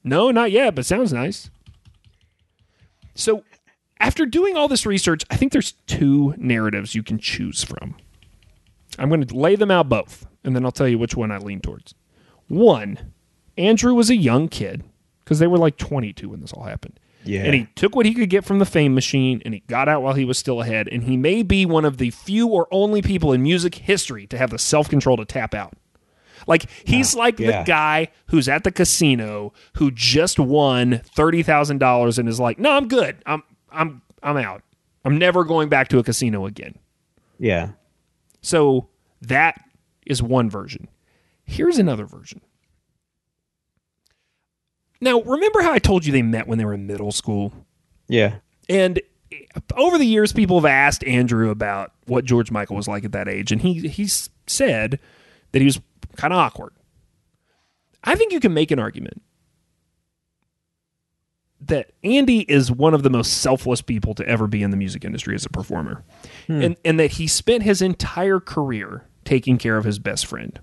"No, 0.03 0.33
not 0.33 0.51
yet, 0.51 0.75
but 0.75 0.85
sounds 0.85 1.13
nice." 1.13 1.49
So, 3.15 3.45
after 4.01 4.27
doing 4.27 4.57
all 4.57 4.67
this 4.67 4.85
research, 4.85 5.23
I 5.31 5.37
think 5.37 5.53
there's 5.53 5.75
two 5.87 6.35
narratives 6.37 6.93
you 6.93 7.05
can 7.05 7.21
choose 7.21 7.63
from. 7.63 7.95
I'm 8.99 9.11
going 9.11 9.25
to 9.25 9.37
lay 9.37 9.55
them 9.55 9.71
out 9.71 9.89
both, 9.89 10.27
and 10.43 10.57
then 10.57 10.65
I'll 10.65 10.73
tell 10.73 10.89
you 10.89 10.99
which 10.99 11.15
one 11.15 11.31
I 11.31 11.39
lean 11.39 11.61
towards. 11.61 11.95
One, 12.49 13.13
Andrew 13.57 13.95
was 13.95 14.11
a 14.11 14.17
young 14.17 14.49
kid 14.49 14.83
because 15.23 15.39
they 15.39 15.47
were 15.47 15.57
like 15.57 15.77
22 15.77 16.31
when 16.31 16.41
this 16.41 16.53
all 16.53 16.65
happened. 16.65 16.99
Yeah. 17.23 17.45
And 17.45 17.55
he 17.55 17.69
took 17.77 17.95
what 17.95 18.07
he 18.07 18.13
could 18.13 18.29
get 18.29 18.45
from 18.45 18.59
the 18.59 18.67
fame 18.67 18.93
machine 18.93 19.41
and 19.45 19.55
he 19.55 19.61
got 19.69 19.89
out 19.89 20.03
while 20.03 20.15
he 20.15 20.25
was 20.25 20.37
still 20.37 20.63
ahead. 20.63 20.89
And 20.91 21.05
he 21.05 21.17
may 21.17 21.45
be 21.45 21.65
one 21.65 21.85
of 21.85 21.99
the 21.99 22.11
few 22.11 22.49
or 22.49 22.67
only 22.73 23.03
people 23.03 23.33
in 23.33 23.41
music 23.41 23.77
history 23.77 24.27
to 24.27 24.37
have 24.37 24.51
the 24.51 24.59
self 24.59 24.89
control 24.89 25.17
to 25.19 25.25
tap 25.25 25.55
out. 25.55 25.75
Like 26.47 26.67
he's 26.85 27.15
like 27.15 27.39
yeah. 27.39 27.63
the 27.63 27.67
guy 27.67 28.09
who's 28.29 28.49
at 28.49 28.65
the 28.65 28.73
casino 28.73 29.53
who 29.75 29.91
just 29.91 30.39
won 30.39 31.01
thirty 31.05 31.43
thousand 31.43 31.79
dollars 31.79 32.19
and 32.19 32.29
is 32.29 32.41
like, 32.41 32.59
"No, 32.59 32.73
I'm 32.73 32.89
good. 32.89 33.17
I'm 33.27 33.43
I'm 33.71 34.03
I'm 34.23 34.37
out. 34.37 34.63
I'm 35.05 35.19
never 35.19 35.45
going 35.45 35.69
back 35.69 35.89
to 35.89 35.99
a 35.99 36.03
casino 36.03 36.47
again." 36.47 36.79
Yeah. 37.39 37.71
So 38.43 38.89
that 39.23 39.61
is 40.07 40.23
one 40.23 40.51
version. 40.51 40.89
Here's 41.45 41.79
another 41.79 42.07
version. 42.07 42.41
Now, 45.01 45.21
remember 45.23 45.61
how 45.61 45.73
I 45.73 45.79
told 45.79 46.07
you 46.07 46.13
they 46.13 46.23
met 46.23 46.47
when 46.47 46.59
they 46.59 46.65
were 46.65 46.73
in 46.73 46.87
middle 46.87 47.13
school? 47.13 47.53
Yeah. 48.09 48.37
And 48.69 49.01
eh, 49.31 49.45
over 49.77 49.99
the 49.99 50.07
years, 50.07 50.33
people 50.33 50.59
have 50.59 50.65
asked 50.65 51.05
Andrew 51.05 51.51
about 51.51 51.93
what 52.07 52.25
George 52.25 52.51
Michael 52.51 52.77
was 52.77 52.89
like 52.89 53.05
at 53.05 53.13
that 53.13 53.29
age, 53.29 53.53
and 53.53 53.61
he 53.61 53.89
he's 53.89 54.31
said 54.47 54.99
that 55.53 55.59
he 55.59 55.67
was 55.67 55.81
kind 56.17 56.33
of 56.33 56.39
awkward. 56.39 56.73
I 58.03 58.15
think 58.15 58.33
you 58.33 58.41
can 58.41 58.53
make 58.53 58.71
an 58.71 58.79
argument 58.79 59.23
that 61.61 61.93
Andy 62.03 62.41
is 62.41 62.71
one 62.71 62.95
of 62.95 63.03
the 63.03 63.11
most 63.11 63.39
selfless 63.39 63.81
people 63.81 64.15
to 64.15 64.29
ever 64.29 64.47
be 64.47 64.63
in 64.63 64.71
the 64.71 64.77
music 64.77 65.05
industry 65.05 65.35
as 65.35 65.47
a 65.47 65.51
performer, 65.51 66.05
hmm. 66.47 66.61
and 66.61 66.77
and 66.85 67.01
that 67.01 67.13
he 67.13 67.27
spent 67.27 67.63
his 67.63 67.81
entire 67.81 68.41
career 68.41 69.07
taking 69.25 69.57
care 69.59 69.77
of 69.77 69.85
his 69.85 69.99
best 69.99 70.27
friend. 70.27 70.61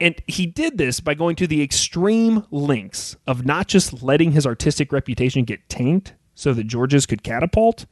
And 0.00 0.20
he 0.26 0.46
did 0.46 0.76
this 0.76 1.00
by 1.00 1.14
going 1.14 1.36
to 1.36 1.46
the 1.46 1.62
extreme 1.62 2.44
lengths 2.50 3.16
of 3.26 3.46
not 3.46 3.68
just 3.68 4.02
letting 4.02 4.32
his 4.32 4.46
artistic 4.46 4.92
reputation 4.92 5.44
get 5.44 5.68
tanked 5.68 6.14
so 6.34 6.52
that 6.52 6.64
George's 6.64 7.06
could 7.06 7.22
catapult, 7.22 7.86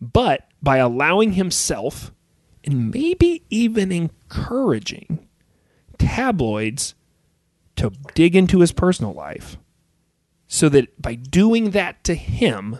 but 0.00 0.46
by 0.62 0.76
allowing 0.76 1.32
himself 1.32 2.12
and 2.70 2.90
maybe 2.92 3.42
even 3.50 3.90
encouraging 3.92 5.26
tabloids 5.98 6.94
to 7.76 7.90
dig 8.14 8.34
into 8.36 8.60
his 8.60 8.72
personal 8.72 9.12
life 9.12 9.56
so 10.46 10.68
that 10.68 11.00
by 11.00 11.14
doing 11.14 11.70
that 11.70 12.02
to 12.04 12.14
him, 12.14 12.78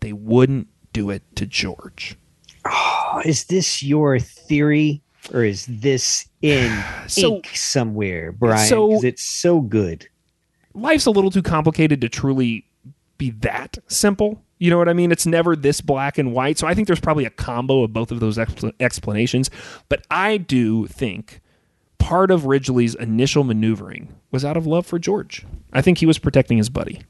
they 0.00 0.12
wouldn't 0.12 0.68
do 0.92 1.10
it 1.10 1.22
to 1.36 1.46
George. 1.46 2.16
Oh, 2.64 3.22
is 3.24 3.44
this 3.44 3.82
your 3.82 4.18
theory 4.18 5.02
or 5.32 5.44
is 5.44 5.66
this 5.66 6.28
in 6.42 6.70
So- 7.08 7.36
ink 7.36 7.50
somewhere, 7.54 8.32
Brian? 8.32 8.66
so- 8.68 9.02
it's 9.04 9.24
so 9.24 9.60
good. 9.60 10.08
life's 10.74 11.06
a 11.06 11.10
little 11.10 11.30
too 11.30 11.42
complicated 11.42 12.00
to 12.00 12.08
truly 12.08 12.64
be 13.18 13.30
that 13.30 13.78
simple. 13.88 14.42
You 14.60 14.70
know 14.70 14.76
what 14.78 14.90
I 14.90 14.92
mean? 14.92 15.10
It's 15.10 15.26
never 15.26 15.56
this 15.56 15.80
black 15.80 16.18
and 16.18 16.32
white. 16.32 16.58
So 16.58 16.66
I 16.66 16.74
think 16.74 16.86
there's 16.86 17.00
probably 17.00 17.24
a 17.24 17.30
combo 17.30 17.82
of 17.82 17.92
both 17.94 18.12
of 18.12 18.20
those 18.20 18.36
expl- 18.36 18.74
explanations. 18.78 19.50
But 19.88 20.06
I 20.10 20.36
do 20.36 20.86
think 20.86 21.40
part 21.98 22.30
of 22.30 22.44
Ridgeley's 22.44 22.94
initial 22.94 23.42
maneuvering 23.42 24.14
was 24.30 24.44
out 24.44 24.58
of 24.58 24.66
love 24.66 24.86
for 24.86 24.98
George. 24.98 25.46
I 25.72 25.80
think 25.80 25.98
he 25.98 26.06
was 26.06 26.18
protecting 26.18 26.58
his 26.58 26.68
buddy. 26.68 27.00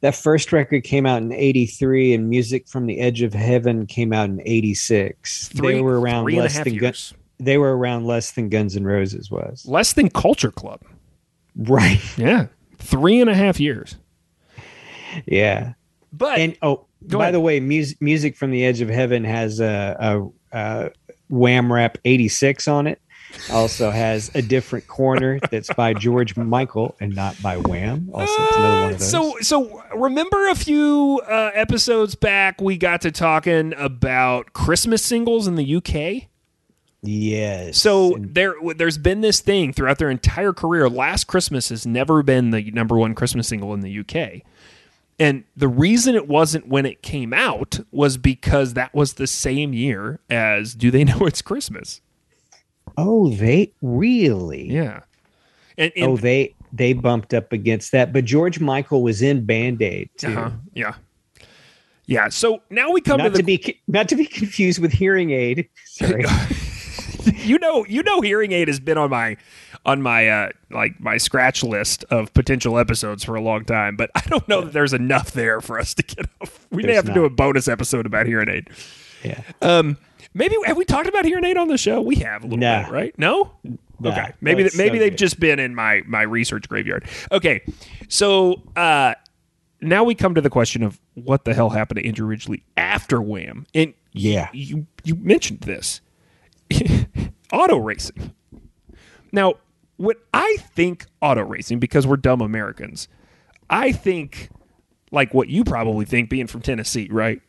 That 0.00 0.16
first 0.16 0.52
record 0.52 0.82
came 0.82 1.06
out 1.06 1.22
in 1.22 1.30
83 1.30 2.14
and 2.14 2.28
Music 2.28 2.66
from 2.66 2.86
the 2.86 2.98
Edge 2.98 3.22
of 3.22 3.32
Heaven 3.32 3.86
came 3.86 4.12
out 4.12 4.30
in 4.30 4.40
86. 4.44 5.48
Three, 5.48 5.74
they 5.74 5.80
were 5.80 6.00
around 6.00 6.24
three 6.24 6.34
and 6.34 6.40
a 6.40 6.42
less 6.42 6.58
than 6.58 6.76
Gun- 6.76 6.94
they 7.38 7.56
were 7.56 7.76
around 7.76 8.04
less 8.06 8.32
than 8.32 8.48
Guns 8.48 8.76
N' 8.76 8.84
Roses 8.84 9.30
was. 9.30 9.64
Less 9.64 9.92
than 9.92 10.10
Culture 10.10 10.50
Club. 10.50 10.80
Right. 11.54 12.00
Yeah. 12.18 12.46
Three 12.78 13.20
and 13.20 13.30
a 13.30 13.34
half 13.34 13.60
years. 13.60 13.96
Yeah. 15.26 15.74
But 16.12 16.38
And 16.38 16.56
oh, 16.62 16.86
by 17.02 17.24
ahead. 17.24 17.34
the 17.34 17.40
way, 17.40 17.60
music 17.60 18.00
music 18.00 18.36
from 18.36 18.50
the 18.50 18.64
Edge 18.64 18.80
of 18.80 18.88
Heaven 18.88 19.24
has 19.24 19.60
a, 19.60 19.96
a, 20.52 20.58
a 20.58 20.90
Wham 21.28 21.72
Rap 21.72 21.98
86 22.04 22.68
on 22.68 22.86
it. 22.86 23.00
Also 23.50 23.90
has 23.90 24.30
a 24.34 24.42
different 24.42 24.88
corner 24.88 25.38
that's 25.50 25.72
by 25.74 25.94
George 25.94 26.36
Michael 26.36 26.96
and 27.00 27.14
not 27.14 27.40
by 27.40 27.56
Wham. 27.56 28.10
Also, 28.12 28.42
it's 28.42 28.56
another 28.56 28.82
one 28.82 28.92
of 28.92 28.98
those. 28.98 29.10
So, 29.10 29.36
so 29.40 29.82
remember 29.94 30.48
a 30.48 30.54
few 30.56 31.22
uh, 31.28 31.50
episodes 31.54 32.16
back, 32.16 32.60
we 32.60 32.76
got 32.76 33.02
to 33.02 33.12
talking 33.12 33.72
about 33.76 34.52
Christmas 34.52 35.04
singles 35.04 35.46
in 35.46 35.54
the 35.54 35.76
UK. 35.76 36.28
yes. 37.02 37.78
So 37.78 38.16
there, 38.18 38.54
there's 38.76 38.98
been 38.98 39.20
this 39.20 39.40
thing 39.40 39.72
throughout 39.72 39.98
their 39.98 40.10
entire 40.10 40.52
career. 40.52 40.88
Last 40.88 41.24
Christmas 41.28 41.68
has 41.68 41.86
never 41.86 42.24
been 42.24 42.50
the 42.50 42.70
number 42.72 42.98
one 42.98 43.14
Christmas 43.14 43.46
single 43.48 43.72
in 43.74 43.80
the 43.80 44.00
UK, 44.00 44.42
and 45.20 45.44
the 45.54 45.68
reason 45.68 46.16
it 46.16 46.26
wasn't 46.26 46.66
when 46.66 46.86
it 46.86 47.02
came 47.02 47.32
out 47.32 47.78
was 47.92 48.16
because 48.16 48.74
that 48.74 48.92
was 48.94 49.14
the 49.14 49.26
same 49.28 49.72
year 49.72 50.18
as 50.28 50.74
"Do 50.74 50.90
They 50.90 51.04
Know 51.04 51.26
It's 51.26 51.42
Christmas?" 51.42 52.00
oh, 52.96 53.30
they 53.30 53.72
really? 53.82 54.68
Yeah, 54.68 55.00
and, 55.78 55.92
and 55.94 56.04
Oh, 56.12 56.16
they 56.16 56.54
they 56.72 56.92
bumped 56.92 57.34
up 57.34 57.52
against 57.52 57.92
that, 57.92 58.12
but 58.12 58.24
George 58.24 58.58
Michael 58.60 59.02
was 59.02 59.22
in 59.22 59.44
Band 59.44 59.82
Aid 59.82 60.10
too. 60.16 60.28
uh-huh, 60.28 60.50
yeah, 60.74 60.94
yeah. 62.06 62.28
So 62.28 62.62
now 62.70 62.90
we 62.90 63.00
come 63.00 63.18
Not 63.18 63.24
to 63.24 63.30
the 63.30 63.38
to 63.38 63.42
be 63.44 63.80
not 63.86 64.08
to 64.08 64.16
be 64.16 64.24
confused 64.26 64.80
with 64.80 64.92
hearing 64.92 65.30
aid. 65.30 65.68
Sorry. 65.86 66.24
you 67.44 67.58
know 67.58 67.84
you 67.86 68.02
know 68.02 68.20
hearing 68.20 68.52
aid 68.52 68.68
has 68.68 68.80
been 68.80 68.98
on 68.98 69.10
my 69.10 69.36
on 69.86 70.02
my 70.02 70.28
uh 70.28 70.48
like 70.70 70.98
my 71.00 71.16
scratch 71.16 71.62
list 71.64 72.04
of 72.10 72.32
potential 72.34 72.78
episodes 72.78 73.24
for 73.24 73.34
a 73.34 73.40
long 73.40 73.64
time 73.64 73.96
but 73.96 74.10
i 74.14 74.20
don't 74.28 74.46
know 74.48 74.60
that 74.62 74.72
there's 74.72 74.92
enough 74.92 75.32
there 75.32 75.60
for 75.60 75.78
us 75.78 75.94
to 75.94 76.02
get 76.02 76.26
off. 76.40 76.66
We 76.70 76.82
may 76.82 76.88
There's 76.88 76.96
have 76.96 77.04
to 77.06 77.14
do 77.14 77.24
a 77.24 77.30
bonus 77.30 77.66
episode 77.68 78.06
about 78.06 78.26
hearing 78.26 78.48
aid. 78.48 78.68
Yeah. 79.24 79.40
um 79.62 79.96
maybe 80.34 80.56
have 80.66 80.76
we 80.76 80.84
talked 80.84 81.08
about 81.08 81.24
hearing 81.24 81.44
aid 81.44 81.56
on 81.56 81.68
the 81.68 81.78
show? 81.78 82.00
We 82.00 82.16
have 82.16 82.42
a 82.42 82.46
little 82.46 82.58
Nah. 82.58 82.84
bit 82.84 82.92
right? 82.92 83.18
No? 83.18 83.50
Nah, 83.98 84.10
okay. 84.12 84.32
Maybe 84.40 84.62
that 84.62 84.76
maybe 84.76 84.96
so 84.98 85.00
they've 85.02 85.12
good. 85.12 85.18
just 85.18 85.40
been 85.40 85.58
in 85.58 85.74
my 85.74 86.02
my 86.06 86.22
research 86.22 86.68
graveyard. 86.68 87.04
Okay. 87.32 87.62
So 88.08 88.62
uh 88.76 89.14
now 89.82 90.04
we 90.04 90.14
come 90.14 90.34
to 90.34 90.40
the 90.40 90.50
question 90.50 90.82
of 90.82 91.00
what 91.14 91.44
the 91.44 91.54
hell 91.54 91.70
happened 91.70 91.98
to 92.00 92.06
andrew 92.06 92.26
ridgeley 92.26 92.62
after 92.76 93.20
wham? 93.22 93.66
And 93.74 93.94
Yeah. 94.12 94.48
you 94.52 94.86
you 95.04 95.14
mentioned 95.16 95.60
this 95.62 96.00
auto 97.52 97.78
racing. 97.78 98.34
Now, 99.32 99.54
when 99.96 100.16
I 100.32 100.56
think 100.74 101.06
auto 101.20 101.42
racing, 101.42 101.78
because 101.78 102.06
we're 102.06 102.16
dumb 102.16 102.40
Americans, 102.40 103.08
I 103.68 103.92
think 103.92 104.50
like 105.10 105.34
what 105.34 105.48
you 105.48 105.64
probably 105.64 106.04
think, 106.04 106.30
being 106.30 106.46
from 106.46 106.62
Tennessee, 106.62 107.08
right? 107.10 107.40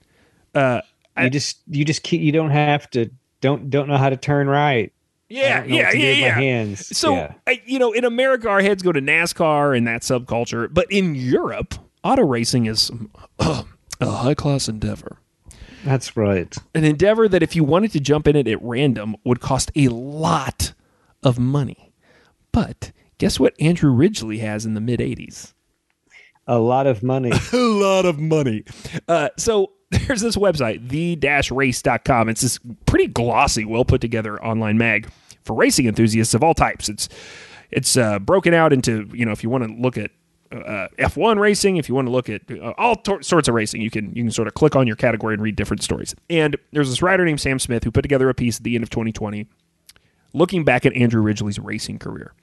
Uh, 0.54 0.82
you 1.20 1.30
just 1.30 1.60
you 1.68 1.86
just 1.86 2.04
keep, 2.04 2.22
you 2.22 2.32
don't 2.32 2.50
have 2.50 2.90
to 2.92 3.10
don't 3.42 3.70
don't 3.70 3.88
know 3.88 3.98
how 3.98 4.10
to 4.10 4.18
turn 4.18 4.48
right. 4.48 4.92
Yeah, 5.30 5.64
yeah, 5.64 5.86
what 5.86 5.98
yeah, 5.98 6.12
yeah. 6.12 6.34
Hands. 6.34 6.98
So, 6.98 7.16
yeah. 7.16 7.34
I, 7.48 7.62
you 7.66 7.80
know, 7.80 7.94
in 7.94 8.04
America, 8.04 8.50
our 8.50 8.62
heads 8.62 8.84
go 8.84 8.92
to 8.92 9.00
NASCAR 9.00 9.78
and 9.78 9.88
that 9.88 10.02
subculture, 10.02 10.68
but 10.70 10.92
in 10.92 11.16
Europe, 11.16 11.74
auto 12.04 12.26
racing 12.26 12.66
is 12.66 12.92
a 13.40 13.64
high 14.02 14.34
class 14.34 14.68
endeavor. 14.68 15.21
That's 15.84 16.16
right. 16.16 16.56
An 16.76 16.84
endeavor 16.84 17.28
that, 17.28 17.44
if 17.44 17.56
you 17.56 17.64
wanted 17.64 17.92
to 17.94 18.00
jump 18.00 18.28
in 18.28 18.36
it 18.36 18.48
at 18.48 18.62
random, 18.62 19.16
would 19.24 19.40
cost 19.40 19.72
a 19.76 19.88
lot 19.88 20.74
of 21.24 21.40
money. 21.40 21.94
But 22.52 22.92
guess 23.18 23.40
what 23.40 23.60
Andrew 23.60 23.92
Ridgeley 23.92 24.40
has 24.40 24.66
in 24.66 24.74
the 24.74 24.82
mid 24.82 25.00
80s? 25.00 25.54
A 26.48 26.60
lot 26.60 26.88
of 26.88 27.04
money. 27.04 27.32
a 27.54 27.58
lot 27.58 28.06
of 28.06 28.20
money. 28.20 28.64
Uh, 29.08 29.30
so 29.38 29.72
there's 29.92 30.22
this 30.22 30.36
website, 30.36 30.88
the-race.com. 30.90 32.30
It's 32.30 32.42
this 32.42 32.60
pretty 32.86 33.08
glossy, 33.08 33.66
well 33.66 33.86
put 33.86 34.02
together 34.02 34.44
online 34.44 34.78
mag 34.78 35.10
for 35.44 35.56
racing 35.56 35.88
enthusiasts 35.88 36.34
of 36.34 36.44
all 36.44 36.54
types. 36.54 36.90
It's 36.90 37.10
it's 37.72 37.96
uh, 37.96 38.20
broken 38.20 38.54
out 38.54 38.74
into 38.74 39.10
you 39.14 39.26
know 39.26 39.32
if 39.32 39.44
you 39.44 39.50
want 39.50 39.64
to 39.66 39.74
look 39.74 39.98
at 39.98 40.12
uh, 40.52 40.88
F1 41.00 41.40
racing, 41.40 41.78
if 41.78 41.88
you 41.88 41.96
want 41.96 42.08
to 42.08 42.12
look 42.12 42.30
at 42.30 42.42
uh, 42.52 42.74
all 42.78 43.02
sorts 43.22 43.48
of 43.48 43.54
racing, 43.54 43.82
you 43.82 43.90
can 43.90 44.08
you 44.16 44.24
can 44.24 44.32
sort 44.32 44.48
of 44.48 44.54
click 44.54 44.76
on 44.76 44.88
your 44.88 44.96
category 44.96 45.34
and 45.34 45.42
read 45.42 45.56
different 45.56 45.82
stories. 45.84 46.14
And 46.30 46.58
there's 46.72 46.90
this 46.90 47.02
writer 47.02 47.24
named 47.26 47.40
Sam 47.40 47.60
Smith 47.60 47.84
who 47.84 47.92
put 47.92 48.02
together 48.02 48.30
a 48.30 48.34
piece 48.34 48.58
at 48.58 48.64
the 48.64 48.76
end 48.76 48.84
of 48.84 48.90
2020, 48.90 49.48
looking 50.34 50.64
back 50.64 50.86
at 50.86 50.94
Andrew 50.96 51.22
Ridgeley's 51.22 51.60
racing 51.60 52.00
career. 52.00 52.34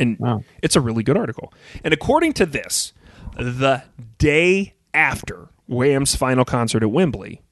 And 0.00 0.16
Wow. 0.18 0.42
it's 0.62 0.76
a 0.76 0.80
really 0.80 1.02
good 1.02 1.16
article. 1.16 1.52
And 1.84 1.92
according 1.92 2.32
to 2.34 2.46
this, 2.46 2.92
the 3.36 3.82
day 4.18 4.74
after 4.94 5.48
Wham's 5.68 6.14
final 6.16 6.44
concert 6.44 6.82
at 6.82 6.90
Wembley, 6.90 7.42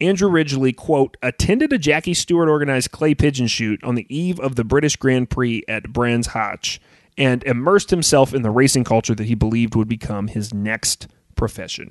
Andrew 0.00 0.30
Ridgeley, 0.30 0.72
quote, 0.72 1.16
attended 1.22 1.72
a 1.72 1.78
Jackie 1.78 2.14
Stewart 2.14 2.48
organized 2.48 2.92
clay 2.92 3.14
pigeon 3.14 3.48
shoot 3.48 3.82
on 3.82 3.96
the 3.96 4.06
eve 4.14 4.38
of 4.38 4.54
the 4.54 4.62
British 4.64 4.94
Grand 4.96 5.28
Prix 5.30 5.64
at 5.68 5.92
Brands 5.92 6.28
Hatch 6.28 6.80
and 7.18 7.42
immersed 7.44 7.90
himself 7.90 8.32
in 8.32 8.40
the 8.42 8.50
racing 8.50 8.84
culture 8.84 9.14
that 9.14 9.24
he 9.24 9.34
believed 9.34 9.74
would 9.74 9.88
become 9.88 10.28
his 10.28 10.54
next 10.54 11.06
profession. 11.36 11.90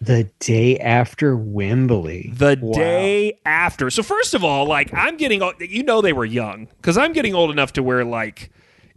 the 0.00 0.24
day 0.40 0.76
after 0.80 1.34
Wembley. 1.36 2.30
The 2.34 2.58
Wow. 2.60 2.72
day 2.74 3.38
after. 3.46 3.88
So 3.90 4.02
first 4.02 4.34
of 4.34 4.42
all, 4.44 4.66
like 4.66 4.92
I'm 4.92 5.16
getting 5.16 5.40
old, 5.40 5.54
you 5.60 5.82
know 5.82 6.00
they 6.02 6.12
were 6.12 6.24
young 6.26 6.66
because 6.76 6.98
I'm 6.98 7.12
getting 7.14 7.34
old 7.34 7.50
enough 7.50 7.72
to 7.74 7.82
where 7.82 8.04
like 8.04 8.50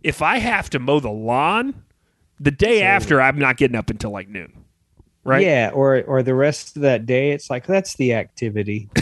if 0.04 0.22
I 0.22 0.38
have 0.40 0.70
to 0.72 0.80
mow 0.80 1.00
the 1.00 1.12
lawn, 1.12 1.84
the 2.40 2.52
day 2.52 2.82
after 2.82 3.22
I'm 3.22 3.40
not 3.40 3.56
getting 3.58 3.78
up 3.78 3.90
until 3.90 4.12
like 4.12 4.28
noon. 4.28 4.66
Right? 5.24 5.46
Yeah, 5.46 5.72
or 5.74 6.02
or 6.04 6.24
the 6.24 6.36
rest 6.36 6.76
of 6.76 6.82
that 6.82 7.06
day, 7.06 7.32
it's 7.32 7.50
like 7.50 7.66
that's 7.68 7.96
the 7.96 8.14
activity. 8.14 8.90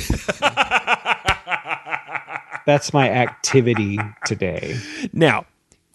that's 2.65 2.93
my 2.93 3.09
activity 3.09 3.99
today. 4.25 4.77
Now, 5.13 5.45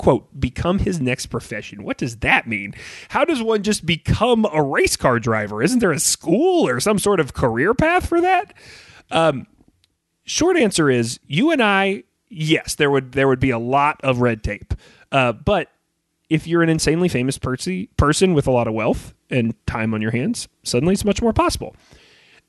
quote, 0.00 0.40
become 0.40 0.78
his 0.78 0.98
next 0.98 1.26
profession. 1.26 1.82
What 1.82 1.98
does 1.98 2.16
that 2.18 2.48
mean? 2.48 2.74
How 3.10 3.26
does 3.26 3.42
one 3.42 3.62
just 3.62 3.84
become 3.84 4.46
a 4.50 4.62
race 4.62 4.96
car 4.96 5.20
driver? 5.20 5.62
Isn't 5.62 5.80
there 5.80 5.92
a 5.92 6.00
school 6.00 6.66
or 6.66 6.80
some 6.80 6.98
sort 6.98 7.20
of 7.20 7.34
career 7.34 7.74
path 7.74 8.08
for 8.08 8.18
that? 8.22 8.54
Um, 9.10 9.46
short 10.24 10.56
answer 10.56 10.88
is 10.88 11.20
you 11.26 11.50
and 11.50 11.62
I, 11.62 12.04
yes, 12.30 12.76
there 12.76 12.90
would 12.90 13.12
there 13.12 13.28
would 13.28 13.40
be 13.40 13.50
a 13.50 13.58
lot 13.58 14.00
of 14.02 14.22
red 14.22 14.42
tape. 14.42 14.72
Uh, 15.12 15.32
but 15.32 15.68
if 16.30 16.46
you're 16.46 16.62
an 16.62 16.70
insanely 16.70 17.10
famous 17.10 17.36
percy, 17.36 17.90
person 17.98 18.32
with 18.32 18.46
a 18.46 18.50
lot 18.50 18.66
of 18.66 18.72
wealth 18.72 19.12
and 19.28 19.54
time 19.66 19.92
on 19.92 20.00
your 20.00 20.12
hands, 20.12 20.48
suddenly 20.62 20.94
it's 20.94 21.04
much 21.04 21.20
more 21.20 21.34
possible. 21.34 21.76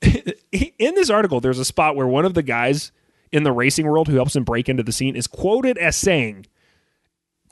in 0.00 0.94
this 0.94 1.10
article, 1.10 1.42
there's 1.42 1.58
a 1.58 1.66
spot 1.66 1.96
where 1.96 2.06
one 2.06 2.24
of 2.24 2.32
the 2.32 2.42
guys 2.42 2.92
in 3.30 3.42
the 3.42 3.52
racing 3.52 3.86
world 3.86 4.08
who 4.08 4.16
helps 4.16 4.34
him 4.34 4.44
break 4.44 4.70
into 4.70 4.82
the 4.82 4.90
scene 4.92 5.16
is 5.16 5.26
quoted 5.26 5.76
as 5.76 5.96
saying, 5.96 6.46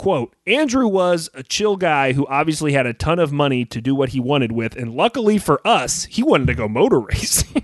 quote, 0.01 0.35
Andrew 0.47 0.89
was 0.89 1.29
a 1.35 1.43
chill 1.43 1.77
guy 1.77 2.15
who 2.15 2.27
obviously 2.27 2.73
had 2.73 2.87
a 2.87 2.95
ton 2.95 3.19
of 3.19 3.33
money 3.33 3.67
to 3.67 3.83
do 3.83 3.95
what 3.95 4.09
he 4.09 4.19
wanted 4.19 4.51
with, 4.51 4.75
and 4.75 4.95
luckily 4.95 5.37
for 5.37 5.61
us, 5.67 6.05
he 6.07 6.23
wanted 6.23 6.47
to 6.47 6.55
go 6.55 6.67
motor 6.69 6.99
racing. 7.01 7.63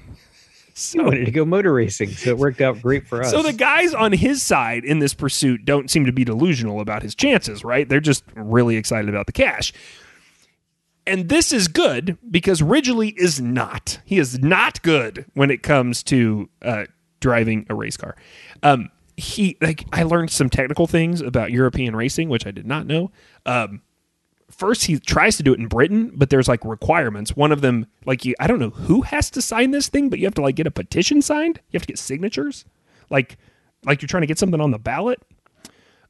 He 0.74 1.00
wanted 1.00 1.24
to 1.24 1.30
go 1.30 1.46
motor 1.46 1.72
racing, 1.72 2.10
so 2.10 2.28
it 2.28 2.36
worked 2.36 2.60
out 2.60 2.82
great 2.82 3.06
for 3.06 3.22
us. 3.22 3.30
So 3.30 3.42
the 3.42 3.54
guys 3.54 3.94
on 3.94 4.12
his 4.12 4.42
side 4.42 4.84
in 4.84 4.98
this 4.98 5.14
pursuit 5.14 5.64
don't 5.64 5.90
seem 5.90 6.04
to 6.04 6.12
be 6.12 6.26
delusional 6.26 6.80
about 6.80 7.02
his 7.02 7.14
chances, 7.14 7.64
right? 7.64 7.88
They're 7.88 8.00
just 8.00 8.22
really 8.34 8.76
excited 8.76 9.08
about 9.08 9.24
the 9.24 9.32
cash. 9.32 9.72
And 11.06 11.30
this 11.30 11.54
is 11.54 11.68
good 11.68 12.18
because 12.30 12.60
Ridgeley 12.60 13.14
is 13.16 13.40
not. 13.40 13.98
He 14.04 14.18
is 14.18 14.40
not 14.40 14.82
good 14.82 15.24
when 15.32 15.50
it 15.50 15.62
comes 15.62 16.02
to 16.02 16.50
uh, 16.60 16.84
driving 17.20 17.64
a 17.70 17.74
race 17.74 17.96
car. 17.96 18.14
Um, 18.62 18.90
he 19.16 19.56
like 19.60 19.84
I 19.92 20.02
learned 20.02 20.30
some 20.30 20.50
technical 20.50 20.86
things 20.86 21.20
about 21.20 21.50
European 21.50 21.96
racing, 21.96 22.28
which 22.28 22.46
I 22.46 22.50
did 22.50 22.66
not 22.66 22.86
know. 22.86 23.10
Um, 23.44 23.82
first 24.50 24.84
he 24.84 24.98
tries 24.98 25.36
to 25.38 25.42
do 25.42 25.52
it 25.52 25.58
in 25.58 25.68
Britain, 25.68 26.12
but 26.14 26.30
there's 26.30 26.48
like 26.48 26.64
requirements. 26.64 27.34
One 27.34 27.52
of 27.52 27.60
them, 27.60 27.86
like 28.04 28.24
you, 28.24 28.34
I 28.38 28.46
don't 28.46 28.58
know 28.58 28.70
who 28.70 29.02
has 29.02 29.30
to 29.30 29.42
sign 29.42 29.70
this 29.70 29.88
thing, 29.88 30.08
but 30.08 30.18
you 30.18 30.26
have 30.26 30.34
to 30.34 30.42
like 30.42 30.56
get 30.56 30.66
a 30.66 30.70
petition 30.70 31.22
signed. 31.22 31.60
You 31.70 31.76
have 31.78 31.82
to 31.82 31.88
get 31.88 31.98
signatures, 31.98 32.64
like 33.10 33.38
like 33.84 34.02
you're 34.02 34.08
trying 34.08 34.22
to 34.22 34.26
get 34.26 34.38
something 34.38 34.60
on 34.60 34.70
the 34.70 34.78
ballot. 34.78 35.20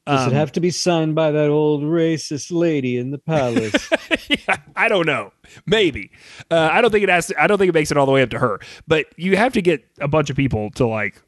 Does 0.05 0.27
it 0.27 0.33
have 0.33 0.53
to 0.53 0.61
be 0.61 0.71
signed 0.71 1.15
by 1.15 1.31
that 1.31 1.49
old 1.49 1.83
racist 1.83 2.49
lady 2.49 2.97
in 2.97 3.11
the 3.11 3.17
palace? 3.17 3.89
yeah, 4.29 4.55
I 4.73 4.87
don't 4.87 5.05
know. 5.05 5.33
Maybe. 5.65 6.11
Uh, 6.49 6.69
I 6.71 6.79
don't 6.79 6.91
think 6.91 7.03
it 7.03 7.09
has. 7.09 7.27
To, 7.27 7.41
I 7.41 7.45
don't 7.47 7.57
think 7.57 7.69
it 7.69 7.73
makes 7.73 7.91
it 7.91 7.97
all 7.97 8.05
the 8.05 8.13
way 8.13 8.21
up 8.21 8.29
to 8.29 8.39
her. 8.39 8.61
But 8.87 9.07
you 9.17 9.35
have 9.35 9.51
to 9.53 9.61
get 9.61 9.85
a 9.99 10.07
bunch 10.07 10.29
of 10.29 10.37
people 10.37 10.71
to 10.71 10.87
like 10.87 11.21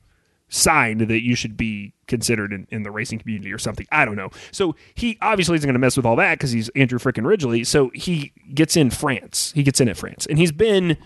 sign 0.50 0.98
that 0.98 1.24
you 1.24 1.36
should 1.36 1.56
be 1.56 1.94
considered 2.08 2.52
in, 2.52 2.68
in 2.70 2.84
the 2.84 2.92
racing 2.92 3.20
community 3.20 3.54
or 3.54 3.58
something. 3.58 3.86
I 3.92 4.04
don't 4.04 4.16
know. 4.16 4.30
So 4.52 4.76
he 4.96 5.18
obviously 5.22 5.56
isn't 5.56 5.68
going 5.68 5.74
to 5.74 5.80
mess 5.80 5.96
with 5.96 6.06
all 6.06 6.16
that 6.18 6.38
because 6.38 6.52
he's 6.52 6.70
Andrew 6.70 7.00
frickin' 7.00 7.26
Ridgeley. 7.26 7.66
So 7.66 7.92
he 7.94 8.34
gets 8.54 8.76
in 8.76 8.90
France. 8.90 9.52
He 9.56 9.64
gets 9.64 9.80
in 9.80 9.88
at 9.88 9.98
France, 9.98 10.26
and 10.26 10.38
he's 10.38 10.52
been 10.52 10.98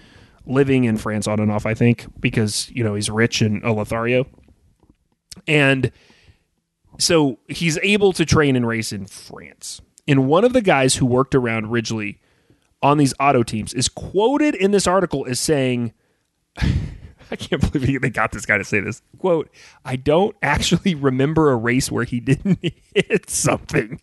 living 0.46 0.86
in 0.86 0.98
France 0.98 1.28
on 1.28 1.40
and 1.40 1.52
off. 1.52 1.66
I 1.66 1.74
think 1.74 2.06
because 2.20 2.70
you 2.72 2.84
know 2.84 2.96
he's 2.96 3.10
rich 3.10 3.42
and 3.42 3.64
a 3.64 3.72
Lothario, 3.72 4.26
and 5.48 5.92
so 6.98 7.40
he's 7.48 7.78
able 7.84 8.14
to 8.14 8.26
train 8.26 8.56
and 8.56 8.68
race 8.68 8.92
in 8.94 9.06
France. 9.06 9.82
And 10.08 10.28
one 10.28 10.44
of 10.44 10.54
the 10.54 10.62
guys 10.62 10.96
who 10.96 11.06
worked 11.06 11.34
around 11.34 11.68
Ridgeley 11.68 12.20
on 12.82 12.98
these 12.98 13.14
auto 13.20 13.44
teams 13.44 13.74
is 13.74 13.88
quoted 13.88 14.56
in 14.56 14.72
this 14.72 14.86
article 14.86 15.26
as 15.28 15.40
saying, 15.40 15.94
I 17.34 17.36
can't 17.36 17.72
believe 17.74 18.02
they 18.02 18.12
got 18.12 18.32
this 18.32 18.46
guy 18.46 18.60
to 18.60 18.64
say 18.64 18.80
this. 18.80 19.02
Quote, 19.18 19.50
I 19.84 19.96
don't 19.96 20.36
actually 20.44 20.94
remember 20.94 21.52
a 21.52 21.56
race 21.56 21.92
where 21.92 22.04
he 22.04 22.20
didn't 22.22 22.60
hit 22.94 23.30
something. 23.30 24.00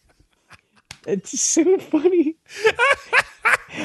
it's 1.06 1.40
so 1.40 1.78
funny. 1.78 2.34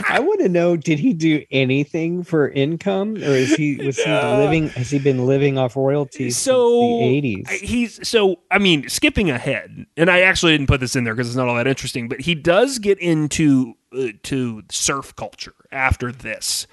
I 0.10 0.20
want 0.20 0.42
to 0.42 0.50
know: 0.50 0.76
Did 0.76 0.98
he 1.00 1.14
do 1.14 1.44
anything 1.52 2.24
for 2.24 2.50
income, 2.50 3.16
or 3.18 3.30
is 3.36 3.54
he 3.56 3.76
was 3.78 3.98
he 3.98 4.12
living? 4.12 4.70
Has 4.70 4.90
he 4.90 4.98
been 5.00 5.26
living 5.28 5.58
off 5.60 5.76
royalties 5.76 6.36
So 6.38 6.80
since 6.82 7.00
the 7.00 7.04
eighties? 7.06 7.50
he's 7.62 8.08
so 8.08 8.38
I 8.50 8.58
mean, 8.58 8.90
skipping 8.90 9.30
ahead, 9.30 9.86
and 9.96 10.10
I 10.10 10.22
actually 10.22 10.54
didn't 10.54 10.68
put 10.68 10.80
this 10.80 10.96
in 10.96 11.04
there 11.04 11.14
because 11.14 11.28
it's 11.28 11.38
not 11.38 11.48
all 11.48 11.56
that 11.56 11.68
interesting, 11.68 12.10
but 12.10 12.20
he 12.22 12.34
does 12.36 12.80
get 12.80 12.98
into 13.00 13.76
uh, 13.96 14.08
to 14.24 14.64
surf 14.72 15.16
culture 15.16 15.54
after 15.72 16.12
this, 16.12 16.66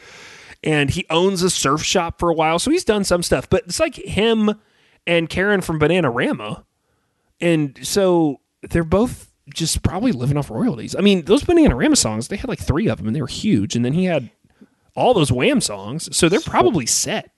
and 0.63 0.91
he 0.91 1.05
owns 1.11 1.43
a 1.43 1.51
surf 1.51 1.83
shop 1.83 2.19
for 2.19 2.31
a 2.31 2.35
while, 2.35 2.59
so 2.59 2.71
he's 2.71 2.85
done 2.85 3.05
some 3.05 3.23
stuff. 3.23 3.49
But 3.51 3.65
it's 3.67 3.81
like 3.81 3.97
him 3.97 4.51
and 5.07 5.29
Keren 5.29 5.61
from 5.61 5.81
Bananarama, 5.81 6.65
and 7.41 7.79
so 7.83 8.41
they're 8.71 8.85
both 8.85 9.29
just 9.53 9.83
probably 9.83 10.13
living 10.13 10.37
off 10.37 10.51
royalties. 10.51 10.95
I 10.97 11.01
mean, 11.01 11.25
those 11.25 11.43
Bananarama 11.43 11.97
songs, 11.97 12.29
they 12.29 12.37
had 12.37 12.49
like 12.49 12.61
three 12.61 12.89
of 12.89 12.99
them, 12.99 13.07
and 13.09 13.17
they 13.17 13.21
were 13.21 13.27
huge, 13.27 13.75
and 13.75 13.85
then 13.85 13.93
he 13.93 14.05
had 14.05 14.31
all 14.95 15.15
those 15.15 15.33
Wham 15.33 15.61
songs, 15.61 16.15
so 16.17 16.29
they're 16.29 16.39
probably 16.41 16.87
set. 16.87 17.31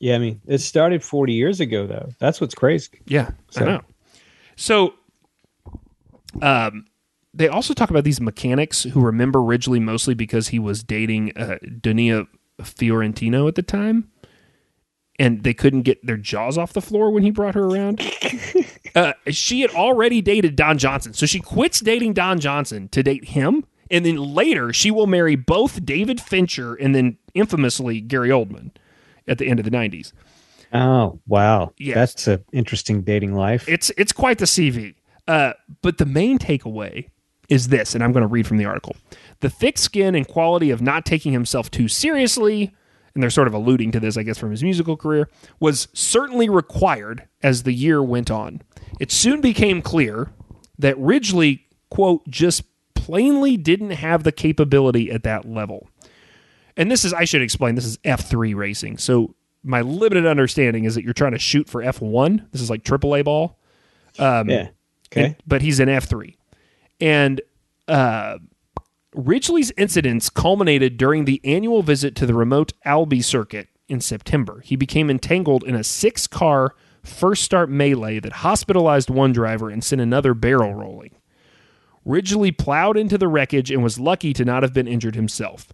Yeah, 0.00 0.14
I 0.16 0.18
mean, 0.18 0.40
it 0.46 0.58
started 0.58 1.02
forty 1.02 1.32
years 1.32 1.58
ago, 1.60 1.86
though. 1.86 2.10
That's 2.18 2.40
what's 2.40 2.54
crazy. 2.54 3.00
Yeah, 3.06 3.30
I 3.56 3.58
So- 3.60 3.64
know. 3.64 3.80
So, 4.56 4.94
um, 6.42 6.86
they 7.34 7.48
also 7.48 7.74
talk 7.74 7.90
about 7.90 8.04
these 8.04 8.20
mechanics 8.20 8.82
who 8.84 9.00
remember 9.00 9.40
Ridgeley 9.40 9.80
mostly 9.80 10.14
because 10.14 10.48
he 10.48 10.58
was 10.58 10.82
dating 10.82 11.32
uh, 11.36 11.58
Donya 11.64 12.26
Fiorentino 12.62 13.46
at 13.48 13.54
the 13.54 13.62
time, 13.62 14.10
and 15.18 15.42
they 15.42 15.54
couldn't 15.54 15.82
get 15.82 16.04
their 16.06 16.16
jaws 16.16 16.56
off 16.58 16.72
the 16.72 16.80
floor 16.80 17.10
when 17.10 17.22
he 17.22 17.30
brought 17.30 17.54
her 17.54 17.64
around. 17.64 18.00
uh, 18.94 19.12
she 19.28 19.60
had 19.62 19.70
already 19.70 20.20
dated 20.20 20.56
Don 20.56 20.78
Johnson, 20.78 21.12
so 21.12 21.26
she 21.26 21.40
quits 21.40 21.80
dating 21.80 22.12
Don 22.14 22.38
Johnson 22.40 22.88
to 22.88 23.02
date 23.02 23.24
him. 23.26 23.64
And 23.90 24.04
then 24.04 24.16
later, 24.16 24.72
she 24.72 24.90
will 24.90 25.06
marry 25.06 25.34
both 25.34 25.82
David 25.84 26.20
Fincher 26.20 26.74
and 26.74 26.94
then 26.94 27.16
infamously 27.32 28.02
Gary 28.02 28.28
Oldman 28.28 28.70
at 29.26 29.38
the 29.38 29.46
end 29.46 29.58
of 29.60 29.64
the 29.64 29.70
90s. 29.70 30.12
Oh 30.72 31.18
wow, 31.26 31.72
Yeah. 31.78 31.94
that's 31.94 32.26
an 32.28 32.44
interesting 32.52 33.00
dating 33.00 33.34
life. 33.34 33.66
It's 33.66 33.90
it's 33.96 34.12
quite 34.12 34.36
the 34.38 34.44
CV. 34.44 34.94
Uh, 35.26 35.54
but 35.80 35.96
the 35.96 36.04
main 36.04 36.38
takeaway 36.38 37.08
is 37.48 37.68
this, 37.68 37.94
and 37.94 38.04
I'm 38.04 38.12
going 38.12 38.20
to 38.20 38.26
read 38.28 38.46
from 38.46 38.58
the 38.58 38.66
article: 38.66 38.94
the 39.40 39.50
thick 39.50 39.78
skin 39.78 40.14
and 40.14 40.26
quality 40.26 40.70
of 40.70 40.80
not 40.82 41.04
taking 41.04 41.32
himself 41.32 41.70
too 41.70 41.88
seriously, 41.88 42.72
and 43.14 43.22
they're 43.22 43.30
sort 43.30 43.48
of 43.48 43.54
alluding 43.54 43.92
to 43.92 44.00
this, 44.00 44.16
I 44.16 44.22
guess, 44.22 44.38
from 44.38 44.50
his 44.50 44.62
musical 44.62 44.96
career, 44.96 45.28
was 45.60 45.88
certainly 45.92 46.48
required 46.48 47.26
as 47.42 47.62
the 47.62 47.72
year 47.72 48.02
went 48.02 48.30
on. 48.30 48.62
It 49.00 49.10
soon 49.12 49.40
became 49.40 49.82
clear 49.82 50.30
that 50.78 50.96
Ridgeley, 50.98 51.60
quote, 51.90 52.28
just 52.28 52.64
plainly 52.94 53.56
didn't 53.56 53.90
have 53.90 54.22
the 54.24 54.32
capability 54.32 55.10
at 55.10 55.22
that 55.22 55.44
level. 55.48 55.88
And 56.76 56.90
this 56.90 57.04
is, 57.04 57.12
I 57.12 57.24
should 57.24 57.42
explain, 57.42 57.74
this 57.74 57.84
is 57.86 57.96
F3 57.98 58.54
racing. 58.54 58.98
So 58.98 59.34
my 59.64 59.80
limited 59.80 60.26
understanding 60.26 60.84
is 60.84 60.94
that 60.94 61.02
you're 61.02 61.12
trying 61.14 61.32
to 61.32 61.38
shoot 61.38 61.68
for 61.68 61.82
F1. 61.82 62.50
This 62.52 62.60
is 62.60 62.70
like 62.70 62.84
AAA 62.84 63.24
ball. 63.24 63.58
yeah. 64.48 64.68
Okay. 65.10 65.24
And- 65.24 65.36
but 65.46 65.62
he's 65.62 65.80
in 65.80 65.88
F3. 65.88 66.36
And 67.00 67.40
uh, 67.88 68.38
Ridgeley's 69.18 69.72
incidents 69.76 70.30
culminated 70.30 70.96
during 70.96 71.24
the 71.24 71.40
annual 71.42 71.82
visit 71.82 72.14
to 72.14 72.26
the 72.26 72.34
remote 72.34 72.72
Albi 72.84 73.20
circuit 73.20 73.66
in 73.88 74.00
September. 74.00 74.60
He 74.60 74.76
became 74.76 75.10
entangled 75.10 75.64
in 75.64 75.74
a 75.74 75.82
six 75.82 76.28
car 76.28 76.76
first 77.02 77.42
start 77.42 77.68
melee 77.68 78.20
that 78.20 78.32
hospitalized 78.32 79.10
one 79.10 79.32
driver 79.32 79.70
and 79.70 79.82
sent 79.82 80.00
another 80.00 80.34
barrel 80.34 80.72
rolling. 80.72 81.16
Ridgeley 82.04 82.52
plowed 82.52 82.96
into 82.96 83.18
the 83.18 83.26
wreckage 83.26 83.72
and 83.72 83.82
was 83.82 83.98
lucky 83.98 84.32
to 84.34 84.44
not 84.44 84.62
have 84.62 84.72
been 84.72 84.86
injured 84.86 85.16
himself. 85.16 85.72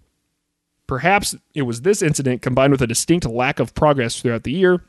Perhaps 0.87 1.37
it 1.55 1.63
was 1.63 1.83
this 1.83 2.01
incident 2.01 2.41
combined 2.41 2.73
with 2.73 2.81
a 2.81 2.87
distinct 2.87 3.27
lack 3.27 3.61
of 3.61 3.75
progress 3.75 4.23
throughout 4.23 4.45
the 4.45 4.53
year 4.53 4.87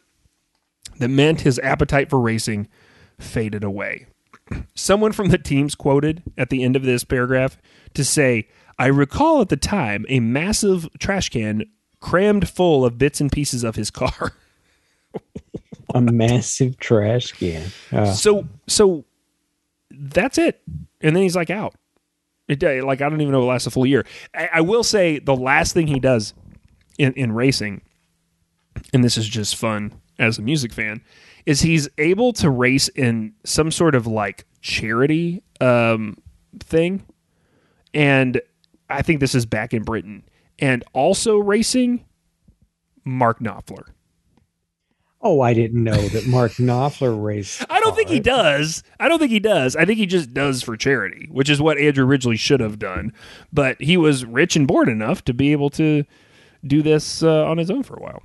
that 0.99 1.09
meant 1.09 1.41
his 1.41 1.59
appetite 1.59 2.09
for 2.09 2.21
racing 2.21 2.69
faded 3.19 3.65
away. 3.65 4.07
Someone 4.75 5.11
from 5.11 5.29
the 5.29 5.37
team's 5.37 5.75
quoted 5.75 6.23
at 6.37 6.49
the 6.49 6.63
end 6.63 6.75
of 6.75 6.83
this 6.83 7.03
paragraph 7.03 7.57
to 7.93 8.03
say, 8.03 8.47
I 8.77 8.87
recall 8.87 9.41
at 9.41 9.49
the 9.49 9.57
time 9.57 10.05
a 10.09 10.19
massive 10.19 10.87
trash 10.99 11.29
can 11.29 11.65
crammed 11.99 12.47
full 12.47 12.85
of 12.85 12.97
bits 12.97 13.19
and 13.19 13.31
pieces 13.31 13.63
of 13.63 13.75
his 13.75 13.89
car. 13.89 14.33
a 15.95 16.01
massive 16.01 16.77
trash 16.77 17.31
can. 17.31 17.71
Oh. 17.91 18.13
So, 18.13 18.47
so 18.67 19.05
that's 19.89 20.37
it. 20.37 20.61
And 21.01 21.15
then 21.15 21.23
he's 21.23 21.35
like 21.35 21.49
out. 21.49 21.75
It, 22.47 22.63
uh, 22.63 22.85
like, 22.85 23.01
I 23.01 23.09
don't 23.09 23.21
even 23.21 23.31
know 23.31 23.41
it 23.41 23.45
lasts 23.45 23.65
a 23.65 23.71
full 23.71 23.85
year. 23.85 24.05
I, 24.35 24.49
I 24.55 24.61
will 24.61 24.83
say 24.83 25.17
the 25.17 25.35
last 25.35 25.73
thing 25.73 25.87
he 25.87 25.99
does 25.99 26.33
in, 26.99 27.13
in 27.13 27.31
racing, 27.31 27.81
and 28.93 29.03
this 29.03 29.17
is 29.17 29.27
just 29.27 29.55
fun 29.55 29.93
as 30.19 30.37
a 30.37 30.41
music 30.41 30.71
fan, 30.71 31.01
is 31.45 31.61
he's 31.61 31.87
able 31.97 32.33
to 32.33 32.49
race 32.49 32.87
in 32.89 33.33
some 33.43 33.71
sort 33.71 33.95
of 33.95 34.07
like 34.07 34.45
charity 34.61 35.43
um, 35.61 36.17
thing. 36.59 37.05
And 37.93 38.41
I 38.89 39.01
think 39.01 39.19
this 39.19 39.35
is 39.35 39.45
back 39.45 39.73
in 39.73 39.83
Britain. 39.83 40.23
And 40.59 40.83
also 40.93 41.37
racing 41.37 42.05
Mark 43.03 43.39
Knopfler. 43.39 43.83
Oh, 45.21 45.41
I 45.41 45.53
didn't 45.53 45.83
know 45.83 46.07
that 46.09 46.27
Mark 46.27 46.51
Knopfler 46.59 47.21
raced. 47.21 47.65
I 47.69 47.79
don't 47.79 47.95
think 47.95 48.09
he 48.09 48.19
does. 48.19 48.83
I 48.99 49.09
don't 49.09 49.17
think 49.19 49.31
he 49.31 49.39
does. 49.39 49.75
I 49.75 49.85
think 49.85 49.97
he 49.97 50.05
just 50.05 50.33
does 50.33 50.61
for 50.61 50.77
charity, 50.77 51.27
which 51.31 51.49
is 51.49 51.61
what 51.61 51.77
Andrew 51.77 52.05
Ridgeley 52.05 52.37
should 52.37 52.59
have 52.59 52.77
done. 52.77 53.11
But 53.51 53.81
he 53.81 53.97
was 53.97 54.23
rich 54.23 54.55
and 54.55 54.67
bored 54.67 54.87
enough 54.87 55.25
to 55.25 55.33
be 55.33 55.51
able 55.51 55.69
to 55.71 56.03
do 56.65 56.81
this 56.83 57.23
uh, 57.23 57.45
on 57.45 57.57
his 57.57 57.71
own 57.71 57.83
for 57.83 57.95
a 57.95 58.01
while. 58.01 58.23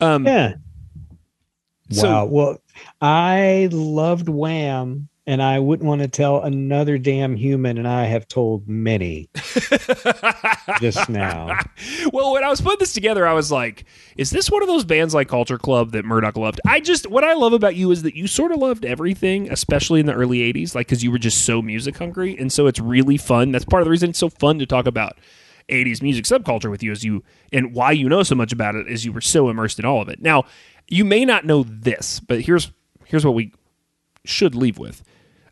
Um, 0.00 0.26
Yeah. 0.26 0.54
So- 1.90 2.08
wow. 2.08 2.24
Well, 2.26 2.62
I 3.00 3.68
loved 3.72 4.28
Wham, 4.28 5.08
and 5.26 5.42
I 5.42 5.58
wouldn't 5.58 5.86
want 5.88 6.02
to 6.02 6.08
tell 6.08 6.42
another 6.42 6.98
damn 6.98 7.34
human, 7.36 7.78
and 7.78 7.88
I 7.88 8.04
have 8.04 8.28
told 8.28 8.68
many 8.68 9.28
just 10.80 11.08
now. 11.08 11.58
well, 12.12 12.32
when 12.32 12.44
I 12.44 12.48
was 12.48 12.60
putting 12.60 12.78
this 12.78 12.92
together, 12.92 13.26
I 13.26 13.32
was 13.32 13.50
like, 13.50 13.84
is 14.16 14.30
this 14.30 14.50
one 14.50 14.62
of 14.62 14.68
those 14.68 14.84
bands 14.84 15.14
like 15.14 15.28
Culture 15.28 15.58
Club 15.58 15.92
that 15.92 16.04
Murdoch 16.04 16.36
loved? 16.36 16.60
I 16.66 16.80
just, 16.80 17.08
what 17.10 17.24
I 17.24 17.34
love 17.34 17.52
about 17.52 17.76
you 17.76 17.90
is 17.90 18.02
that 18.02 18.14
you 18.14 18.26
sort 18.26 18.52
of 18.52 18.58
loved 18.58 18.84
everything, 18.84 19.50
especially 19.50 20.00
in 20.00 20.06
the 20.06 20.14
early 20.14 20.38
80s, 20.52 20.74
like, 20.74 20.86
because 20.86 21.02
you 21.02 21.10
were 21.10 21.18
just 21.18 21.44
so 21.44 21.62
music 21.62 21.96
hungry. 21.96 22.36
And 22.38 22.52
so 22.52 22.66
it's 22.66 22.80
really 22.80 23.16
fun. 23.16 23.52
That's 23.52 23.64
part 23.64 23.80
of 23.82 23.84
the 23.86 23.90
reason 23.90 24.10
it's 24.10 24.18
so 24.18 24.28
fun 24.28 24.58
to 24.58 24.66
talk 24.66 24.86
about 24.86 25.18
'80s 25.68 26.00
music 26.00 26.24
subculture 26.26 26.70
with 26.70 26.80
you 26.84 26.92
as 26.92 27.02
you 27.02 27.24
and 27.52 27.74
why 27.74 27.90
you 27.90 28.08
know 28.08 28.22
so 28.22 28.36
much 28.36 28.52
about 28.52 28.76
it 28.76 28.86
is 28.86 29.04
you 29.04 29.10
were 29.12 29.20
so 29.20 29.48
immersed 29.48 29.80
in 29.80 29.84
all 29.84 30.00
of 30.00 30.08
it. 30.08 30.22
Now, 30.22 30.44
you 30.88 31.04
may 31.04 31.24
not 31.24 31.44
know 31.44 31.64
this, 31.64 32.20
but 32.20 32.40
here's 32.42 32.70
here's 33.04 33.24
what 33.24 33.34
we 33.34 33.52
should 34.24 34.54
leave 34.54 34.78
with, 34.78 35.02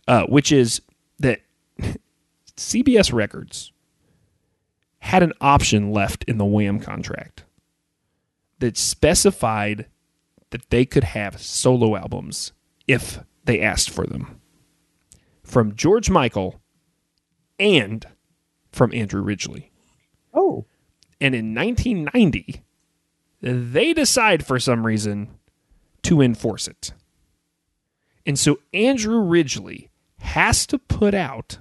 uh, 0.08 0.24
which 0.24 0.52
is 0.52 0.80
that 1.18 1.40
CBS 2.56 3.12
Records 3.12 3.72
had 4.98 5.22
an 5.22 5.32
option 5.40 5.92
left 5.92 6.24
in 6.24 6.38
the 6.38 6.44
Wham 6.44 6.80
contract 6.80 7.44
that 8.58 8.76
specified 8.76 9.86
that 10.50 10.70
they 10.70 10.84
could 10.84 11.04
have 11.04 11.40
solo 11.40 11.96
albums 11.96 12.52
if 12.86 13.20
they 13.44 13.60
asked 13.60 13.90
for 13.90 14.06
them 14.06 14.40
from 15.42 15.74
George 15.74 16.08
Michael 16.08 16.60
and 17.58 18.06
from 18.72 18.92
Andrew 18.94 19.22
Ridgeley. 19.22 19.70
Oh, 20.32 20.66
And 21.20 21.34
in 21.34 21.54
1990, 21.54 22.63
they 23.44 23.92
decide 23.92 24.46
for 24.46 24.58
some 24.58 24.86
reason 24.86 25.28
to 26.02 26.22
enforce 26.22 26.66
it. 26.66 26.92
And 28.24 28.38
so 28.38 28.58
Andrew 28.72 29.20
Ridgeley 29.20 29.90
has 30.20 30.66
to 30.68 30.78
put 30.78 31.12
out 31.14 31.58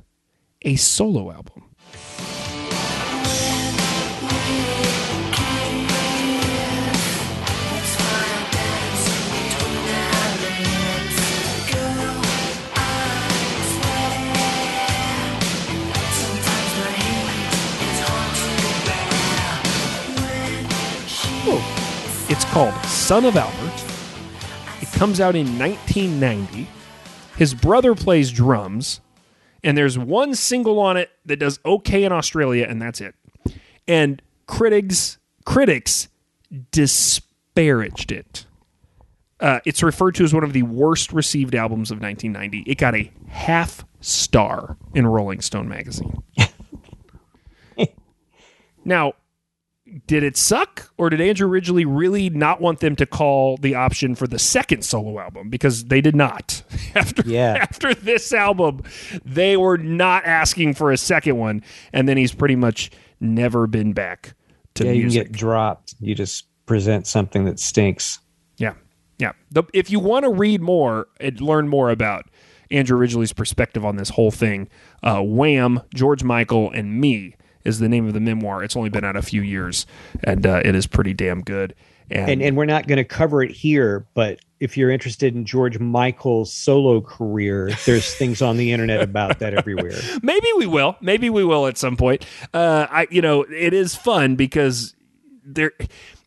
a 0.61 0.77
solo 0.77 1.31
album. 1.31 1.75
It's 22.29 22.45
called 22.45 22.73
Son 22.85 23.25
of 23.25 23.35
Albert. 23.35 23.83
It 24.81 24.91
comes 24.93 25.19
out 25.19 25.35
in 25.35 25.59
1990. 25.59 26.67
His 27.37 27.53
brother 27.53 27.95
plays 27.95 28.31
drums, 28.31 29.01
and 29.63 29.77
there's 29.77 29.97
one 29.97 30.33
single 30.35 30.79
on 30.79 30.97
it 30.97 31.11
that 31.25 31.39
does 31.39 31.59
okay 31.65 32.03
in 32.03 32.11
Australia, 32.11 32.65
and 32.67 32.81
that's 32.81 33.01
it. 33.01 33.15
And 33.87 34.21
critics 34.47 35.17
critics 35.45 36.07
disparaged 36.71 38.11
it. 38.11 38.45
Uh, 39.39 39.59
it's 39.65 39.83
referred 39.83 40.15
to 40.15 40.23
as 40.23 40.33
one 40.33 40.43
of 40.43 40.53
the 40.53 40.63
worst 40.63 41.11
received 41.11 41.53
albums 41.55 41.91
of 41.91 41.99
1990. 41.99 42.69
It 42.69 42.77
got 42.77 42.95
a 42.95 43.11
half 43.27 43.83
star 43.99 44.77
in 44.93 45.05
Rolling 45.05 45.41
Stone 45.41 45.67
magazine. 45.67 46.23
now, 48.85 49.13
did 50.07 50.23
it 50.23 50.35
suck 50.37 50.91
or 50.97 51.09
did 51.09 51.21
Andrew 51.21 51.47
Ridgeley 51.47 51.85
really 51.85 52.29
not 52.29 52.59
want 52.61 52.79
them 52.79 52.95
to 52.95 53.05
call 53.05 53.57
the 53.57 53.75
option 53.75 54.15
for 54.15 54.25
the 54.27 54.39
second 54.39 54.83
solo 54.83 55.19
album 55.19 55.49
because 55.49 55.85
they 55.85 56.01
did 56.01 56.15
not 56.15 56.63
after 56.95 57.21
Yeah. 57.25 57.57
after 57.61 57.93
this 57.93 58.33
album 58.33 58.83
they 59.23 59.55
were 59.57 59.77
not 59.77 60.25
asking 60.25 60.73
for 60.73 60.91
a 60.91 60.97
second 60.97 61.37
one 61.37 61.61
and 61.91 62.07
then 62.09 62.17
he's 62.17 62.33
pretty 62.33 62.55
much 62.55 62.89
never 63.19 63.67
been 63.67 63.93
back 63.93 64.33
to 64.75 64.85
yeah, 64.85 64.91
you 64.91 65.01
music 65.03 65.27
get 65.27 65.31
dropped. 65.33 65.93
You 65.99 66.15
just 66.15 66.47
present 66.65 67.05
something 67.07 67.45
that 67.45 67.59
stinks. 67.59 68.19
yeah 68.57 68.73
yeah 69.19 69.33
the, 69.51 69.63
if 69.73 69.91
you 69.91 69.99
want 69.99 70.23
to 70.23 70.31
read 70.31 70.61
more 70.61 71.07
and 71.19 71.39
learn 71.41 71.67
more 71.67 71.89
about 71.91 72.25
Andrew 72.71 72.97
Ridgeley's 72.97 73.33
perspective 73.33 73.85
on 73.85 73.97
this 73.97 74.09
whole 74.09 74.31
thing 74.31 74.69
uh, 75.03 75.21
Wham 75.21 75.81
George 75.93 76.23
Michael 76.23 76.71
and 76.71 76.99
me 76.99 77.35
is 77.65 77.79
the 77.79 77.89
name 77.89 78.07
of 78.07 78.13
the 78.13 78.19
memoir. 78.19 78.63
It's 78.63 78.75
only 78.75 78.89
been 78.89 79.03
out 79.03 79.15
a 79.15 79.21
few 79.21 79.41
years 79.41 79.85
and 80.23 80.45
uh, 80.45 80.61
it 80.63 80.75
is 80.75 80.87
pretty 80.87 81.13
damn 81.13 81.41
good. 81.41 81.75
And 82.11 82.41
and 82.41 82.57
we're 82.57 82.65
not 82.65 82.87
going 82.87 82.97
to 82.97 83.05
cover 83.05 83.41
it 83.41 83.51
here, 83.51 84.05
but 84.13 84.39
if 84.59 84.77
you're 84.77 84.91
interested 84.91 85.35
in 85.35 85.45
George 85.45 85.79
Michael's 85.79 86.51
solo 86.51 87.01
career, 87.01 87.71
there's 87.85 88.13
things 88.15 88.41
on 88.41 88.57
the 88.57 88.71
internet 88.71 89.01
about 89.01 89.39
that 89.39 89.53
everywhere. 89.53 89.99
maybe 90.21 90.47
we 90.57 90.67
will. 90.67 90.97
Maybe 91.01 91.29
we 91.29 91.43
will 91.43 91.65
at 91.65 91.77
some 91.77 91.95
point. 91.97 92.25
Uh 92.53 92.87
i 92.89 93.07
you 93.09 93.21
know 93.21 93.43
it 93.43 93.73
is 93.73 93.95
fun 93.95 94.35
because 94.35 94.95
there 95.45 95.71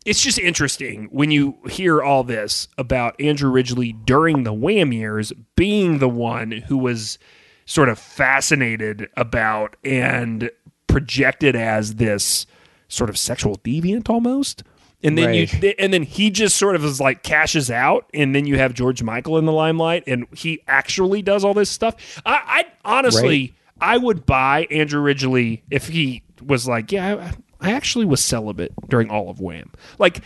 it's 0.05 0.23
just 0.23 0.39
interesting 0.39 1.09
when 1.11 1.31
you 1.31 1.57
hear 1.69 2.03
all 2.03 2.23
this 2.23 2.69
about 2.79 3.19
andrew 3.21 3.51
ridgeley 3.51 3.93
during 3.93 4.45
the 4.45 4.53
wham 4.53 4.93
years 4.93 5.33
being 5.57 5.99
the 5.99 6.09
one 6.09 6.51
who 6.53 6.77
was 6.77 7.19
sort 7.67 7.89
of 7.89 7.99
fascinated 7.99 9.09
about 9.17 9.77
and 9.85 10.51
projected 10.97 11.55
as 11.55 11.97
this 11.97 12.47
sort 12.89 13.11
of 13.11 13.19
sexual 13.19 13.57
deviant 13.57 14.09
almost. 14.09 14.63
And 15.03 15.19
then 15.19 15.27
Right. 15.29 15.63
you 15.63 15.75
and 15.79 15.93
then 15.93 16.05
he 16.05 16.31
just 16.31 16.57
sort 16.57 16.75
of 16.75 16.83
is 16.83 16.99
like 17.03 17.23
cashes 17.23 17.71
out 17.71 18.09
and 18.15 18.35
then 18.35 18.47
you 18.47 18.57
have 18.57 18.73
george 18.73 19.03
michael 19.03 19.37
in 19.37 19.45
the 19.45 19.53
limelight 19.53 20.05
and 20.07 20.25
he 20.35 20.61
actually 20.67 21.21
does 21.21 21.45
all 21.45 21.53
this 21.53 21.69
stuff. 21.69 21.95
I, 22.25 22.41
I 22.47 22.65
honestly 22.97 23.55
i 23.79 23.99
would 23.99 24.25
buy 24.25 24.67
andrew 24.71 25.03
ridgeley 25.03 25.63
if 25.71 25.89
he 25.89 26.23
was 26.43 26.67
like 26.67 26.91
yeah 26.93 27.31
I, 27.61 27.69
I 27.69 27.73
actually 27.73 28.07
was 28.07 28.25
celibate 28.25 28.73
during 28.89 29.11
all 29.11 29.29
of 29.29 29.39
wham. 29.39 29.71
Like 29.99 30.23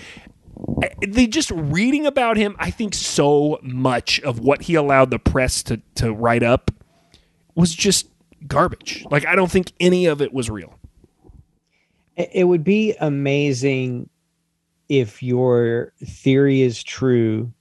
I- 0.85 0.91
they 1.05 1.27
just 1.27 1.51
reading 1.51 2.07
about 2.07 2.37
him 2.37 2.55
i 2.61 2.71
think 2.71 2.95
so 2.95 3.59
much 3.63 4.21
of 4.21 4.39
what 4.39 4.63
he 4.63 4.77
allowed 4.77 5.11
the 5.11 5.19
press 5.19 5.65
to 5.65 5.81
to 5.97 6.13
write 6.13 6.45
up 6.45 6.71
was 7.57 7.75
just 7.75 8.07
garbage 8.47 9.05
like 9.11 9.27
i 9.27 9.35
don't 9.35 9.51
think 9.51 9.73
any 9.81 10.07
of 10.07 10.21
it 10.23 10.33
was 10.33 10.49
real 10.51 10.79
It 12.17 12.45
would 12.45 12.65
be 12.65 12.95
amazing 13.01 14.11
if 14.89 15.23
your 15.23 15.93
theory 16.05 16.61
is 16.63 16.83
true 16.83 17.53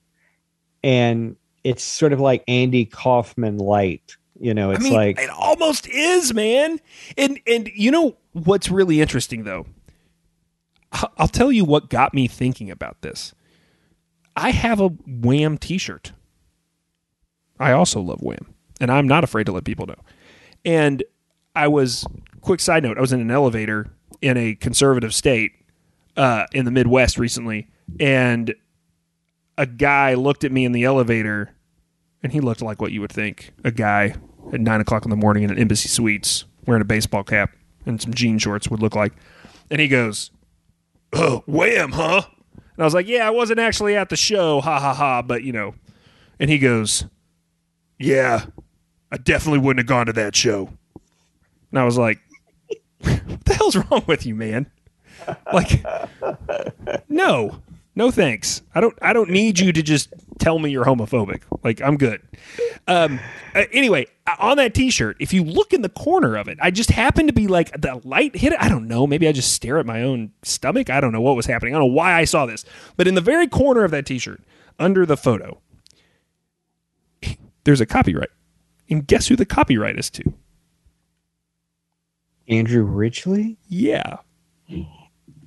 and 0.82 1.36
it's 1.64 1.82
sort 1.82 2.12
of 2.12 2.20
like 2.20 2.42
Andy 2.48 2.84
Kaufman 2.84 3.58
light. 3.58 4.16
You 4.38 4.54
know, 4.54 4.70
it's 4.70 4.80
I 4.80 4.84
mean, 4.84 4.92
like 4.94 5.18
it 5.18 5.30
almost 5.30 5.86
is, 5.88 6.32
man. 6.34 6.80
And 7.16 7.38
and 7.46 7.70
you 7.74 7.90
know 7.90 8.16
what's 8.32 8.70
really 8.70 9.00
interesting 9.00 9.44
though? 9.44 9.66
I'll 11.18 11.28
tell 11.28 11.52
you 11.52 11.64
what 11.64 11.88
got 11.90 12.14
me 12.14 12.26
thinking 12.26 12.70
about 12.70 13.00
this. 13.02 13.34
I 14.34 14.50
have 14.50 14.80
a 14.80 14.88
Wham 14.88 15.58
T-shirt. 15.58 16.12
I 17.58 17.72
also 17.72 18.00
love 18.00 18.20
Wham, 18.22 18.54
and 18.80 18.90
I'm 18.90 19.06
not 19.06 19.22
afraid 19.22 19.44
to 19.46 19.52
let 19.52 19.64
people 19.64 19.86
know. 19.86 19.98
And 20.64 21.02
I 21.54 21.68
was 21.68 22.06
quick 22.40 22.60
side 22.60 22.82
note. 22.82 22.98
I 22.98 23.00
was 23.00 23.12
in 23.12 23.20
an 23.20 23.30
elevator 23.30 23.90
in 24.20 24.36
a 24.36 24.54
conservative 24.54 25.14
state 25.14 25.52
uh, 26.16 26.46
in 26.52 26.64
the 26.64 26.70
Midwest 26.70 27.18
recently, 27.18 27.68
and 27.98 28.54
a 29.56 29.66
guy 29.66 30.14
looked 30.14 30.44
at 30.44 30.52
me 30.52 30.64
in 30.64 30.72
the 30.72 30.84
elevator 30.84 31.54
and 32.22 32.32
he 32.32 32.40
looked 32.40 32.62
like 32.62 32.80
what 32.80 32.92
you 32.92 33.00
would 33.00 33.12
think 33.12 33.52
a 33.64 33.70
guy 33.70 34.14
at 34.52 34.60
nine 34.60 34.80
o'clock 34.80 35.04
in 35.04 35.10
the 35.10 35.16
morning 35.16 35.42
in 35.42 35.50
an 35.50 35.58
embassy 35.58 35.88
suites 35.88 36.44
wearing 36.66 36.82
a 36.82 36.84
baseball 36.84 37.22
cap 37.22 37.50
and 37.86 38.00
some 38.00 38.12
jean 38.12 38.38
shorts 38.38 38.68
would 38.68 38.80
look 38.80 38.94
like. 38.94 39.12
And 39.70 39.80
he 39.80 39.88
goes, 39.88 40.30
"Oh, 41.12 41.42
wham, 41.46 41.92
huh?" 41.92 42.22
And 42.54 42.78
I 42.78 42.84
was 42.84 42.94
like, 42.94 43.06
"Yeah, 43.06 43.26
I 43.26 43.30
wasn't 43.30 43.60
actually 43.60 43.96
at 43.96 44.08
the 44.08 44.16
show, 44.16 44.60
ha 44.60 44.80
ha 44.80 44.94
ha." 44.94 45.22
But 45.22 45.44
you 45.44 45.52
know, 45.52 45.74
and 46.38 46.50
he 46.50 46.58
goes, 46.58 47.04
"Yeah, 47.98 48.46
I 49.12 49.16
definitely 49.16 49.60
wouldn't 49.60 49.80
have 49.80 49.88
gone 49.88 50.06
to 50.06 50.12
that 50.14 50.34
show." 50.36 50.70
And 51.70 51.80
I 51.80 51.84
was 51.84 51.98
like, 51.98 52.18
"What 53.02 53.44
the 53.44 53.54
hell's 53.54 53.76
wrong 53.76 54.04
with 54.06 54.26
you, 54.26 54.34
man?" 54.34 54.70
Like, 55.52 55.84
no, 57.08 57.60
no 57.94 58.10
thanks. 58.10 58.62
I 58.74 58.80
don't. 58.80 58.96
I 59.02 59.12
don't 59.12 59.30
need 59.30 59.58
you 59.58 59.72
to 59.72 59.82
just 59.82 60.12
tell 60.38 60.58
me 60.58 60.70
you're 60.70 60.84
homophobic. 60.84 61.42
Like, 61.62 61.82
I'm 61.82 61.96
good. 61.98 62.22
Um. 62.88 63.20
uh, 63.54 63.64
anyway, 63.72 64.06
uh, 64.26 64.36
on 64.38 64.56
that 64.56 64.72
T-shirt, 64.74 65.16
if 65.20 65.32
you 65.34 65.44
look 65.44 65.72
in 65.74 65.82
the 65.82 65.90
corner 65.90 66.36
of 66.36 66.48
it, 66.48 66.58
I 66.62 66.70
just 66.70 66.90
happened 66.90 67.28
to 67.28 67.34
be 67.34 67.46
like 67.46 67.70
the 67.78 68.00
light 68.04 68.34
hit 68.34 68.52
it. 68.54 68.62
I 68.62 68.68
don't 68.68 68.88
know. 68.88 69.06
Maybe 69.06 69.28
I 69.28 69.32
just 69.32 69.52
stare 69.52 69.78
at 69.78 69.86
my 69.86 70.02
own 70.02 70.32
stomach. 70.42 70.88
I 70.88 71.00
don't 71.00 71.12
know 71.12 71.20
what 71.20 71.36
was 71.36 71.46
happening. 71.46 71.74
I 71.74 71.78
don't 71.78 71.88
know 71.88 71.94
why 71.94 72.14
I 72.14 72.24
saw 72.24 72.46
this, 72.46 72.64
but 72.96 73.06
in 73.06 73.14
the 73.14 73.20
very 73.20 73.46
corner 73.46 73.84
of 73.84 73.90
that 73.90 74.06
T-shirt, 74.06 74.42
under 74.78 75.04
the 75.04 75.16
photo, 75.16 75.60
there's 77.64 77.82
a 77.82 77.86
copyright, 77.86 78.30
and 78.90 79.06
guess 79.06 79.26
who 79.28 79.36
the 79.36 79.46
copyright 79.46 79.98
is 79.98 80.10
to? 80.10 80.34
Andrew 82.48 82.84
Ridgeley. 82.84 83.56
Yeah. 83.68 84.18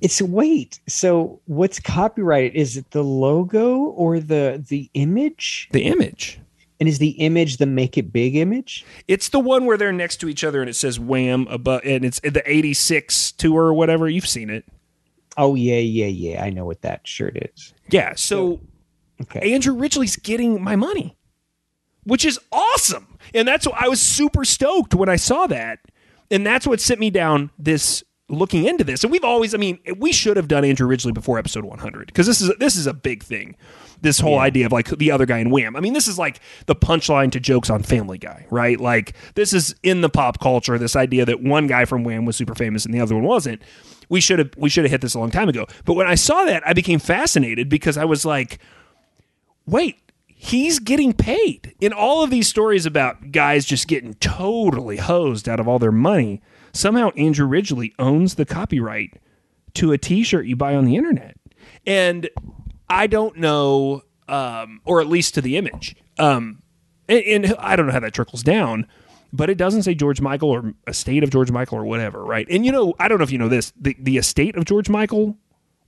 It's 0.00 0.20
wait. 0.20 0.80
So 0.88 1.40
what's 1.46 1.80
copyrighted? 1.80 2.54
Is 2.54 2.76
it 2.76 2.90
the 2.90 3.04
logo 3.04 3.76
or 3.84 4.20
the 4.20 4.64
the 4.68 4.90
image? 4.94 5.68
The 5.72 5.82
image. 5.84 6.40
And 6.80 6.88
is 6.88 6.98
the 6.98 7.10
image 7.10 7.58
the 7.58 7.66
make 7.66 7.96
it 7.96 8.12
big 8.12 8.34
image? 8.36 8.84
It's 9.06 9.28
the 9.28 9.38
one 9.38 9.64
where 9.64 9.76
they're 9.76 9.92
next 9.92 10.16
to 10.18 10.28
each 10.28 10.42
other 10.44 10.60
and 10.60 10.68
it 10.68 10.74
says 10.74 10.98
Wham 10.98 11.46
above, 11.48 11.82
and 11.84 12.04
it's 12.04 12.20
the 12.20 12.42
'86 12.44 13.32
tour 13.32 13.64
or 13.66 13.74
whatever. 13.74 14.08
You've 14.08 14.26
seen 14.26 14.50
it, 14.50 14.64
Oh 15.36 15.54
yeah, 15.54 15.78
yeah, 15.78 16.06
yeah. 16.06 16.42
I 16.44 16.50
know 16.50 16.64
what 16.64 16.82
that 16.82 17.06
shirt 17.06 17.36
is. 17.54 17.72
yeah. 17.90 18.14
So 18.16 18.60
Okay. 19.22 19.54
Andrew 19.54 19.74
Ridgeley's 19.74 20.16
getting 20.16 20.62
my 20.62 20.74
money, 20.74 21.16
which 22.04 22.24
is 22.24 22.38
awesome, 22.52 23.18
and 23.34 23.46
that's 23.46 23.66
what 23.66 23.80
I 23.80 23.88
was 23.88 24.00
super 24.00 24.44
stoked 24.44 24.94
when 24.94 25.08
I 25.08 25.16
saw 25.16 25.46
that, 25.48 25.80
and 26.30 26.46
that's 26.46 26.66
what 26.66 26.80
sent 26.80 27.00
me 27.00 27.10
down 27.10 27.50
this 27.58 28.02
looking 28.28 28.64
into 28.64 28.84
this, 28.84 29.04
and 29.04 29.10
we've 29.10 29.24
always, 29.24 29.54
I 29.54 29.58
mean, 29.58 29.78
we 29.98 30.12
should 30.12 30.36
have 30.36 30.48
done 30.48 30.64
Andrew 30.64 30.88
Ridgeley 30.88 31.12
before 31.12 31.38
episode 31.38 31.64
100 31.64 32.06
because 32.06 32.26
this 32.26 32.40
is 32.40 32.52
this 32.58 32.76
is 32.76 32.86
a 32.86 32.94
big 32.94 33.22
thing. 33.22 33.56
This 34.00 34.18
whole 34.20 34.38
idea 34.38 34.66
of 34.66 34.72
like 34.72 34.88
the 34.88 35.10
other 35.10 35.24
guy 35.24 35.38
in 35.38 35.50
Wham. 35.50 35.76
I 35.76 35.80
mean, 35.80 35.94
this 35.94 36.08
is 36.08 36.18
like 36.18 36.40
the 36.66 36.74
punchline 36.74 37.32
to 37.32 37.40
jokes 37.40 37.70
on 37.70 37.82
Family 37.82 38.18
Guy, 38.18 38.46
right? 38.50 38.78
Like 38.78 39.14
this 39.34 39.54
is 39.54 39.74
in 39.82 40.02
the 40.02 40.10
pop 40.10 40.40
culture. 40.40 40.76
This 40.76 40.94
idea 40.94 41.24
that 41.24 41.42
one 41.42 41.66
guy 41.66 41.86
from 41.86 42.04
Wham 42.04 42.26
was 42.26 42.36
super 42.36 42.54
famous 42.54 42.84
and 42.84 42.92
the 42.92 43.00
other 43.00 43.14
one 43.14 43.24
wasn't. 43.24 43.62
We 44.10 44.20
should 44.20 44.38
have 44.40 44.50
we 44.58 44.68
should 44.68 44.84
have 44.84 44.90
hit 44.90 45.00
this 45.00 45.14
a 45.14 45.18
long 45.18 45.30
time 45.30 45.48
ago. 45.48 45.66
But 45.86 45.94
when 45.94 46.06
I 46.06 46.16
saw 46.16 46.44
that, 46.44 46.66
I 46.66 46.74
became 46.74 46.98
fascinated 46.98 47.70
because 47.70 47.96
I 47.96 48.04
was 48.04 48.26
like, 48.26 48.58
wait, 49.66 49.98
he's 50.44 50.78
getting 50.78 51.14
paid 51.14 51.74
in 51.80 51.92
all 51.92 52.22
of 52.22 52.28
these 52.28 52.46
stories 52.46 52.84
about 52.84 53.32
guys 53.32 53.64
just 53.64 53.88
getting 53.88 54.12
totally 54.14 54.98
hosed 54.98 55.48
out 55.48 55.58
of 55.58 55.66
all 55.66 55.78
their 55.78 55.90
money. 55.90 56.42
Somehow 56.74 57.10
Andrew 57.16 57.46
Ridgeley 57.46 57.94
owns 57.98 58.34
the 58.34 58.44
copyright 58.44 59.18
to 59.74 59.92
a 59.92 59.98
T-shirt 59.98 60.44
you 60.44 60.54
buy 60.54 60.74
on 60.74 60.84
the 60.84 60.96
internet, 60.96 61.36
and 61.86 62.28
I 62.90 63.06
don't 63.06 63.38
know, 63.38 64.02
um, 64.28 64.82
or 64.84 65.00
at 65.00 65.06
least 65.06 65.34
to 65.34 65.40
the 65.40 65.56
image. 65.56 65.96
Um, 66.18 66.62
and, 67.08 67.24
and 67.24 67.56
I 67.58 67.74
don't 67.74 67.86
know 67.86 67.92
how 67.92 68.00
that 68.00 68.12
trickles 68.12 68.42
down, 68.42 68.86
but 69.32 69.48
it 69.48 69.56
doesn't 69.56 69.84
say 69.84 69.94
George 69.94 70.20
Michael 70.20 70.50
or 70.50 70.74
estate 70.86 71.24
of 71.24 71.30
George 71.30 71.50
Michael 71.50 71.78
or 71.78 71.84
whatever, 71.84 72.22
right? 72.22 72.46
And 72.50 72.66
you 72.66 72.72
know, 72.72 72.92
I 72.98 73.08
don't 73.08 73.16
know 73.18 73.24
if 73.24 73.32
you 73.32 73.38
know 73.38 73.48
this. 73.48 73.72
The 73.80 73.96
the 73.98 74.18
estate 74.18 74.56
of 74.56 74.66
George 74.66 74.90
Michael 74.90 75.38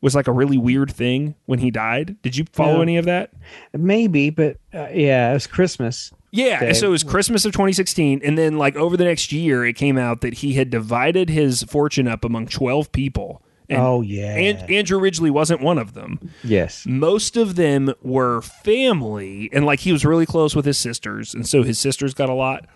was 0.01 0.15
like 0.15 0.29
a 0.29 0.33
really 0.33 0.59
weird 0.59 0.91
thing 0.93 1.35
when 1.47 1.59
he 1.59 1.71
died. 1.71 2.17
Did 2.23 2.37
you 2.37 2.45
follow 2.53 2.77
Yeah. 2.77 2.83
any 2.83 2.97
of 2.99 3.05
that? 3.07 3.31
Maybe, 3.73 4.31
but 4.31 4.59
uh, 4.75 4.89
yeah, 4.93 5.31
it 5.31 5.35
was 5.35 5.47
Christmas. 5.47 6.13
Yeah, 6.33 6.57
Okay. 6.63 6.73
so 6.75 6.89
it 6.89 6.91
was 6.91 7.03
Christmas 7.03 7.45
of 7.47 7.53
2016, 7.53 8.21
and 8.23 8.37
then 8.37 8.59
like 8.59 8.77
over 8.77 8.97
the 8.97 9.05
next 9.05 9.33
year, 9.33 9.65
it 9.65 9.73
came 9.75 9.97
out 9.97 10.21
that 10.21 10.35
he 10.35 10.53
had 10.55 10.69
divided 10.71 11.31
his 11.31 11.63
fortune 11.63 12.07
up 12.09 12.25
among 12.25 12.47
12 12.49 12.93
people. 12.93 13.43
And 13.69 13.81
Oh, 13.81 14.01
yeah. 14.03 14.37
and 14.37 14.71
Andrew 14.71 14.99
Ridgeley 15.01 15.31
wasn't 15.31 15.61
one 15.61 15.79
of 15.79 15.95
them. 15.95 16.21
Yes. 16.45 16.85
Most 16.87 17.37
of 17.37 17.57
them 17.57 17.93
were 18.03 18.43
family, 18.43 19.49
and 19.53 19.65
like 19.65 19.81
he 19.81 19.93
was 19.93 20.05
really 20.05 20.27
close 20.27 20.55
with 20.55 20.67
his 20.67 20.77
sisters, 20.79 21.35
and 21.35 21.49
so 21.49 21.63
his 21.63 21.79
sisters 21.79 22.13
got 22.15 22.29
a 22.29 22.35
lot, 22.35 22.67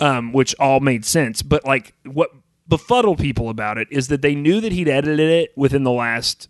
um, 0.00 0.32
which 0.32 0.54
all 0.58 0.80
made 0.80 1.04
sense. 1.04 1.42
But 1.42 1.64
like 1.66 1.94
what 2.04 2.30
befuddled 2.66 3.18
people 3.18 3.50
about 3.50 3.76
it 3.76 3.86
is 3.90 4.08
that 4.08 4.22
they 4.22 4.34
knew 4.34 4.60
that 4.60 4.72
he'd 4.72 4.88
edited 4.88 5.28
it 5.28 5.52
within 5.56 5.84
the 5.84 5.92
last 5.92 6.48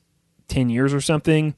10 0.54 0.70
years 0.70 0.94
or 0.94 1.00
something, 1.00 1.54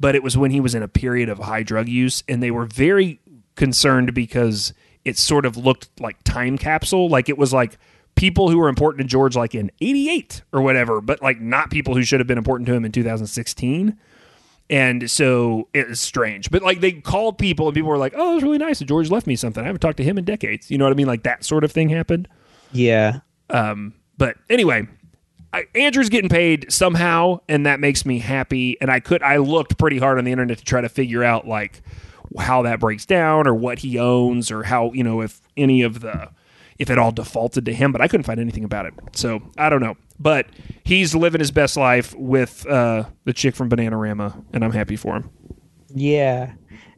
but 0.00 0.14
it 0.14 0.22
was 0.22 0.36
when 0.36 0.50
he 0.50 0.60
was 0.60 0.74
in 0.74 0.82
a 0.82 0.88
period 0.88 1.28
of 1.28 1.38
high 1.38 1.62
drug 1.62 1.88
use, 1.88 2.24
and 2.28 2.42
they 2.42 2.50
were 2.50 2.66
very 2.66 3.20
concerned 3.54 4.12
because 4.12 4.72
it 5.04 5.16
sort 5.16 5.46
of 5.46 5.56
looked 5.56 5.88
like 6.00 6.22
time 6.24 6.58
capsule, 6.58 7.08
like 7.08 7.28
it 7.28 7.38
was 7.38 7.52
like 7.52 7.78
people 8.16 8.50
who 8.50 8.58
were 8.58 8.68
important 8.68 9.02
to 9.02 9.06
George 9.06 9.36
like 9.36 9.54
in 9.54 9.70
88 9.80 10.42
or 10.52 10.62
whatever, 10.62 11.00
but 11.00 11.22
like 11.22 11.40
not 11.40 11.70
people 11.70 11.94
who 11.94 12.02
should 12.02 12.20
have 12.20 12.26
been 12.26 12.38
important 12.38 12.66
to 12.66 12.74
him 12.74 12.84
in 12.84 12.92
2016. 12.92 13.98
And 14.70 15.10
so 15.10 15.68
it 15.74 15.88
was 15.88 16.00
strange. 16.00 16.50
But 16.50 16.62
like 16.62 16.80
they 16.80 16.92
called 16.92 17.38
people 17.38 17.68
and 17.68 17.74
people 17.74 17.90
were 17.90 17.98
like, 17.98 18.14
oh, 18.16 18.32
it 18.32 18.34
was 18.36 18.42
really 18.42 18.58
nice 18.58 18.78
that 18.78 18.86
George 18.86 19.10
left 19.10 19.26
me 19.26 19.36
something. 19.36 19.62
I 19.62 19.66
haven't 19.66 19.80
talked 19.80 19.98
to 19.98 20.04
him 20.04 20.16
in 20.16 20.24
decades. 20.24 20.70
You 20.70 20.78
know 20.78 20.84
what 20.84 20.92
I 20.92 20.96
mean? 20.96 21.06
Like 21.06 21.24
that 21.24 21.44
sort 21.44 21.64
of 21.64 21.72
thing 21.72 21.90
happened. 21.90 22.28
Yeah. 22.72 23.20
Um, 23.50 23.94
but 24.16 24.36
anyway, 24.48 24.88
Andrew's 25.74 26.08
getting 26.08 26.28
paid 26.28 26.72
somehow, 26.72 27.40
and 27.48 27.66
that 27.66 27.80
makes 27.80 28.04
me 28.04 28.18
happy. 28.18 28.76
And 28.80 28.90
I 28.90 29.00
could, 29.00 29.22
I 29.22 29.38
looked 29.38 29.78
pretty 29.78 29.98
hard 29.98 30.18
on 30.18 30.24
the 30.24 30.32
internet 30.32 30.58
to 30.58 30.64
try 30.64 30.80
to 30.80 30.88
figure 30.88 31.22
out 31.22 31.46
like 31.46 31.82
how 32.38 32.62
that 32.62 32.80
breaks 32.80 33.06
down 33.06 33.46
or 33.46 33.54
what 33.54 33.78
he 33.80 33.98
owns 33.98 34.50
or 34.50 34.64
how, 34.64 34.92
you 34.92 35.04
know, 35.04 35.20
if 35.20 35.40
any 35.56 35.82
of 35.82 36.00
the, 36.00 36.30
if 36.78 36.90
it 36.90 36.98
all 36.98 37.12
defaulted 37.12 37.64
to 37.66 37.72
him, 37.72 37.92
but 37.92 38.00
I 38.00 38.08
couldn't 38.08 38.24
find 38.24 38.40
anything 38.40 38.64
about 38.64 38.86
it. 38.86 38.94
So 39.12 39.42
I 39.56 39.68
don't 39.68 39.80
know. 39.80 39.96
But 40.18 40.46
he's 40.84 41.14
living 41.14 41.40
his 41.40 41.50
best 41.50 41.76
life 41.76 42.14
with 42.14 42.66
uh, 42.66 43.04
the 43.24 43.32
chick 43.32 43.54
from 43.54 43.68
Bananarama, 43.68 44.44
and 44.52 44.64
I'm 44.64 44.72
happy 44.72 44.96
for 44.96 45.16
him. 45.16 45.30
Yeah. 45.94 46.54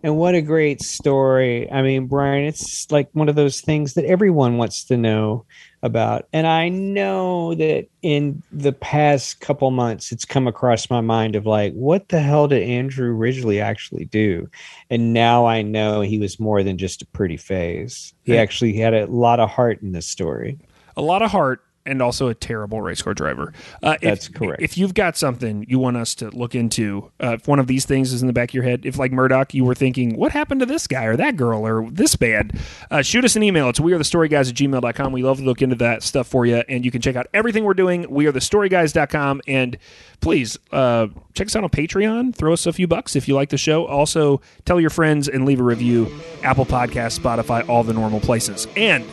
And 0.06 0.16
what 0.16 0.36
a 0.36 0.40
great 0.40 0.82
story. 0.82 1.68
I 1.68 1.82
mean, 1.82 2.06
Brian, 2.06 2.44
it's 2.44 2.88
like 2.92 3.08
one 3.12 3.28
of 3.28 3.34
those 3.34 3.60
things 3.60 3.94
that 3.94 4.04
everyone 4.04 4.56
wants 4.56 4.84
to 4.84 4.96
know 4.96 5.44
about. 5.82 6.28
And 6.32 6.46
I 6.46 6.68
know 6.68 7.56
that 7.56 7.88
in 8.02 8.40
the 8.52 8.72
past 8.72 9.40
couple 9.40 9.68
months, 9.72 10.12
it's 10.12 10.24
come 10.24 10.46
across 10.46 10.88
my 10.90 11.00
mind 11.00 11.34
of 11.34 11.44
like, 11.44 11.72
what 11.72 12.08
the 12.10 12.20
hell 12.20 12.46
did 12.46 12.62
Andrew 12.62 13.16
Ridgeley 13.16 13.60
actually 13.60 14.04
do? 14.04 14.48
And 14.90 15.12
now 15.12 15.44
I 15.44 15.62
know 15.62 16.02
he 16.02 16.20
was 16.20 16.38
more 16.38 16.62
than 16.62 16.78
just 16.78 17.02
a 17.02 17.06
pretty 17.06 17.36
face. 17.36 18.14
He 18.22 18.38
actually 18.38 18.74
had 18.74 18.94
a 18.94 19.06
lot 19.06 19.40
of 19.40 19.50
heart 19.50 19.82
in 19.82 19.90
this 19.90 20.06
story. 20.06 20.56
a 20.96 21.02
lot 21.02 21.22
of 21.22 21.30
heart 21.30 21.62
and 21.86 22.02
also 22.02 22.28
a 22.28 22.34
terrible 22.34 22.80
race 22.82 23.02
car 23.02 23.14
driver. 23.14 23.52
Uh, 23.82 23.94
if- 23.94 24.00
That's 24.02 24.28
correct. 24.28 24.62
If 24.62 24.76
you've 24.78 24.94
got 24.94 25.16
something 25.16 25.64
you 25.68 25.78
want 25.78 25.96
us 25.96 26.14
to 26.16 26.30
look 26.30 26.54
into, 26.54 27.10
uh, 27.22 27.32
if 27.34 27.46
one 27.48 27.58
of 27.58 27.66
these 27.66 27.84
things 27.84 28.12
is 28.12 28.20
in 28.22 28.26
the 28.26 28.32
back 28.32 28.50
of 28.50 28.54
your 28.54 28.64
head, 28.64 28.84
if 28.84 28.98
like 28.98 29.12
Murdoch, 29.12 29.54
you 29.54 29.64
were 29.64 29.74
thinking, 29.74 30.16
what 30.16 30.32
happened 30.32 30.60
to 30.60 30.66
this 30.66 30.86
guy 30.86 31.04
or 31.04 31.16
that 31.16 31.36
girl 31.36 31.66
or 31.66 31.88
this 31.90 32.16
band, 32.16 32.58
uh, 32.90 33.02
shoot 33.02 33.24
us 33.24 33.36
an 33.36 33.42
email. 33.42 33.68
It's 33.68 33.80
we 33.80 33.92
are 33.92 33.98
the 33.98 34.04
story 34.04 34.28
guys 34.28 34.48
at 34.50 34.56
gmail.com. 34.56 35.12
We 35.12 35.22
love 35.22 35.38
to 35.38 35.44
look 35.44 35.62
into 35.62 35.76
that 35.76 36.02
stuff 36.02 36.26
for 36.26 36.44
you. 36.46 36.62
And 36.68 36.84
you 36.84 36.90
can 36.90 37.00
check 37.00 37.16
out 37.16 37.26
everything 37.34 37.64
we're 37.64 37.74
doing. 37.74 38.06
We 38.10 38.26
are 38.26 38.32
the 38.32 38.40
storyguys.com. 38.40 39.42
And 39.46 39.78
please 40.20 40.58
uh, 40.72 41.08
check 41.34 41.46
us 41.48 41.56
out 41.56 41.64
on 41.64 41.70
Patreon. 41.70 42.34
Throw 42.34 42.52
us 42.52 42.66
a 42.66 42.72
few 42.72 42.86
bucks 42.86 43.14
if 43.16 43.28
you 43.28 43.34
like 43.34 43.50
the 43.50 43.58
show. 43.58 43.86
Also, 43.86 44.40
tell 44.64 44.80
your 44.80 44.90
friends 44.90 45.28
and 45.28 45.44
leave 45.44 45.60
a 45.60 45.64
review. 45.64 46.12
Apple 46.42 46.66
Podcasts, 46.66 47.18
Spotify, 47.18 47.68
all 47.68 47.84
the 47.84 47.92
normal 47.92 48.20
places. 48.20 48.66
And 48.76 49.04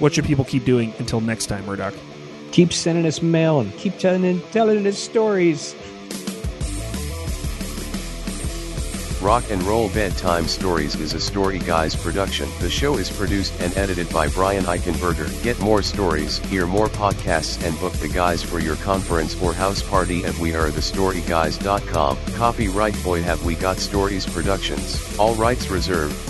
what 0.00 0.14
should 0.14 0.24
people 0.24 0.44
keep 0.44 0.64
doing 0.64 0.92
until 0.98 1.20
next 1.20 1.46
time, 1.46 1.64
Murdoch? 1.66 1.94
Keep 2.52 2.72
sending 2.72 3.06
us 3.06 3.22
mail 3.22 3.60
and 3.60 3.72
keep 3.76 3.96
telling 3.98 4.40
telling 4.50 4.86
us 4.86 4.98
stories. 4.98 5.76
Rock 9.20 9.44
and 9.50 9.62
Roll 9.64 9.90
Bedtime 9.90 10.46
Stories 10.46 10.94
is 10.96 11.12
a 11.12 11.20
Story 11.20 11.58
Guys 11.58 11.94
production. 11.94 12.48
The 12.60 12.70
show 12.70 12.96
is 12.96 13.10
produced 13.10 13.52
and 13.60 13.76
edited 13.76 14.10
by 14.10 14.28
Brian 14.28 14.64
Eichenberger. 14.64 15.42
Get 15.42 15.60
more 15.60 15.82
stories, 15.82 16.38
hear 16.46 16.66
more 16.66 16.88
podcasts, 16.88 17.62
and 17.62 17.78
book 17.78 17.92
the 17.94 18.08
guys 18.08 18.42
for 18.42 18.60
your 18.60 18.76
conference 18.76 19.40
or 19.42 19.52
house 19.52 19.82
party 19.82 20.24
at 20.24 20.32
wearethestoryguys.com. 20.34 22.16
Copyright 22.34 23.04
Boy 23.04 23.22
Have 23.22 23.44
We 23.44 23.56
Got 23.56 23.76
Stories 23.76 24.24
Productions. 24.24 25.18
All 25.18 25.34
rights 25.34 25.68
reserved. 25.68 26.29